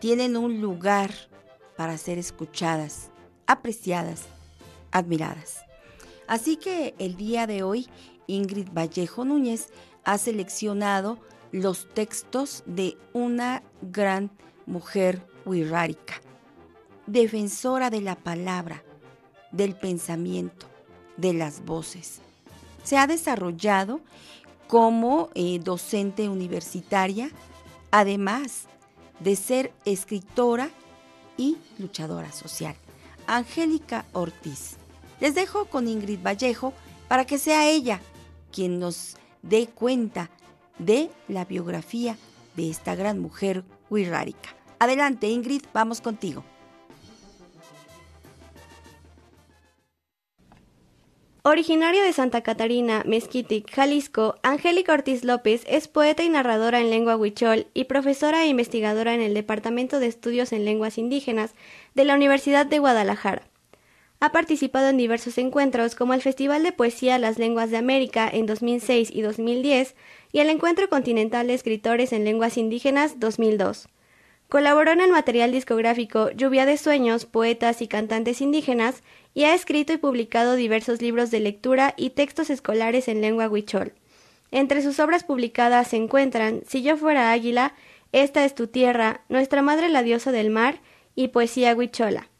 tienen 0.00 0.36
un 0.36 0.60
lugar 0.60 1.12
para 1.76 1.96
ser 1.98 2.18
escuchadas, 2.18 3.10
apreciadas, 3.46 4.22
admiradas. 4.90 5.64
Así 6.26 6.56
que 6.56 6.96
el 6.98 7.16
día 7.16 7.46
de 7.46 7.62
hoy 7.62 7.86
Ingrid 8.26 8.70
Vallejo 8.72 9.24
Núñez 9.24 9.68
ha 10.02 10.18
seleccionado 10.18 11.18
los 11.52 11.86
textos 11.94 12.64
de 12.66 12.98
una 13.12 13.62
gran 13.82 14.32
mujer 14.66 15.22
wixárika, 15.44 16.14
defensora 17.06 17.88
de 17.88 18.00
la 18.00 18.16
palabra, 18.16 18.82
del 19.52 19.76
pensamiento, 19.76 20.66
de 21.16 21.34
las 21.34 21.64
voces. 21.64 22.20
Se 22.82 22.98
ha 22.98 23.06
desarrollado 23.06 24.00
como 24.66 25.30
eh, 25.34 25.58
docente 25.62 26.28
universitaria, 26.28 27.30
además 27.90 28.64
de 29.20 29.36
ser 29.36 29.72
escritora 29.84 30.70
y 31.36 31.56
luchadora 31.78 32.32
social. 32.32 32.74
Angélica 33.26 34.04
Ortiz. 34.12 34.76
Les 35.20 35.34
dejo 35.34 35.66
con 35.66 35.88
Ingrid 35.88 36.20
Vallejo 36.22 36.72
para 37.08 37.24
que 37.24 37.38
sea 37.38 37.68
ella 37.68 38.00
quien 38.52 38.78
nos 38.78 39.16
dé 39.42 39.66
cuenta 39.68 40.30
de 40.78 41.10
la 41.28 41.44
biografía 41.44 42.16
de 42.56 42.70
esta 42.70 42.94
gran 42.94 43.18
mujer 43.18 43.64
wixárika. 43.90 44.54
Adelante 44.78 45.28
Ingrid, 45.28 45.62
vamos 45.72 46.00
contigo. 46.00 46.44
Originaria 51.48 52.02
de 52.02 52.12
Santa 52.12 52.40
Catarina, 52.40 53.04
Mezquitic, 53.06 53.72
Jalisco, 53.72 54.34
Angélica 54.42 54.92
Ortiz 54.92 55.22
López 55.22 55.62
es 55.68 55.86
poeta 55.86 56.24
y 56.24 56.28
narradora 56.28 56.80
en 56.80 56.90
lengua 56.90 57.16
huichol 57.16 57.68
y 57.72 57.84
profesora 57.84 58.42
e 58.42 58.48
investigadora 58.48 59.14
en 59.14 59.20
el 59.20 59.32
Departamento 59.32 60.00
de 60.00 60.08
Estudios 60.08 60.52
en 60.52 60.64
Lenguas 60.64 60.98
Indígenas 60.98 61.54
de 61.94 62.04
la 62.04 62.16
Universidad 62.16 62.66
de 62.66 62.80
Guadalajara. 62.80 63.46
Ha 64.18 64.32
participado 64.32 64.88
en 64.88 64.96
diversos 64.96 65.38
encuentros 65.38 65.94
como 65.94 66.14
el 66.14 66.22
Festival 66.22 66.64
de 66.64 66.72
Poesía 66.72 67.16
Las 67.16 67.38
Lenguas 67.38 67.70
de 67.70 67.76
América 67.76 68.28
en 68.28 68.46
2006 68.46 69.12
y 69.12 69.22
2010 69.22 69.94
y 70.32 70.40
el 70.40 70.50
Encuentro 70.50 70.88
Continental 70.88 71.46
de 71.46 71.54
Escritores 71.54 72.12
en 72.12 72.24
Lenguas 72.24 72.56
Indígenas 72.56 73.20
2002. 73.20 73.86
Colaboró 74.48 74.92
en 74.92 75.00
el 75.00 75.10
material 75.10 75.50
discográfico 75.50 76.30
Lluvia 76.30 76.66
de 76.66 76.76
Sueños, 76.76 77.26
Poetas 77.26 77.82
y 77.82 77.88
Cantantes 77.88 78.40
Indígenas 78.40 79.02
y 79.36 79.44
ha 79.44 79.54
escrito 79.54 79.92
y 79.92 79.98
publicado 79.98 80.54
diversos 80.54 81.02
libros 81.02 81.30
de 81.30 81.40
lectura 81.40 81.92
y 81.98 82.08
textos 82.08 82.48
escolares 82.48 83.06
en 83.06 83.20
lengua 83.20 83.50
huichol. 83.50 83.92
Entre 84.50 84.80
sus 84.80 84.98
obras 84.98 85.24
publicadas 85.24 85.88
se 85.88 85.98
encuentran 85.98 86.62
Si 86.66 86.82
yo 86.82 86.96
fuera 86.96 87.30
águila, 87.30 87.74
Esta 88.12 88.46
es 88.46 88.54
tu 88.54 88.66
tierra, 88.66 89.20
Nuestra 89.28 89.60
Madre 89.60 89.90
la 89.90 90.02
Diosa 90.02 90.32
del 90.32 90.48
Mar 90.48 90.80
y 91.14 91.28
Poesía 91.28 91.74
huichola. 91.74 92.30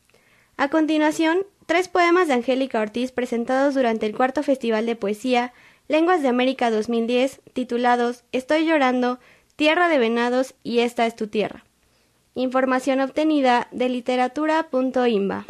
A 0.56 0.68
continuación, 0.68 1.44
tres 1.66 1.88
poemas 1.88 2.28
de 2.28 2.34
Angélica 2.34 2.80
Ortiz 2.80 3.12
presentados 3.12 3.74
durante 3.74 4.06
el 4.06 4.16
cuarto 4.16 4.42
Festival 4.42 4.86
de 4.86 4.96
Poesía 4.96 5.52
Lenguas 5.88 6.22
de 6.22 6.28
América 6.28 6.70
2010, 6.70 7.42
titulados 7.52 8.24
Estoy 8.32 8.64
llorando, 8.64 9.20
Tierra 9.54 9.90
de 9.90 9.98
Venados 9.98 10.54
y 10.62 10.78
Esta 10.78 11.04
es 11.04 11.14
tu 11.14 11.26
tierra. 11.26 11.66
Información 12.34 13.00
obtenida 13.00 13.68
de 13.70 13.90
literatura.imba. 13.90 15.44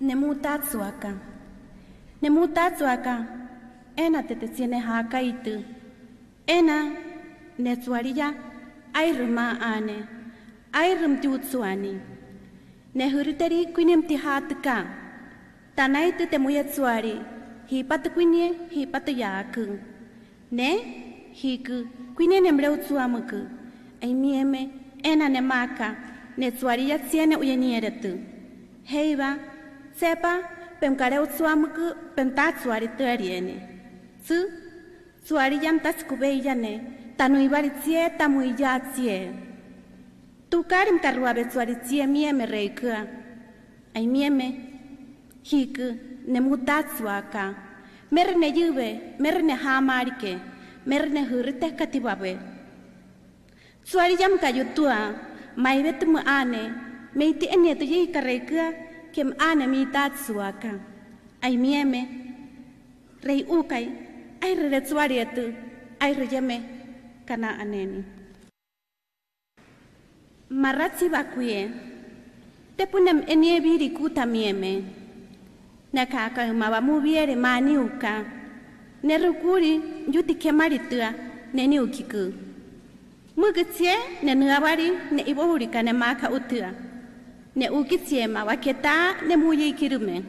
nemutatsuaka 0.00 1.34
nemutatsuaka 2.22 3.14
ena 3.96 4.20
tetetsinejaka 4.22 5.18
itu. 5.20 5.56
Ena 6.46 6.92
netsuariya 7.58 8.34
airma 8.92 9.46
ane 9.60 9.98
airm 10.72 11.20
tiutsuani 11.22 11.92
nehuruteri 12.94 13.72
kuinem 13.74 14.02
tihatka 14.08 14.76
tanai 15.76 16.12
tu 16.18 16.24
temuyatsuari 16.32 17.16
hipat 17.70 18.12
kuinie 18.14 18.48
hipat 18.74 19.08
yaku 19.08 19.78
ne 20.52 20.70
hiku 21.40 21.86
kuinie 22.16 22.40
nemreutsuamuku. 22.40 23.40
Aimieme 24.04 24.62
ena 25.02 25.28
nemaka. 25.28 25.96
Netsuariya 26.36 26.98
tsiene 26.98 27.36
uyeniere 27.38 27.90
tu 28.02 28.18
heiba 28.90 29.38
Heiva 29.94 30.18
sepa 30.18 30.34
pem 30.80 30.96
kareu 30.96 31.26
tsuamuku 31.26 32.14
pem 32.14 32.34
ta 32.34 32.52
tsuari 32.52 32.88
tuariene. 32.96 33.56
Tsu 34.24 34.34
tsuari 35.24 35.58
yam 35.62 35.78
tas 35.80 36.02
kubeyane. 36.04 37.14
Tanu 37.16 37.38
ibari 37.38 37.70
tsie 37.80 38.10
tamu 38.18 38.42
iya 38.42 38.80
tsie. 38.80 39.32
Tu 40.50 40.64
karim 40.66 40.98
karuabe 40.98 41.46
tsuari 41.46 41.76
tsie 41.84 42.06
mieme 42.06 42.46
reikua. 42.46 43.06
Ai 43.94 44.06
mieme 44.06 44.48
hiku 45.42 45.94
ne 46.26 46.40
mutatsuaka. 46.40 47.54
Mer 48.10 48.36
ne 48.36 48.48
yube, 48.50 49.18
mer 49.18 49.42
ne 49.42 49.54
hamarike 49.54 50.54
merne 50.86 51.24
hurite 51.24 51.72
katibabe. 51.76 52.38
Suari 53.84 54.16
jam 54.16 54.38
kayu 54.40 54.72
tua, 54.76 55.12
mai 55.56 55.82
bet 55.82 56.04
mu 56.04 56.20
ane, 56.20 56.72
meiti 57.14 57.48
ene 57.48 57.76
tu 57.76 57.84
yi 57.84 58.12
kareka, 58.12 58.72
kem 59.14 59.30
ane 59.38 59.66
mi 59.70 59.86
tat 59.94 60.12
suaka. 60.18 60.72
Ai 61.44 61.56
mieme, 61.56 62.00
rei 63.22 63.44
ukai, 63.46 63.86
ai 64.42 64.52
re 64.54 64.80
suari 64.88 65.16
etu, 65.24 65.46
ai 66.00 66.12
re 66.18 66.26
jame, 66.26 66.56
kana 67.28 67.48
aneni. 67.62 68.02
Maratsi 70.50 71.08
bakuye, 71.08 71.60
te 72.76 72.86
punem 72.86 73.22
enie 73.28 73.60
biri 73.60 73.90
kuta 73.94 74.26
mieme, 74.26 74.82
nakaka 75.92 76.52
mabamu 76.52 77.00
biere 77.00 77.36
mani 77.36 77.76
uka, 77.78 78.24
ne 79.02 79.14
rukuri 79.18 79.72
yuti 80.12 80.34
kemaritua 80.34 81.08
ne 81.54 81.66
ni 81.66 81.78
ukiku. 81.80 82.32
Mugitsie 83.36 83.94
ne 84.22 84.34
nuabari 84.34 84.88
ne 85.12 85.22
ibohurika 85.22 85.82
ne 85.82 85.92
maka 85.92 86.30
utua 86.30 86.70
ne 87.56 87.68
ukitsie 87.70 88.26
ma 88.26 88.44
waketa 88.44 89.22
ne 89.26 89.36
muye 89.36 89.68
ikirume. 89.68 90.22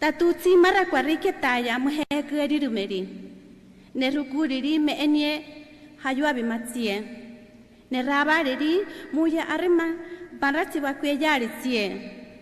Tatutsi 0.00 0.56
mara 0.56 0.84
kwarike 0.84 1.32
taya 1.40 1.78
muhe 1.78 2.04
kuerirumeri 2.28 3.08
ne 3.94 4.10
rukuriri 4.10 4.78
me 4.78 4.92
enie 4.92 5.44
hayuabi 6.02 6.42
matsie 6.42 7.02
ne 7.90 8.02
rabariri 8.02 8.86
muye 9.12 9.42
arima 9.42 9.86
baratsi 10.40 10.80
bakweyari 10.80 11.48
tsie 11.60 11.84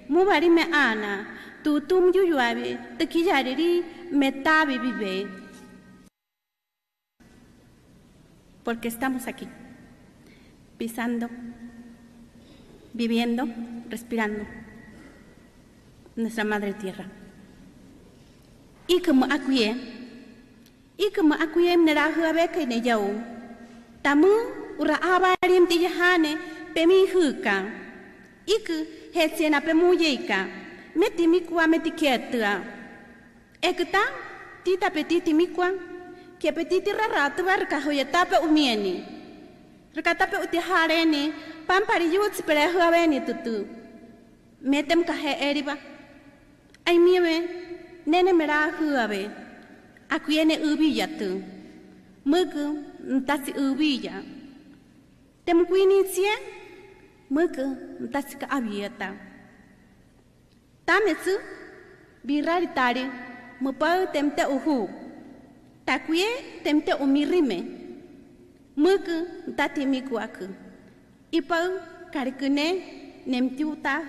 mubari 0.09 0.49
me 0.51 0.63
ana 0.73 1.27
tutum 1.65 2.13
yuyuabi 2.15 2.79
tukiyariri 2.99 3.83
metabi 4.13 4.79
vive. 4.79 5.27
Porque 8.65 8.89
estamos 8.89 9.27
aquí, 9.27 9.49
pisando, 10.77 11.31
viviendo, 12.93 13.49
respirando 13.89 14.47
nuestra 16.17 16.45
madre 16.45 16.75
tierra. 16.75 17.07
Y 18.87 19.01
como 19.01 19.25
acuye, 19.27 19.77
y 20.97 21.11
como 21.15 21.35
acuye 21.35 21.77
mnera 21.77 22.11
huabe 22.17 22.49
que 22.49 22.67
ne 22.67 22.81
yau, 22.81 23.23
tamu 24.03 24.29
ura 24.79 24.97
abarim 24.97 25.67
tiyahane 25.67 26.39
pemi 26.75 27.05
huka, 27.13 27.65
y 28.47 28.63
que 28.65 29.11
hetsena 29.15 29.61
pemuyeka, 29.61 30.47
metimikwa 30.95 31.67
metikietua. 31.67 32.63
Ekta 33.61 34.01
tita 34.65 34.91
petiti 34.91 35.35
mikwa 35.35 35.73
ke 36.39 36.53
petiti 36.53 36.93
raratu 36.93 37.45
barka 37.45 37.81
hoya 37.81 38.05
tape 38.05 38.39
umieni. 38.43 39.05
Raka 39.95 40.15
tape 40.15 40.37
uti 40.45 40.59
hareni 40.59 41.33
pampari 41.69 42.07
yuts 42.15 42.41
pere 42.47 42.65
huaveni 42.73 43.21
tutu. 43.27 43.57
Metem 44.71 45.05
kahe 45.09 45.33
eriba. 45.49 45.75
Ai 46.89 46.99
mieme 46.99 47.35
nene 48.07 48.33
mera 48.33 48.59
huave. 48.79 49.31
Akuiene 50.15 50.55
ubilla 50.69 51.07
tu. 51.19 51.31
Mugu 52.25 52.65
ntasi 53.17 53.53
ubilla. 53.65 54.15
Tem 55.45 55.59
kuini 55.69 56.05
tsie 56.11 56.33
mugu 57.31 57.67
ntasi 58.05 58.35
ka 58.41 58.47
abieta. 58.57 59.09
Tametsu 60.87 61.35
birari 62.27 62.69
tari 62.79 63.05
mupau 63.61 64.01
temte 64.13 64.45
uhu. 64.57 64.89
Takuye 65.87 66.29
temte 66.65 66.93
umirime. 67.05 67.59
Muku 68.77 69.17
tati 69.57 69.87
mikuaku. 69.87 70.47
ipang 71.33 71.81
karkune 72.13 72.69
nemtiuta. 73.27 74.01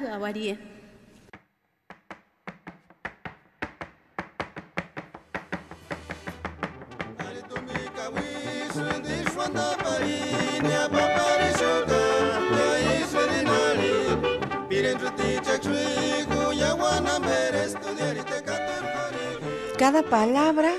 Cada 19.79 20.03
palabra 20.03 20.75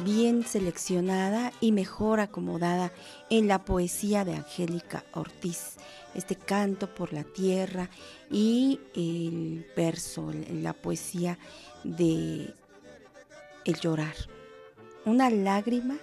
bien 0.00 0.44
seleccionada 0.44 1.52
y 1.60 1.72
mejor 1.72 2.20
acomodada 2.20 2.92
en 3.28 3.48
la 3.48 3.64
poesía 3.64 4.24
de 4.24 4.34
Angélica 4.34 5.04
Ortiz. 5.12 5.76
Este 6.14 6.36
canto 6.36 6.92
por 6.94 7.12
la 7.12 7.24
tierra 7.24 7.88
y 8.30 8.80
el 8.94 9.66
verso, 9.76 10.32
la 10.52 10.72
poesía 10.72 11.38
de 11.84 12.52
el 13.64 13.80
llorar. 13.80 14.14
Una 15.04 15.30
lágrima 15.30 15.96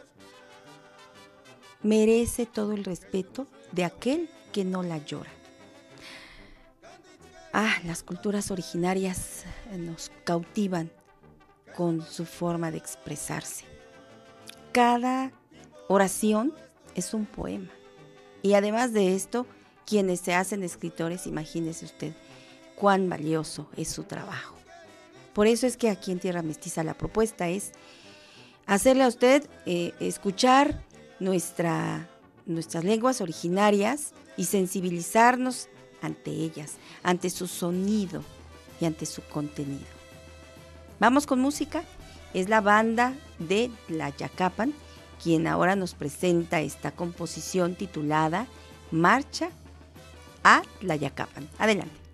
merece 1.84 2.46
todo 2.46 2.74
el 2.74 2.84
respeto 2.84 3.48
de 3.72 3.84
aquel 3.84 4.30
que 4.52 4.64
no 4.64 4.84
la 4.84 4.98
llora. 5.00 5.32
Ah, 7.54 7.76
las 7.86 8.04
culturas 8.04 8.52
originarias 8.52 9.44
nos 9.78 10.12
cautivan 10.24 10.92
con 11.76 12.02
su 12.06 12.26
forma 12.26 12.72
de 12.72 12.78
expresarse. 12.78 13.77
Cada 14.78 15.32
oración 15.88 16.54
es 16.94 17.16
un 17.16 17.26
poema. 17.26 17.72
Y 18.44 18.54
además 18.54 18.94
de 18.94 19.16
esto, 19.16 19.48
quienes 19.88 20.20
se 20.20 20.36
hacen 20.36 20.62
escritores, 20.62 21.26
imagínese 21.26 21.86
usted 21.86 22.14
cuán 22.76 23.10
valioso 23.10 23.72
es 23.76 23.88
su 23.88 24.04
trabajo. 24.04 24.56
Por 25.34 25.48
eso 25.48 25.66
es 25.66 25.78
que 25.78 25.90
aquí 25.90 26.12
en 26.12 26.20
Tierra 26.20 26.44
Mestiza 26.44 26.84
la 26.84 26.94
propuesta 26.94 27.50
es 27.50 27.72
hacerle 28.68 29.06
a 29.06 29.08
usted 29.08 29.50
eh, 29.66 29.96
escuchar 30.00 30.86
nuestra, 31.20 32.08
nuestras 32.46 32.84
lenguas 32.84 33.20
originarias 33.20 34.14
y 34.38 34.44
sensibilizarnos 34.44 35.70
ante 36.04 36.30
ellas, 36.30 36.74
ante 37.02 37.32
su 37.32 37.48
sonido 37.48 38.22
y 38.80 38.86
ante 38.86 39.08
su 39.08 39.24
contenido. 39.24 39.88
Vamos 41.00 41.26
con 41.26 41.40
música. 41.40 41.84
Es 42.34 42.50
la 42.50 42.62
banda 42.62 43.14
de 43.40 43.72
La 43.88 44.10
Yacapan 44.10 44.74
quien 45.22 45.48
ahora 45.48 45.76
nos 45.76 45.94
presenta 45.94 46.62
esta 46.62 46.92
composición 46.92 47.76
titulada 47.76 48.48
Marcha 48.92 49.50
a 50.44 50.62
La 50.82 50.96
Yacapan. 50.96 51.50
Adelante. 51.58 52.07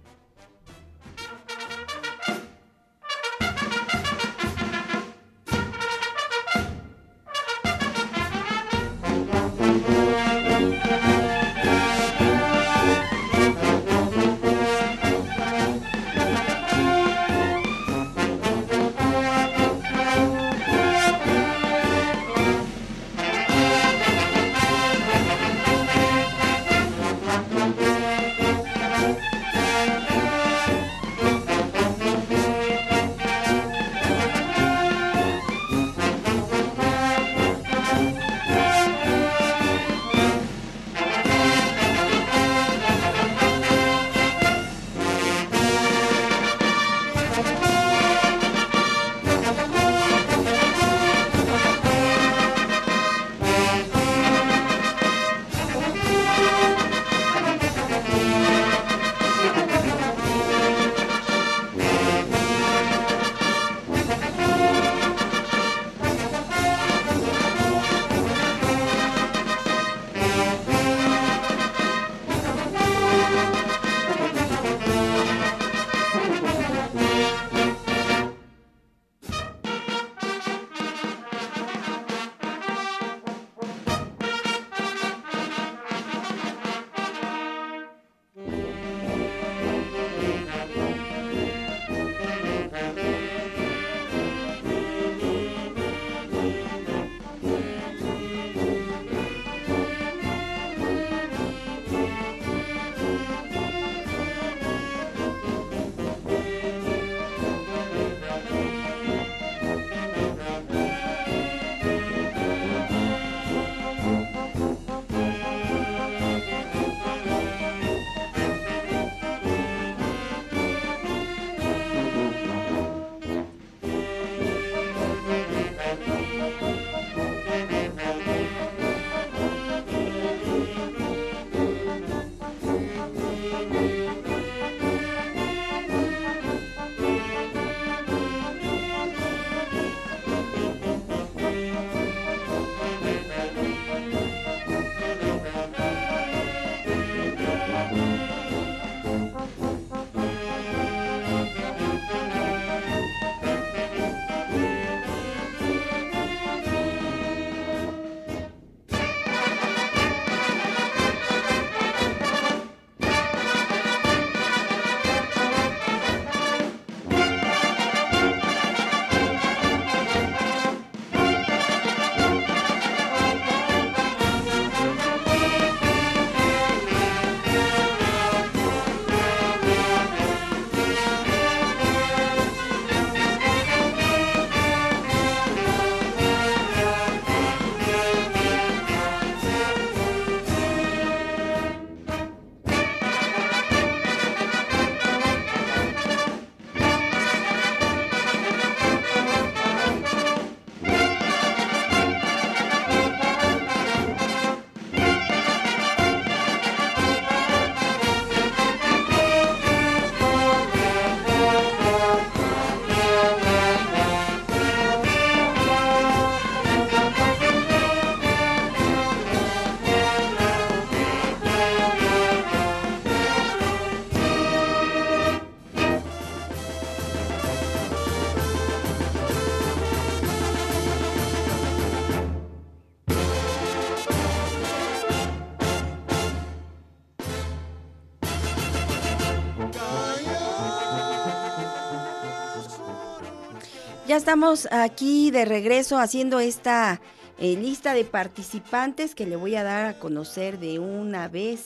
Ya 244.13 244.17
estamos 244.17 244.67
aquí 244.69 245.31
de 245.31 245.43
regreso 245.43 245.97
haciendo 245.97 246.39
esta 246.39 247.01
eh, 247.39 247.57
lista 247.57 247.95
de 247.95 248.05
participantes 248.05 249.15
que 249.15 249.25
le 249.25 249.35
voy 249.35 249.55
a 249.55 249.63
dar 249.63 249.87
a 249.87 249.97
conocer 249.97 250.59
de 250.59 250.77
una 250.77 251.27
vez. 251.27 251.65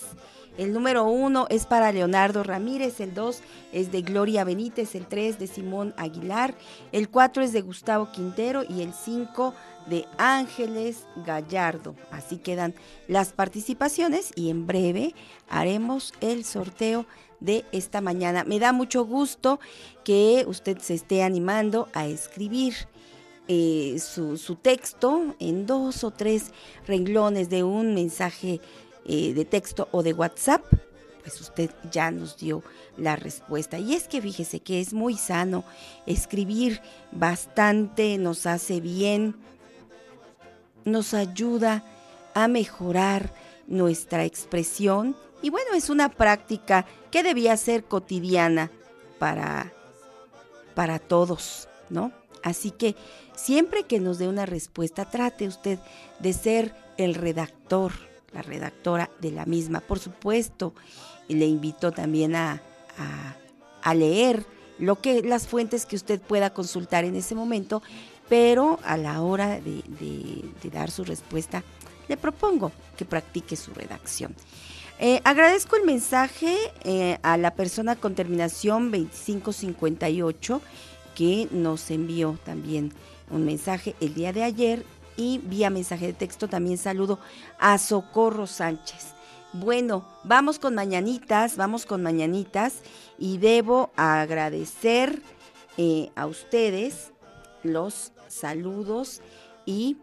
El 0.57 0.72
número 0.72 1.03
uno 1.03 1.48
es 1.49 1.65
para 1.65 1.91
Leonardo 1.91 2.44
Ramírez, 2.44 3.02
el 3.02 3.14
dos 3.14 3.41
es 3.74 3.91
de 3.91 4.02
Gloria 4.02 4.45
Benítez, 4.45 4.95
el 4.95 5.07
tres 5.07 5.40
de 5.40 5.48
Simón 5.48 5.94
Aguilar, 5.98 6.56
el 6.94 7.10
cuatro 7.10 7.44
es 7.44 7.52
de 7.52 7.60
Gustavo 7.60 8.14
Quintero 8.14 8.64
y 8.64 8.82
el 8.82 8.94
cinco 8.94 9.53
de 9.90 10.06
Ángeles 10.18 11.06
Gallardo. 11.26 11.95
Así 12.11 12.38
quedan 12.38 12.76
las 13.10 13.34
participaciones 13.34 14.32
y 14.36 14.52
en 14.52 14.65
breve 14.68 15.14
haremos 15.49 16.14
el 16.22 16.45
sorteo 16.45 17.06
de 17.40 17.66
esta 17.72 18.02
mañana. 18.02 18.44
Me 18.44 18.60
da 18.60 18.74
mucho 18.74 19.06
gusto 19.06 19.60
que 20.04 20.46
usted 20.48 20.78
se 20.80 20.94
esté 20.94 21.24
animando 21.24 21.88
a 21.94 22.08
escribir. 22.08 22.74
Eh, 23.50 23.98
su, 24.00 24.56
texto 24.56 25.34
en 25.40 25.66
dos 25.66 26.04
o 26.04 26.12
tres 26.12 26.52
renglones 26.86 27.50
de 27.50 27.64
un 27.64 27.94
mensaje 27.94 28.60
eh, 29.06 29.34
de 29.34 29.46
texto 29.46 29.88
o 29.94 30.04
de 30.04 30.12
WhatsApp, 30.12 30.66
pues 31.22 31.40
usted 31.40 31.72
ya 31.90 32.12
nos 32.12 32.36
dio 32.36 32.62
la 32.98 33.16
respuesta. 33.16 33.80
Y 33.80 33.94
es 33.94 34.10
que 34.10 34.22
fíjese 34.22 34.60
que 34.60 34.82
es 34.82 34.94
muy 34.94 35.16
sano 35.16 35.64
escribir 36.06 36.82
bastante, 37.14 38.18
nos 38.18 38.46
hace 38.46 38.82
bien, 38.82 39.36
nos 40.84 41.14
ayuda 41.14 41.86
a 42.34 42.50
mejorar 42.50 43.32
nuestra 43.68 44.26
expresión 44.26 45.15
y 45.41 45.49
bueno, 45.49 45.73
es 45.76 45.89
una 45.89 46.10
práctica 46.10 46.85
que 47.11 47.23
debía 47.23 47.56
ser 47.57 47.84
cotidiana 47.84 48.72
para, 49.19 49.72
para 50.73 50.99
todos, 50.99 51.68
¿no? 51.89 52.11
Así 52.44 52.72
que 52.72 52.95
siempre 53.35 53.84
que 53.84 53.99
nos 53.99 54.18
dé 54.18 54.27
una 54.27 54.45
respuesta, 54.45 55.10
trate 55.10 55.48
usted 55.48 55.80
de 56.19 56.34
ser 56.34 56.76
el 56.98 57.14
redactor, 57.14 57.94
la 58.34 58.41
redactora 58.41 59.10
de 59.19 59.31
la 59.31 59.45
misma. 59.45 59.80
Por 59.81 59.99
supuesto, 59.99 60.73
le 61.27 61.45
invito 61.45 61.91
también 61.91 62.35
a, 62.35 62.61
a, 63.84 63.94
leer 63.94 64.45
lo 64.80 65.02
que 65.02 65.22
las 65.22 65.48
fuentes 65.48 65.85
que 65.85 65.95
usted 65.95 66.19
pueda 66.19 66.53
consultar 66.53 67.06
en 67.06 67.15
ese 67.15 67.35
momento, 67.35 67.81
pero 68.27 68.80
a 68.84 68.98
la 68.98 69.22
hora 69.22 69.60
de 69.60 70.69
dar 70.72 70.91
su 70.91 71.03
respuesta, 71.03 71.64
le 72.08 72.18
propongo 72.18 72.72
que 72.98 73.06
practique 73.06 73.56
su 73.56 73.74
redacción. 73.74 74.36
Eh, 75.00 75.22
agradezco 75.24 75.76
el 75.76 75.86
mensaje 75.86 76.56
eh, 76.84 77.20
a 77.22 77.38
la 77.38 77.54
persona 77.54 77.96
con 77.96 78.16
terminación 78.16 78.92
2558 78.92 80.62
que 81.16 81.48
nos 81.52 81.92
envió 81.92 82.40
también 82.44 82.94
un 83.30 83.46
mensaje 83.46 83.96
el 84.02 84.16
día 84.16 84.34
de 84.34 84.44
ayer 84.44 84.86
y 85.16 85.40
vía 85.40 85.70
mensaje 85.70 86.08
de 86.08 86.14
texto 86.14 86.48
también 86.48 86.78
saludo 86.78 87.20
a 87.60 87.78
Socorro 87.78 88.48
Sánchez. 88.48 89.14
Bueno, 89.54 90.06
vamos 90.24 90.60
con 90.60 90.76
mañanitas, 90.76 91.58
vamos 91.58 91.86
con 91.86 92.04
mañanitas 92.04 92.82
y 93.18 93.38
debo 93.38 93.92
agradecer 93.96 95.22
eh, 95.78 96.10
a 96.16 96.28
ustedes 96.28 97.12
los 97.64 98.12
saludos 98.28 99.22
y 99.66 99.98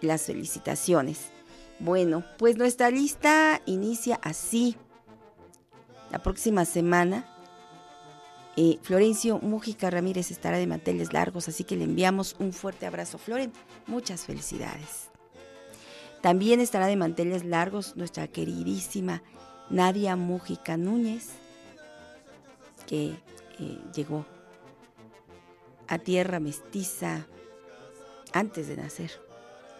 las 0.00 0.22
felicitaciones. 0.22 1.30
Bueno, 1.78 2.24
pues 2.38 2.56
nuestra 2.56 2.90
lista 2.90 3.60
inicia 3.66 4.20
así. 4.22 4.76
La 6.10 6.18
próxima 6.18 6.64
semana, 6.64 7.24
eh, 8.56 8.78
Florencio 8.82 9.38
Mújica 9.38 9.90
Ramírez 9.90 10.30
estará 10.30 10.58
de 10.58 10.66
manteles 10.66 11.12
largos, 11.12 11.48
así 11.48 11.64
que 11.64 11.76
le 11.76 11.84
enviamos 11.84 12.36
un 12.38 12.52
fuerte 12.52 12.86
abrazo, 12.86 13.16
Floren. 13.16 13.52
Muchas 13.86 14.26
felicidades. 14.26 15.08
También 16.20 16.60
estará 16.60 16.86
de 16.86 16.96
manteles 16.96 17.44
largos 17.44 17.96
nuestra 17.96 18.28
queridísima 18.28 19.22
Nadia 19.70 20.16
Mújica 20.16 20.76
Núñez, 20.76 21.28
que 22.86 23.14
eh, 23.58 23.78
llegó 23.94 24.26
a 25.86 25.98
tierra 25.98 26.40
mestiza 26.40 27.26
antes 28.32 28.68
de 28.68 28.76
nacer. 28.76 29.29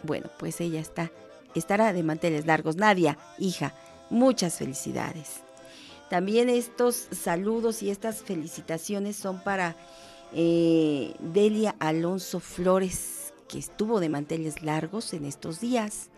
Bueno, 0.03 0.29
pues 0.37 0.61
ella 0.61 0.79
está 0.79 1.11
estará 1.55 1.93
de 1.93 2.03
manteles 2.03 2.45
largos. 2.45 2.75
Nadia, 2.75 3.17
hija, 3.37 3.73
muchas 4.09 4.57
felicidades. 4.57 5.41
También 6.09 6.49
estos 6.49 7.07
saludos 7.11 7.81
y 7.83 7.89
estas 7.89 8.21
felicitaciones 8.21 9.15
son 9.15 9.41
para 9.43 9.75
eh, 10.33 11.13
Delia 11.19 11.75
Alonso 11.79 12.39
Flores, 12.39 13.33
que 13.47 13.59
estuvo 13.59 13.99
de 13.99 14.09
manteles 14.09 14.61
largos 14.61 15.13
en 15.13 15.25
estos 15.25 15.61
días. 15.61 16.09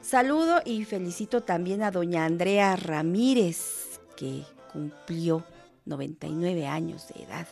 Saludo 0.00 0.62
y 0.64 0.84
felicito 0.84 1.42
también 1.42 1.82
a 1.82 1.90
doña 1.90 2.24
Andrea 2.24 2.76
Ramírez, 2.76 4.00
que 4.16 4.44
cumplió 4.72 5.44
99 5.84 6.66
años 6.66 7.08
de 7.08 7.24
edad. 7.24 7.48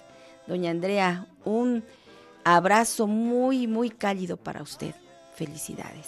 Doña 0.46 0.70
Andrea, 0.70 1.26
un 1.44 1.84
abrazo 2.44 3.06
muy, 3.06 3.66
muy 3.66 3.90
cálido 3.90 4.36
para 4.36 4.62
usted. 4.62 4.94
Felicidades. 5.36 6.06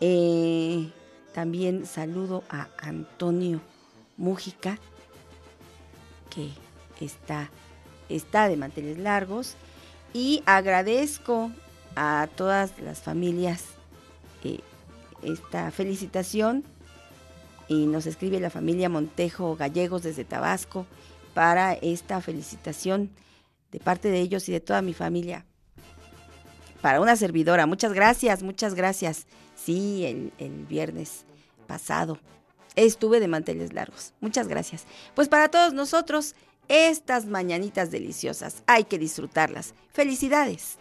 Eh, 0.00 0.90
también 1.34 1.86
saludo 1.86 2.44
a 2.48 2.68
Antonio 2.78 3.60
Mújica, 4.16 4.78
que 6.30 6.50
está, 7.04 7.50
está 8.08 8.48
de 8.48 8.56
manteles 8.56 8.98
largos. 8.98 9.54
Y 10.12 10.42
agradezco 10.46 11.50
a 11.94 12.28
todas 12.36 12.78
las 12.78 13.00
familias 13.00 13.64
eh, 14.44 14.60
esta 15.22 15.70
felicitación. 15.70 16.64
Y 17.68 17.86
nos 17.86 18.06
escribe 18.06 18.38
la 18.38 18.50
familia 18.50 18.88
Montejo 18.88 19.56
Gallegos 19.56 20.02
desde 20.02 20.24
Tabasco 20.24 20.86
para 21.34 21.72
esta 21.72 22.20
felicitación 22.20 23.10
de 23.72 23.80
parte 23.80 24.08
de 24.08 24.20
ellos 24.20 24.48
y 24.48 24.52
de 24.52 24.60
toda 24.60 24.82
mi 24.82 24.94
familia. 24.94 25.44
Para 26.86 27.00
una 27.00 27.16
servidora. 27.16 27.66
Muchas 27.66 27.92
gracias, 27.92 28.44
muchas 28.44 28.74
gracias. 28.76 29.26
Sí, 29.56 30.30
el, 30.38 30.66
viernes 30.68 31.24
pasado 31.66 32.20
estuve 32.76 33.18
de 33.18 33.26
manteles 33.26 33.72
largos. 33.72 34.12
Muchas 34.20 34.46
gracias. 34.46 34.84
Pues 35.16 35.28
para 35.28 35.48
todos 35.48 35.72
nosotros, 35.72 36.36
estas 36.68 37.26
mañanitas 37.26 37.90
deliciosas, 37.90 38.62
hay 38.68 38.84
que 38.84 39.00
disfrutarlas. 39.00 39.74
Felicidades. 39.92 40.78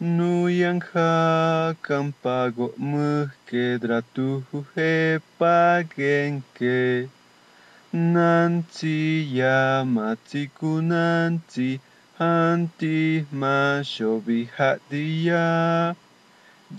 Nuyan 0.00 0.82
hakan 0.82 2.12
pago 2.22 2.74
muhke 2.76 3.78
dratuhe 3.78 5.20
pagenke. 5.38 7.08
Nanti 7.94 9.22
yamati 9.38 10.50
kunanti 10.50 11.78
hanti 12.18 13.24
mashobi 13.30 14.50
hadiya. 14.56 15.94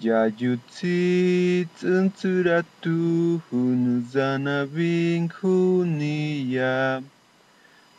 Yayutsi 0.01 1.65
tsunturatu 1.71 3.39
hunuzanabin 3.47 5.29
kuniya. 5.31 7.01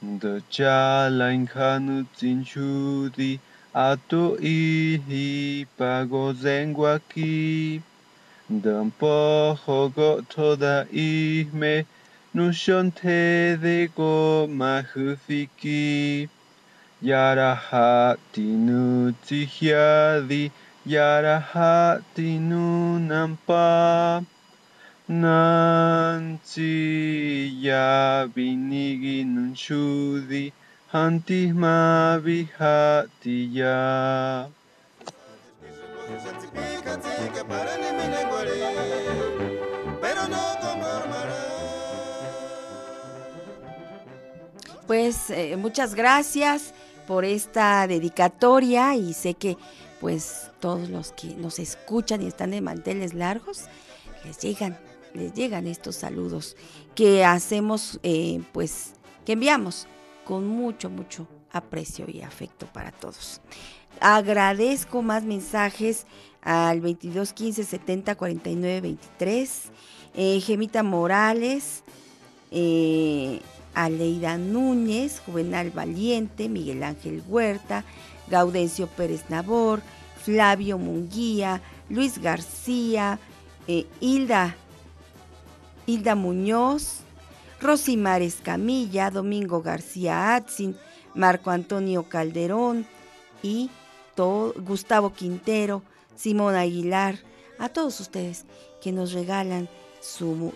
Dochala 0.04 1.32
inhanutin 1.32 2.44
chudi. 2.44 3.40
Ato 3.76 4.38
ihi 4.40 5.66
pago 5.78 6.32
zenguaki 6.32 7.82
Dampo 8.48 9.58
hogo 9.66 10.22
toda 10.28 10.86
ihme 10.92 11.84
nushonte 12.34 13.58
de 13.60 13.88
go 13.88 14.46
mahufiki 14.46 16.28
yarahati 17.02 18.46
nu 18.66 19.12
tsihyadi 19.24 20.52
yarahati 20.86 22.38
nu 22.38 22.98
nampa. 23.00 24.22
Nanti 25.08 26.70
ya 27.66 28.28
binigi 28.34 29.24
nunshudi 29.24 30.52
hanti 30.96 31.52
ma 31.52 32.18
vihati 32.24 33.52
ya 33.52 34.48
Pues 44.86 45.30
eh, 45.30 45.56
muchas 45.56 45.94
gracias 45.94 46.72
por 47.06 47.24
esta 47.24 47.86
dedicatoria 47.88 48.94
y 48.94 49.12
sé 49.12 49.34
que 49.34 49.58
pues 50.00 50.50
todos 50.60 50.88
los 50.88 51.12
que 51.12 51.34
nos 51.34 51.58
escuchan 51.58 52.22
y 52.22 52.28
están 52.28 52.52
de 52.52 52.60
manteles 52.60 53.12
largos 53.12 53.64
les 54.24 54.38
llegan, 54.38 54.78
les 55.12 55.34
llegan 55.34 55.66
estos 55.66 55.96
saludos 55.96 56.56
que 56.94 57.24
hacemos, 57.24 57.98
eh, 58.02 58.40
pues, 58.52 58.92
que 59.24 59.32
enviamos 59.32 59.88
con 60.26 60.46
mucho, 60.46 60.90
mucho 60.90 61.26
aprecio 61.52 62.06
y 62.08 62.20
afecto 62.20 62.66
para 62.66 62.90
todos. 62.90 63.40
Agradezco 64.00 65.00
más 65.00 65.24
mensajes 65.24 66.06
al 66.42 66.80
22 66.80 67.32
15 67.32 67.64
70 67.64 68.14
49 68.14 68.80
23. 68.82 69.62
Gemita 70.40 70.82
Morales, 70.82 71.82
eh, 72.50 73.40
Aleida 73.74 74.38
Núñez, 74.38 75.20
Juvenal 75.20 75.70
Valiente, 75.70 76.48
Miguel 76.48 76.82
Ángel 76.82 77.22
Huerta, 77.28 77.84
Gaudencio 78.28 78.86
Pérez 78.86 79.24
Nabor, 79.28 79.82
Flavio 80.24 80.78
Munguía, 80.78 81.60
Luis 81.90 82.18
García, 82.18 83.18
eh, 83.68 83.86
Hilda, 84.00 84.56
Hilda 85.86 86.14
Muñoz, 86.14 87.00
Rosimar 87.60 88.22
Escamilla, 88.22 89.10
Domingo 89.10 89.62
García 89.62 90.34
Atzin, 90.34 90.76
Marco 91.14 91.50
Antonio 91.50 92.04
Calderón 92.08 92.86
y 93.42 93.70
Gustavo 94.16 95.12
Quintero, 95.12 95.82
Simón 96.16 96.54
Aguilar, 96.54 97.18
a 97.58 97.68
todos 97.68 98.00
ustedes 98.00 98.44
que 98.82 98.92
nos 98.92 99.12
regalan 99.12 99.68
su, 100.00 100.52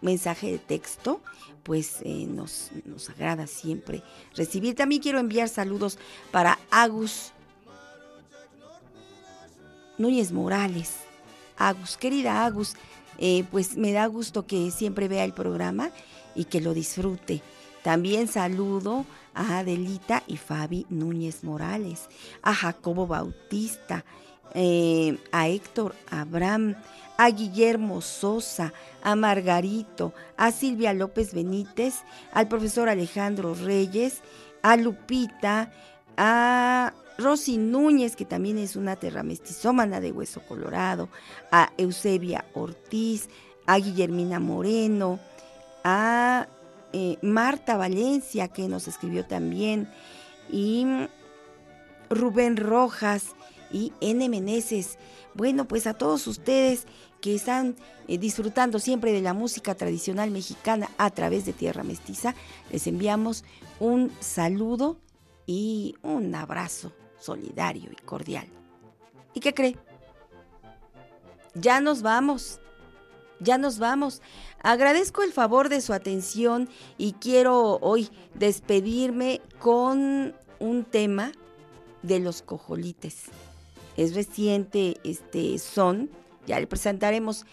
mensaje 0.00 0.52
de 0.52 0.58
texto, 0.58 1.20
pues 1.62 1.98
eh, 2.02 2.26
nos, 2.28 2.70
nos 2.84 3.10
agrada 3.10 3.46
siempre 3.46 4.02
recibir. 4.34 4.74
También 4.74 5.02
quiero 5.02 5.18
enviar 5.18 5.48
saludos 5.48 5.98
para 6.30 6.58
Agus 6.70 7.32
Núñez 9.98 10.32
Morales. 10.32 10.94
Agus, 11.56 11.96
querida 11.96 12.44
Agus, 12.44 12.74
eh, 13.18 13.44
pues 13.50 13.76
me 13.76 13.92
da 13.92 14.06
gusto 14.06 14.46
que 14.46 14.70
siempre 14.70 15.08
vea 15.08 15.24
el 15.24 15.32
programa 15.32 15.90
y 16.34 16.44
que 16.44 16.60
lo 16.60 16.74
disfrute. 16.74 17.42
También 17.82 18.28
saludo 18.28 19.04
a 19.34 19.58
Adelita 19.58 20.22
y 20.26 20.36
Fabi 20.36 20.86
Núñez 20.88 21.44
Morales, 21.44 22.08
a 22.42 22.54
Jacobo 22.54 23.06
Bautista, 23.06 24.04
eh, 24.54 25.18
a 25.32 25.48
Héctor 25.48 25.94
Abraham, 26.10 26.76
a 27.16 27.30
Guillermo 27.30 28.00
Sosa, 28.00 28.72
a 29.02 29.16
Margarito, 29.16 30.14
a 30.36 30.50
Silvia 30.52 30.94
López 30.94 31.34
Benítez, 31.34 31.96
al 32.32 32.48
profesor 32.48 32.88
Alejandro 32.88 33.54
Reyes, 33.54 34.20
a 34.62 34.76
Lupita, 34.76 35.72
a 36.16 36.94
Rosy 37.18 37.58
Núñez, 37.58 38.16
que 38.16 38.24
también 38.24 38.58
es 38.58 38.76
una 38.76 38.96
terramestizómana 38.96 40.00
de 40.00 40.12
Hueso 40.12 40.40
Colorado, 40.42 41.08
a 41.52 41.72
Eusebia 41.76 42.44
Ortiz, 42.54 43.28
a 43.66 43.78
Guillermina 43.78 44.40
Moreno, 44.40 45.20
a 45.84 46.48
eh, 46.92 47.18
Marta 47.22 47.76
Valencia, 47.76 48.48
que 48.48 48.68
nos 48.68 48.88
escribió 48.88 49.24
también, 49.24 49.88
y 50.50 50.86
Rubén 52.10 52.56
Rojas 52.56 53.34
y 53.72 53.92
N. 54.00 54.28
Meneses. 54.28 54.98
Bueno, 55.34 55.66
pues 55.66 55.86
a 55.86 55.94
todos 55.94 56.26
ustedes 56.26 56.86
que 57.20 57.34
están 57.34 57.76
eh, 58.08 58.18
disfrutando 58.18 58.78
siempre 58.78 59.12
de 59.12 59.22
la 59.22 59.34
música 59.34 59.74
tradicional 59.74 60.30
mexicana 60.30 60.90
a 60.98 61.10
través 61.10 61.46
de 61.46 61.52
Tierra 61.52 61.84
Mestiza, 61.84 62.34
les 62.70 62.86
enviamos 62.86 63.44
un 63.78 64.12
saludo 64.20 64.98
y 65.46 65.94
un 66.02 66.34
abrazo 66.34 66.92
solidario 67.24 67.90
y 67.90 68.02
cordial. 68.02 68.46
¿Y 69.32 69.40
qué 69.40 69.54
cree? 69.54 69.76
Ya 71.54 71.80
nos 71.80 72.02
vamos. 72.02 72.60
Ya 73.40 73.58
nos 73.58 73.78
vamos. 73.78 74.22
Agradezco 74.62 75.22
el 75.22 75.32
favor 75.32 75.68
de 75.68 75.80
su 75.80 75.92
atención 75.92 76.68
y 76.98 77.12
quiero 77.14 77.78
hoy 77.80 78.10
despedirme 78.34 79.40
con 79.58 80.34
un 80.58 80.84
tema 80.84 81.32
de 82.02 82.20
los 82.20 82.42
cojolites. 82.42 83.24
Es 83.96 84.14
reciente 84.14 84.98
este 85.04 85.58
son, 85.58 86.10
ya 86.46 86.58
le 86.60 86.66
presentaremos 86.66 87.46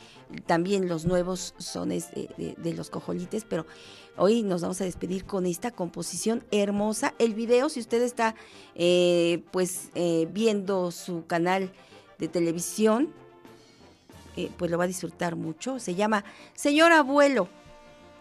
también 0.45 0.87
los 0.87 1.05
nuevos 1.05 1.53
sones 1.57 2.11
de, 2.11 2.55
de 2.57 2.73
los 2.73 2.89
cojolites, 2.89 3.45
pero 3.47 3.65
Hoy 4.17 4.43
nos 4.43 4.61
vamos 4.61 4.81
a 4.81 4.83
despedir 4.83 5.25
con 5.25 5.45
esta 5.45 5.71
composición 5.71 6.43
hermosa. 6.51 7.13
El 7.17 7.33
video, 7.33 7.69
si 7.69 7.79
usted 7.79 8.01
está 8.01 8.35
eh, 8.75 9.41
pues 9.51 9.89
eh, 9.95 10.27
viendo 10.31 10.91
su 10.91 11.25
canal 11.25 11.71
de 12.19 12.27
televisión, 12.27 13.09
eh, 14.35 14.51
pues 14.57 14.69
lo 14.69 14.77
va 14.77 14.83
a 14.83 14.87
disfrutar 14.87 15.37
mucho. 15.37 15.79
Se 15.79 15.95
llama 15.95 16.25
Señor 16.55 16.91
Abuelo. 16.91 17.47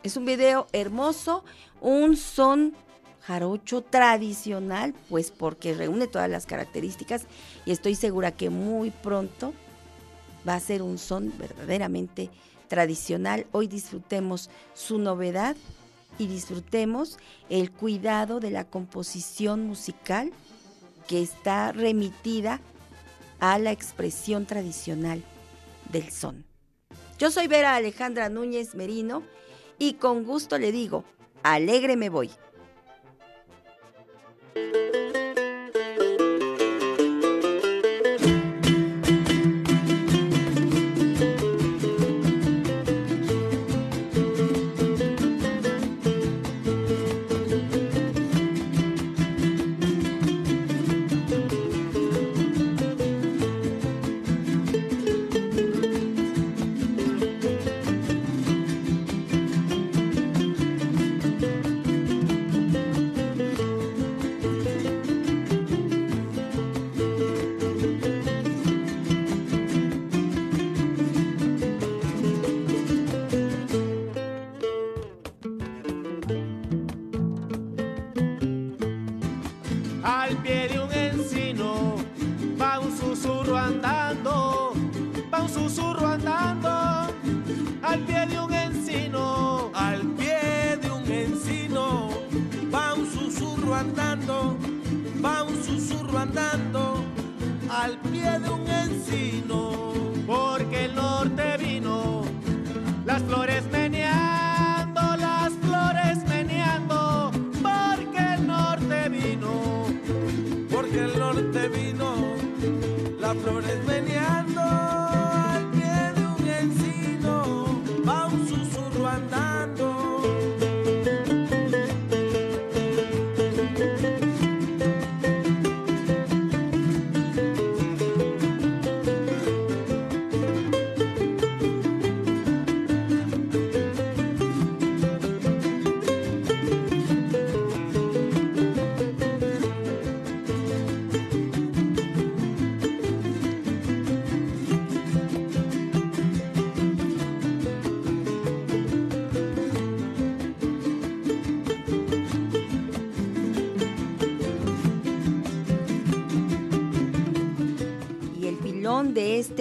Es 0.05 0.17
un 0.17 0.25
video 0.25 0.69
hermoso, 0.73 1.45
un 1.81 2.17
son 2.17 2.73
jarocho 3.23 3.83
tradicional, 3.83 4.95
pues 5.09 5.33
porque 5.33 5.75
reúne 5.75 6.07
todas 6.07 6.31
las 6.31 6.47
características 6.47 7.27
y 7.67 7.73
estoy 7.73 7.97
segura 7.97 8.31
que 8.31 8.49
muy 8.49 8.91
pronto 8.91 9.53
va 10.49 10.55
a 10.55 10.61
ser 10.61 10.83
un 10.83 10.99
son 10.99 11.33
verdaderamente 11.37 12.31
tradicional. 12.69 13.47
Hoy 13.51 13.67
disfrutemos 13.67 14.49
su 14.73 14.99
novedad 14.99 15.57
y 16.19 16.27
disfrutemos 16.27 17.19
el 17.49 17.71
cuidado 17.71 18.41
de 18.41 18.51
la 18.51 18.65
composición 18.65 19.67
musical 19.67 20.33
que 21.09 21.23
está 21.23 21.73
remitida 21.73 22.61
a 23.41 23.59
la 23.59 23.73
expresión 23.73 24.47
tradicional 24.47 25.23
del 25.91 26.11
son. 26.11 26.45
Yo 27.19 27.31
soy 27.31 27.49
Vera 27.49 27.75
Alejandra 27.75 28.29
Núñez 28.29 28.75
Merino 28.75 29.23
y 29.79 29.95
con 29.95 30.25
gusto 30.25 30.59
le 30.59 30.73
digo, 30.73 31.05
alegre 31.43 31.97
me 31.97 32.09
voy. 32.09 32.31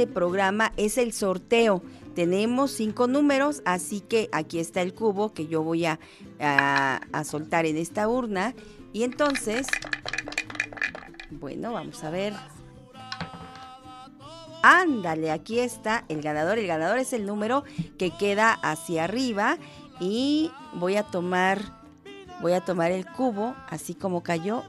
Programa 0.09 0.73
es 0.77 0.97
el 0.97 1.13
sorteo. 1.13 1.81
Tenemos 2.15 2.71
cinco 2.71 3.07
números, 3.07 3.61
así 3.65 4.01
que 4.01 4.29
aquí 4.31 4.59
está 4.59 4.81
el 4.81 4.93
cubo 4.93 5.33
que 5.33 5.47
yo 5.47 5.63
voy 5.63 5.85
a, 5.85 5.99
soltar 7.23 7.65
en 7.65 7.77
esta 7.77 8.07
urna. 8.07 8.53
Y 8.91 9.03
entonces, 9.03 9.67
bueno, 11.31 11.73
vamos 11.73 12.03
a 12.03 12.09
ver. 12.09 12.33
Ándale, 14.61 15.31
aquí 15.31 15.59
está 15.59 16.03
el 16.09 16.21
ganador. 16.21 16.59
El 16.59 16.67
ganador 16.67 16.99
es 16.99 17.13
el 17.13 17.25
número 17.25 17.63
que 17.97 18.11
queda 18.11 18.51
hacia 18.51 19.05
arriba 19.05 19.57
y 19.99 20.51
voy 20.73 20.97
a 20.97 21.03
tomar 21.03 21.79
voy 22.41 22.53
a 22.53 22.61
tomar 22.61 22.91
el 22.91 23.05
cubo 23.05 23.55
así 23.69 23.95
como 23.95 24.23
cayó. 24.23 24.63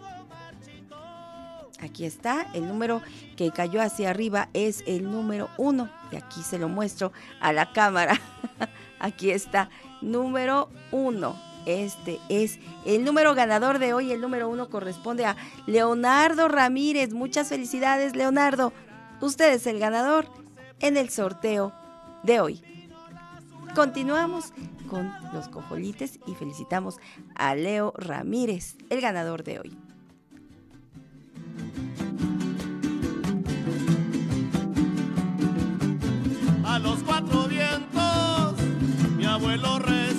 Aquí 1.82 2.04
está, 2.04 2.46
el 2.52 2.68
número 2.68 3.00
que 3.36 3.50
cayó 3.50 3.80
hacia 3.80 4.10
arriba 4.10 4.48
es 4.52 4.84
el 4.86 5.10
número 5.10 5.48
uno. 5.56 5.88
Y 6.12 6.16
aquí 6.16 6.42
se 6.42 6.58
lo 6.58 6.68
muestro 6.68 7.12
a 7.40 7.52
la 7.52 7.72
cámara. 7.72 8.20
aquí 8.98 9.30
está, 9.30 9.70
número 10.02 10.68
uno. 10.92 11.36
Este 11.66 12.18
es 12.28 12.58
el 12.84 13.04
número 13.04 13.34
ganador 13.34 13.78
de 13.78 13.94
hoy. 13.94 14.12
El 14.12 14.20
número 14.20 14.48
uno 14.48 14.68
corresponde 14.68 15.24
a 15.24 15.36
Leonardo 15.66 16.48
Ramírez. 16.48 17.12
Muchas 17.12 17.48
felicidades, 17.48 18.14
Leonardo. 18.14 18.72
Usted 19.20 19.52
es 19.52 19.66
el 19.66 19.78
ganador 19.78 20.26
en 20.80 20.96
el 20.96 21.10
sorteo 21.10 21.72
de 22.22 22.40
hoy. 22.40 22.62
Continuamos 23.74 24.52
con 24.88 25.12
los 25.32 25.48
cojolites 25.48 26.18
y 26.26 26.34
felicitamos 26.34 26.96
a 27.36 27.54
Leo 27.54 27.92
Ramírez, 27.96 28.76
el 28.90 29.00
ganador 29.00 29.44
de 29.44 29.60
hoy. 29.60 29.89
Mi 39.50 39.56
abuelo 39.56 40.09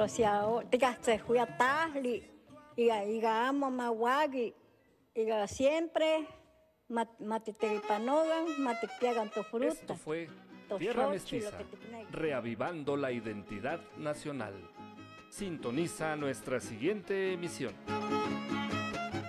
te 0.00 0.06
crociao, 0.06 0.62
te 0.70 0.78
gaste 0.78 1.18
juya 1.18 1.46
tajli, 1.58 2.22
y 2.76 2.90
amo 3.24 3.70
mawagi, 3.70 4.54
y 5.14 5.26
siempre 5.46 6.26
matiteripanogan, 7.18 8.62
matipiagan 8.62 9.30
tu 9.30 9.42
fruta. 9.42 9.68
Esto 9.68 9.96
fue 9.96 10.28
Tierra 10.78 11.08
Mestiza, 11.08 11.58
reavivando 12.12 12.96
la 12.96 13.12
identidad 13.12 13.80
nacional. 13.98 14.54
Sintoniza 15.28 16.16
nuestra 16.16 16.60
siguiente 16.60 17.34
emisión. 17.34 17.74